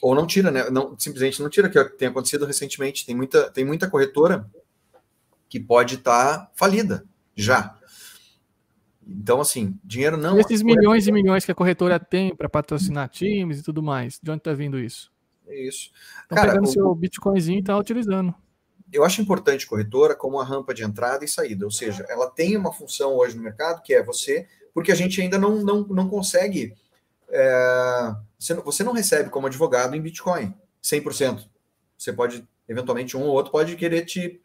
[0.00, 0.70] ou não tira, né?
[0.70, 3.04] Não, simplesmente não tira, que é o que tem acontecido recentemente.
[3.04, 4.48] Tem muita, tem muita corretora
[5.48, 7.04] que pode estar tá falida
[7.34, 7.76] já.
[9.06, 10.36] Então, assim, dinheiro não.
[10.36, 14.20] E esses milhões e milhões que a corretora tem para patrocinar times e tudo mais,
[14.22, 15.10] de onde está vindo isso?
[15.46, 15.90] É isso.
[16.22, 18.34] Estão pegando o seu Bitcoinzinho e tá utilizando.
[18.92, 22.56] Eu acho importante corretora como uma rampa de entrada e saída, ou seja, ela tem
[22.56, 26.08] uma função hoje no mercado que é você, porque a gente ainda não, não, não
[26.08, 26.74] consegue
[27.30, 31.48] é, você, não, você não recebe como advogado em Bitcoin, 100%.
[31.96, 34.40] Você pode, eventualmente, um ou outro pode querer te.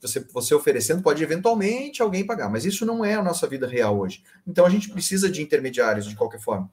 [0.00, 3.98] Você, você oferecendo, pode eventualmente alguém pagar, mas isso não é a nossa vida real
[3.98, 4.22] hoje.
[4.46, 6.70] Então a gente precisa de intermediários de qualquer forma.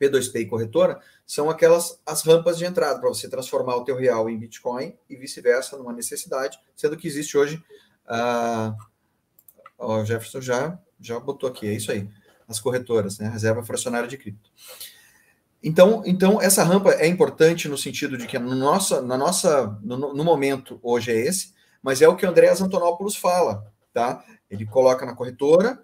[0.00, 4.28] P2P e corretora são aquelas as rampas de entrada para você transformar o teu real
[4.28, 7.62] em Bitcoin e vice-versa numa necessidade, sendo que existe hoje.
[8.08, 8.74] Uh,
[9.78, 12.08] o Jefferson já, já botou aqui, é isso aí
[12.52, 13.28] as corretoras, né?
[13.28, 14.50] Reserva fracionária de cripto.
[15.62, 20.14] Então, então essa rampa é importante no sentido de que no nossa, na nossa, no,
[20.14, 24.24] no momento hoje é esse, mas é o que o Andréas Antonopoulos fala, tá?
[24.50, 25.80] Ele coloca na corretora,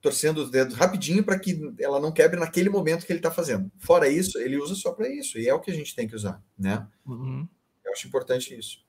[0.00, 3.70] torcendo os dedos rapidinho para que ela não quebre naquele momento que ele está fazendo.
[3.78, 6.16] Fora isso, ele usa só para isso, e é o que a gente tem que
[6.16, 6.86] usar, né?
[7.06, 7.46] Uhum.
[7.84, 8.84] Eu acho importante isso.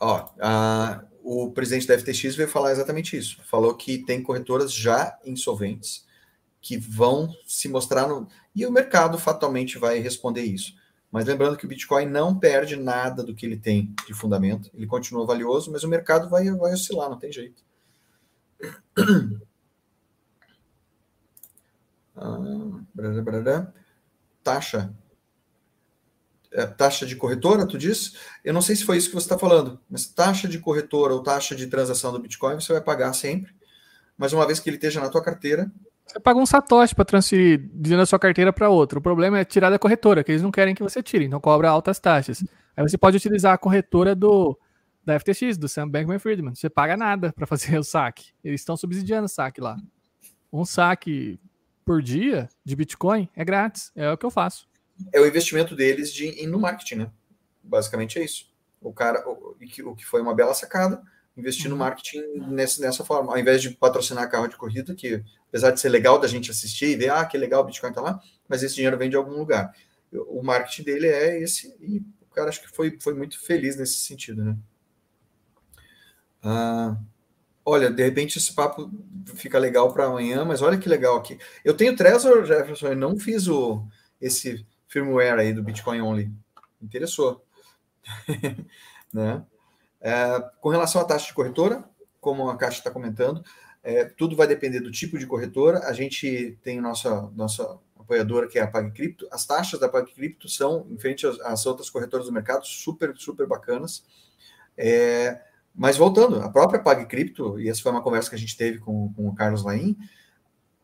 [0.00, 3.40] Ó, a, o presidente da FTX veio falar exatamente isso.
[3.44, 6.04] Falou que tem corretoras já insolventes
[6.60, 8.28] que vão se mostrar no.
[8.54, 10.74] E o mercado fatalmente vai responder isso.
[11.10, 14.86] Mas lembrando que o Bitcoin não perde nada do que ele tem de fundamento, ele
[14.86, 17.62] continua valioso, mas o mercado vai, vai oscilar, não tem jeito.
[22.14, 22.38] Ah,
[22.94, 23.72] brará, brará.
[24.44, 24.94] Taxa
[26.76, 28.16] taxa de corretora, tu diz?
[28.44, 31.22] Eu não sei se foi isso que você está falando, mas taxa de corretora ou
[31.22, 33.52] taxa de transação do Bitcoin você vai pagar sempre,
[34.16, 35.70] mas uma vez que ele esteja na tua carteira.
[36.06, 38.98] Você paga um satoshi para transferir de uma sua carteira para outra.
[38.98, 41.70] O problema é tirar da corretora, que eles não querem que você tire, então cobra
[41.70, 42.44] altas taxas.
[42.76, 44.58] Aí você pode utilizar a corretora do
[45.04, 46.54] da FTX, do Sam Bankman-Friedman.
[46.54, 48.32] Você paga nada para fazer o saque.
[48.44, 49.76] Eles estão subsidiando o saque lá.
[50.52, 51.40] Um saque
[51.84, 53.90] por dia de Bitcoin é grátis.
[53.96, 54.70] É o que eu faço
[55.12, 57.10] é o investimento deles de, no marketing, né?
[57.62, 58.52] Basicamente é isso.
[58.80, 59.56] O cara, o,
[59.86, 61.02] o que foi uma bela sacada,
[61.36, 61.78] investir no uhum.
[61.78, 65.88] marketing nesse, nessa forma, ao invés de patrocinar carro de corrida, que apesar de ser
[65.88, 68.74] legal da gente assistir e ver, ah, que legal, o Bitcoin tá lá, mas esse
[68.74, 69.74] dinheiro vem de algum lugar.
[70.12, 73.98] O marketing dele é esse, e o cara acho que foi, foi muito feliz nesse
[73.98, 74.56] sentido, né?
[76.42, 76.96] Ah,
[77.64, 78.90] olha, de repente esse papo
[79.36, 81.38] fica legal para amanhã, mas olha que legal aqui.
[81.64, 83.86] Eu tenho Trezor, Jefferson, eu não fiz o,
[84.20, 86.30] esse firmware aí do Bitcoin Only.
[86.80, 87.42] Interessou.
[89.12, 89.42] né?
[90.00, 91.82] É, com relação à taxa de corretora,
[92.20, 93.42] como a Caixa está comentando,
[93.82, 95.86] é, tudo vai depender do tipo de corretora.
[95.86, 99.26] A gente tem nossa, nossa apoiadora, que é a PagCrypto.
[99.32, 103.46] As taxas da PagCrypto são, em frente às, às outras corretoras do mercado, super, super
[103.46, 104.04] bacanas.
[104.76, 105.40] É,
[105.74, 109.10] mas voltando, a própria PagCrypto, e essa foi uma conversa que a gente teve com,
[109.14, 109.96] com o Carlos Laim,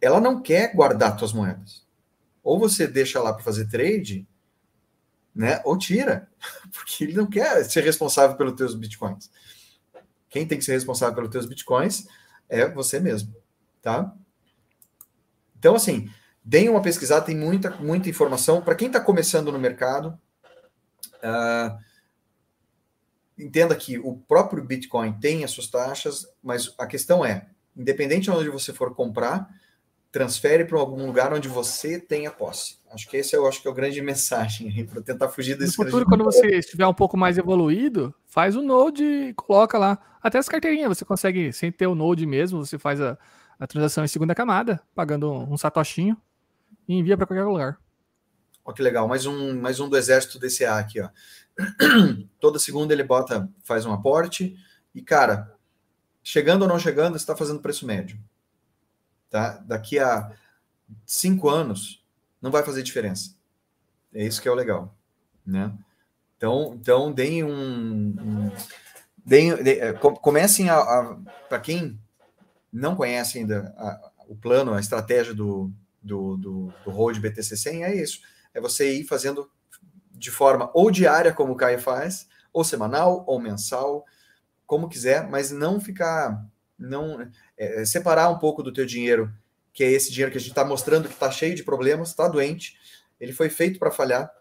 [0.00, 1.87] ela não quer guardar suas moedas
[2.48, 4.26] ou você deixa lá para fazer trade,
[5.34, 5.60] né?
[5.66, 6.30] Ou tira,
[6.72, 9.30] porque ele não quer ser responsável pelos teus bitcoins.
[10.30, 12.06] Quem tem que ser responsável pelos teus bitcoins
[12.48, 13.36] é você mesmo,
[13.82, 14.14] tá?
[15.58, 16.10] Então, assim,
[16.42, 18.62] deem uma pesquisada, tem muita, muita informação.
[18.62, 20.18] Para quem está começando no mercado,
[21.16, 21.78] uh,
[23.38, 27.46] entenda que o próprio Bitcoin tem as suas taxas, mas a questão é,
[27.76, 29.48] independente de onde você for comprar,
[30.10, 32.78] transfere para algum lugar onde você tenha posse.
[32.90, 35.78] Acho que esse eu acho que é o grande mensagem para tentar fugir desse.
[35.78, 39.98] No futuro, quando você estiver um pouco mais evoluído, faz o Node e coloca lá.
[40.22, 43.18] Até as carteirinhas você consegue, sem ter o Node mesmo, você faz a,
[43.58, 46.16] a transação em segunda camada, pagando um, um satoshinho
[46.88, 47.78] e envia para qualquer lugar.
[48.64, 51.08] Olha que legal, mais um, mais um do exército DCA aqui, ó.
[52.38, 54.56] Toda segunda ele bota, faz um aporte
[54.94, 55.54] e, cara,
[56.22, 58.18] chegando ou não chegando, está fazendo preço médio
[59.30, 59.62] tá?
[59.66, 60.32] Daqui a
[61.06, 62.04] cinco anos
[62.40, 63.34] não vai fazer diferença.
[64.12, 64.94] É isso que é o legal,
[65.46, 65.72] né?
[66.36, 68.52] Então, então deem um, um
[69.24, 71.16] deem, de, é, comecem a, a
[71.48, 71.98] para quem
[72.72, 75.72] não conhece ainda a, o plano, a estratégia do
[76.02, 78.20] do, do, do Road BTC 100 é isso,
[78.54, 79.50] é você ir fazendo
[80.12, 84.04] de forma ou diária como o Caio faz, ou semanal, ou mensal,
[84.66, 86.44] como quiser, mas não ficar
[86.78, 87.28] não
[87.58, 89.30] é, separar um pouco do teu dinheiro,
[89.72, 92.28] que é esse dinheiro que a gente está mostrando que está cheio de problemas, está
[92.28, 92.78] doente,
[93.20, 94.32] ele foi feito para falhar,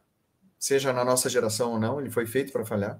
[0.60, 3.00] seja na nossa geração ou não, ele foi feito para falhar.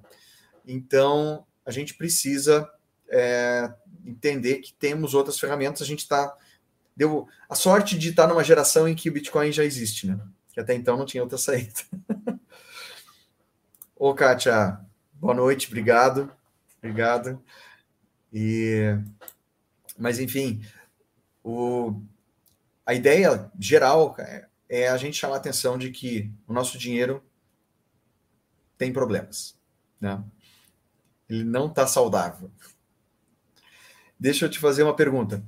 [0.66, 2.70] Então, a gente precisa
[3.10, 3.72] é,
[4.06, 6.36] entender que temos outras ferramentas, a gente está.
[6.96, 10.20] Deu a sorte de estar tá numa geração em que o Bitcoin já existe, né?
[10.52, 11.80] Que até então não tinha outra saída.
[13.96, 14.80] Ô, Kátia,
[15.14, 16.32] boa noite, obrigado.
[16.80, 17.42] Obrigado.
[18.34, 18.98] E,
[19.98, 20.62] mas, enfim,
[21.44, 22.02] o,
[22.86, 27.24] a ideia geral é, é a gente chamar a atenção de que o nosso dinheiro
[28.78, 29.58] tem problemas.
[30.00, 30.24] Né?
[31.30, 32.52] Ele não está saudável.
[34.20, 35.44] Deixa eu te fazer uma pergunta.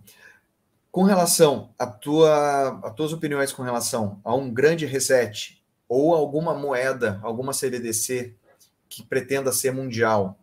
[0.91, 6.53] Com relação a tua, a tuas opiniões com relação a um grande reset ou alguma
[6.53, 8.35] moeda, alguma CBDC
[8.87, 10.39] que pretenda ser mundial,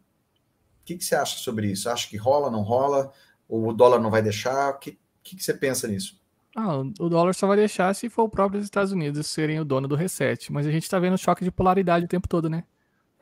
[0.86, 1.90] que, que você acha sobre isso?
[1.90, 3.12] Acha que rola, não rola?
[3.48, 4.70] Ou o dólar não vai deixar?
[4.70, 6.20] O que, que, que você pensa nisso?
[6.56, 9.86] Ah, o dólar só vai deixar se for o próprio Estados Unidos serem o dono
[9.86, 10.52] do reset.
[10.52, 12.64] Mas a gente está vendo choque de polaridade o tempo todo, né?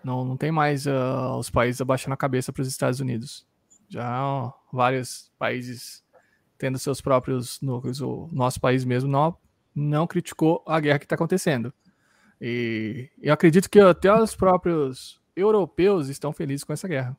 [0.05, 3.47] Não, não tem mais uh, os países abaixando a cabeça para os Estados Unidos.
[3.89, 6.05] Já ó, vários países
[6.57, 8.01] tendo seus próprios núcleos.
[8.01, 9.37] O nosso país mesmo não,
[9.75, 11.73] não criticou a guerra que está acontecendo.
[12.41, 17.17] E eu acredito que até os próprios europeus estão felizes com essa guerra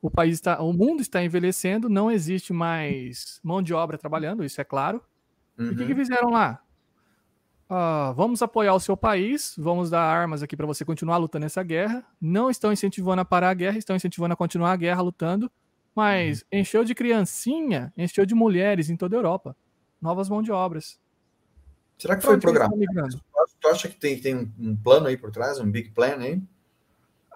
[0.00, 4.60] o país está, o mundo está envelhecendo, não existe mais mão de obra trabalhando, isso
[4.60, 5.02] é claro.
[5.58, 5.66] Uhum.
[5.66, 5.98] E o que, que, uhum.
[5.98, 6.62] fizeram lá?
[7.68, 11.62] uh, vamos apoiar o seu país, vamos dar armas aqui para você continuar lutando essa
[11.62, 12.04] guerra.
[12.20, 15.50] Não estão incentivando a parar a guerra, estão incentivando a continuar a guerra lutando,
[15.94, 16.60] mas uhum.
[16.60, 19.56] encheu de criancinha, encheu de mulheres em toda a Europa.
[20.00, 20.98] Novas mãos de obras.
[21.98, 23.20] Será que foi programado?
[23.60, 26.40] Tu acha que tem, tem um plano aí por trás, um big plan aí?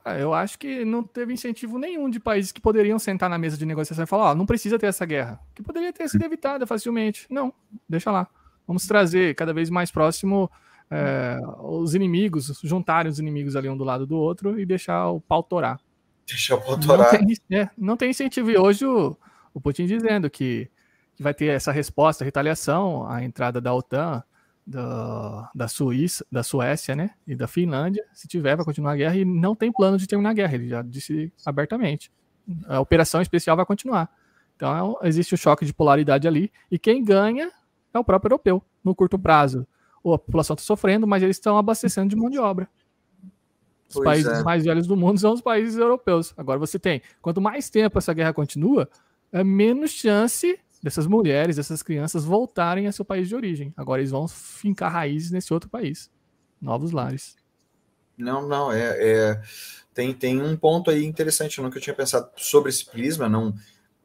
[0.04, 3.56] Ah, eu acho que não teve incentivo nenhum de países que poderiam sentar na mesa
[3.56, 6.24] de negociação e falar: ó, oh, não precisa ter essa guerra, que poderia ter sido
[6.24, 7.26] evitada facilmente.
[7.30, 7.52] Não,
[7.88, 8.26] deixa lá.
[8.66, 10.50] Vamos trazer cada vez mais próximo
[10.90, 15.20] é, os inimigos, juntarem os inimigos ali um do lado do outro e deixar o
[15.20, 15.80] pau torar.
[16.26, 17.12] Deixar o pau torar.
[17.12, 18.50] Não tem, é, não tem incentivo.
[18.50, 19.16] E hoje o,
[19.54, 20.68] o Putin dizendo que,
[21.14, 24.22] que vai ter essa resposta, retaliação à entrada da OTAN
[24.66, 29.16] da, da Suíça, da Suécia, né, e da Finlândia, se tiver, vai continuar a guerra
[29.16, 32.10] e não tem plano de terminar a guerra, ele já disse abertamente.
[32.66, 34.10] A operação especial vai continuar.
[34.56, 37.50] Então existe o um choque de polaridade ali e quem ganha
[37.92, 39.66] é o próprio europeu no curto prazo.
[39.98, 42.68] a população está sofrendo, mas eles estão abastecendo de mão de obra.
[43.88, 44.42] Os pois países é.
[44.42, 46.32] mais velhos do mundo são os países europeus.
[46.36, 48.88] Agora você tem, quanto mais tempo essa guerra continua,
[49.30, 53.72] é menos chance dessas mulheres, dessas crianças voltarem a seu país de origem.
[53.76, 56.10] Agora eles vão fincar raízes nesse outro país.
[56.60, 57.36] Novos lares.
[58.16, 59.42] Não, não, é, é,
[59.94, 63.54] tem, tem um ponto aí interessante, eu nunca tinha pensado sobre esse prisma, não,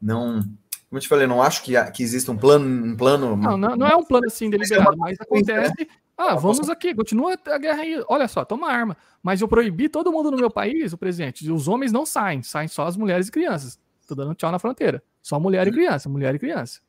[0.00, 0.40] não,
[0.88, 3.36] como eu te falei, não acho que, que exista um plano, um plano.
[3.36, 5.88] Não, não, não é um plano assim deliberado, mas acontece.
[6.16, 8.02] Ah, vamos aqui, continua a guerra aí.
[8.08, 8.96] Olha só, toma arma.
[9.22, 11.48] Mas eu proibi todo mundo no meu país, o presidente.
[11.48, 13.78] Os homens não saem, saem só as mulheres e crianças.
[14.06, 15.02] Tô dando tchau na fronteira.
[15.28, 15.74] Só mulher e hum.
[15.74, 16.80] criança, mulher e criança.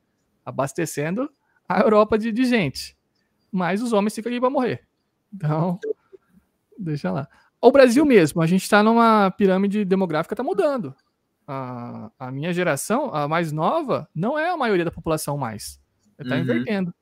[0.45, 1.29] Abastecendo
[1.67, 2.97] a Europa de, de gente.
[3.51, 4.87] Mas os homens ficam aqui para morrer.
[5.33, 5.77] Então,
[6.77, 7.27] deixa lá.
[7.59, 10.95] O Brasil mesmo, a gente está numa pirâmide demográfica, está mudando.
[11.45, 15.77] A, a, minha geração, a mais nova, não é a maioria da população mais.
[16.17, 16.41] Está uhum.
[16.41, 16.93] invertendo.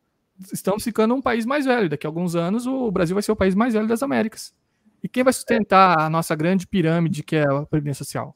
[0.52, 1.88] Estamos ficando um país mais velho.
[1.88, 4.56] Daqui a alguns anos, o Brasil vai ser o país mais velho das Américas.
[5.04, 8.36] E quem vai sustentar a nossa grande pirâmide, que é a Previdência Social?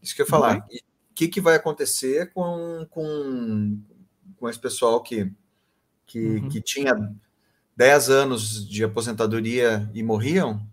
[0.00, 0.64] Isso que eu ia falar
[1.16, 3.80] que, que vai acontecer com, com,
[4.36, 5.32] com esse pessoal que,
[6.04, 6.48] que, uhum.
[6.50, 6.94] que tinha
[7.74, 10.64] 10 anos de aposentadoria e morriam?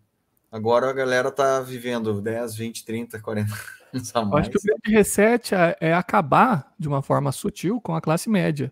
[0.52, 3.54] Agora a galera está vivendo 10, 20, 30, 40
[3.94, 4.42] anos a mais.
[4.42, 8.30] acho que o grande reset é, é acabar de uma forma sutil com a classe
[8.30, 8.72] média.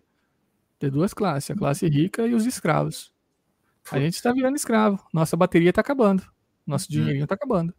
[0.78, 3.10] Ter duas classes, a classe rica e os escravos.
[3.90, 5.02] A gente está virando escravo.
[5.12, 6.22] Nossa bateria está acabando.
[6.66, 6.98] Nosso uhum.
[6.98, 7.74] dinheirinho está acabando.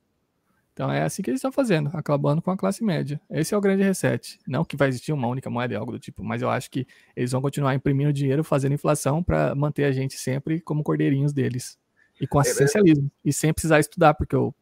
[0.73, 3.21] Então é assim que eles estão fazendo, acabando com a classe média.
[3.29, 4.39] Esse é o grande reset.
[4.47, 7.31] Não que vai existir uma única moeda, algo do tipo, mas eu acho que eles
[7.31, 11.77] vão continuar imprimindo dinheiro, fazendo inflação para manter a gente sempre como cordeirinhos deles.
[12.19, 13.05] E com assistencialismo.
[13.23, 14.53] É, e sem precisar estudar, porque eu,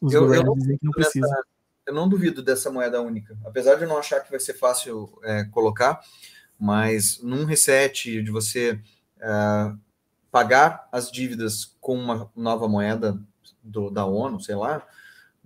[0.00, 1.26] os eu, governos eu dizem que não precisa.
[1.26, 1.42] Dessa,
[1.86, 3.36] eu não duvido dessa moeda única.
[3.44, 6.00] Apesar de eu não achar que vai ser fácil é, colocar,
[6.58, 8.78] mas num reset de você
[9.18, 9.72] é,
[10.30, 13.18] pagar as dívidas com uma nova moeda
[13.62, 14.86] do, da ONU, sei lá,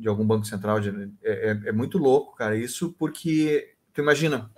[0.03, 0.81] de algum banco central.
[0.81, 0.91] De,
[1.23, 2.57] é, é, é, muito louco, cara.
[2.57, 4.51] Isso porque, tu imagina,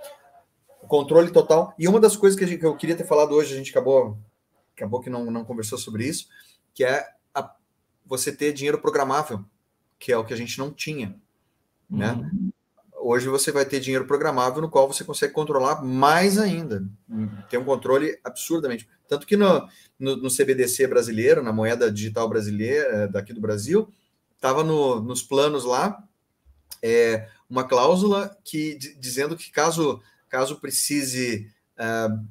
[0.82, 1.74] o controle total.
[1.78, 4.18] E uma das coisas que, gente, que, eu queria ter falado hoje, a gente acabou,
[4.74, 6.28] acabou que não, não conversou sobre isso,
[6.72, 7.54] que é a,
[8.06, 9.44] você ter dinheiro programável,
[9.98, 11.14] que é o que a gente não tinha,
[11.88, 12.12] né?
[12.12, 12.50] Uhum.
[13.06, 16.82] Hoje você vai ter dinheiro programável no qual você consegue controlar mais ainda.
[17.50, 18.88] Tem um controle absurdamente.
[19.06, 19.68] Tanto que no,
[19.98, 23.92] no, no CBDC brasileiro, na moeda digital brasileira, daqui do Brasil,
[24.44, 26.04] estava no, nos planos lá
[26.82, 32.28] é, uma cláusula que dizendo que caso caso precise uh,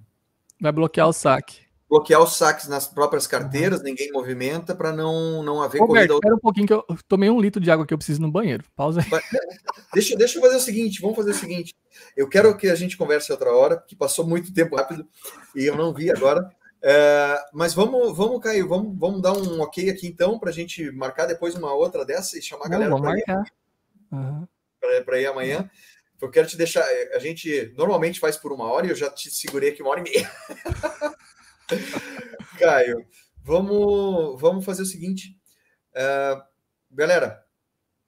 [0.61, 3.85] vai bloquear o saque bloquear os saques nas próprias carteiras uhum.
[3.85, 7.41] ninguém movimenta para não não haver Roberto, corrida espera um pouquinho que eu tomei um
[7.41, 9.22] litro de água que eu preciso no banheiro pausa aí.
[9.91, 11.73] deixa deixa eu fazer o seguinte vamos fazer o seguinte
[12.15, 15.07] eu quero que a gente converse outra hora que passou muito tempo rápido
[15.56, 16.48] e eu não vi agora
[16.85, 20.91] é, mas vamos, vamos, Caio, vamos, vamos dar um ok aqui então para a gente
[20.91, 23.23] marcar depois uma outra dessa e chamar a galera para ir,
[24.11, 24.47] uhum.
[25.18, 25.69] ir amanhã.
[26.22, 26.85] Eu quero te deixar.
[27.14, 30.01] A gente normalmente faz por uma hora e eu já te segurei aqui uma hora
[30.01, 30.31] e meia.
[32.60, 33.05] Caio,
[33.43, 35.38] vamos, vamos fazer o seguinte.
[35.91, 36.41] Uh,
[36.91, 37.45] galera,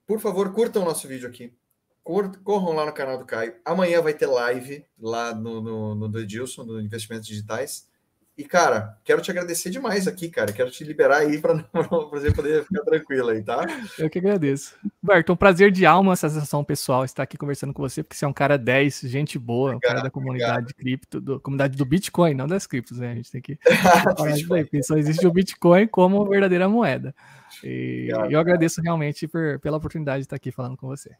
[0.06, 1.57] por favor, curtam o nosso vídeo aqui.
[2.03, 3.56] Corram lá no canal do Caio.
[3.65, 7.89] Amanhã vai ter live lá no, no, no do Edilson, do Investimentos Digitais.
[8.38, 10.52] E, cara, quero te agradecer demais aqui, cara.
[10.52, 11.53] Quero te liberar aí para
[12.12, 13.66] você poder ficar tranquilo aí, tá?
[13.98, 14.76] Eu que agradeço.
[15.02, 18.26] Berto, um prazer de alma essa sensação pessoal estar aqui conversando com você, porque você
[18.26, 21.86] é um cara 10, gente boa, obrigado, um cara da comunidade cripto, do, comunidade do
[21.86, 23.14] Bitcoin, não das criptos, né?
[23.14, 23.57] A gente tem que
[24.74, 27.16] isso só existe o Bitcoin como verdadeira moeda.
[27.64, 28.88] E obrigado, eu agradeço cara.
[28.88, 31.12] realmente por, pela oportunidade de estar aqui falando com você.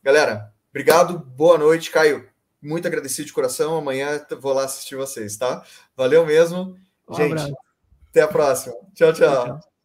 [0.00, 2.30] Galera, obrigado, boa noite, Caio
[2.62, 3.76] muito agradecido de coração.
[3.76, 5.64] Amanhã vou lá assistir vocês, tá?
[5.96, 6.76] Valeu mesmo.
[7.08, 7.54] Um Gente, abraço.
[8.10, 8.74] Até a próxima.
[8.94, 9.12] tchau.
[9.12, 9.46] tchau.
[9.46, 9.71] tchau.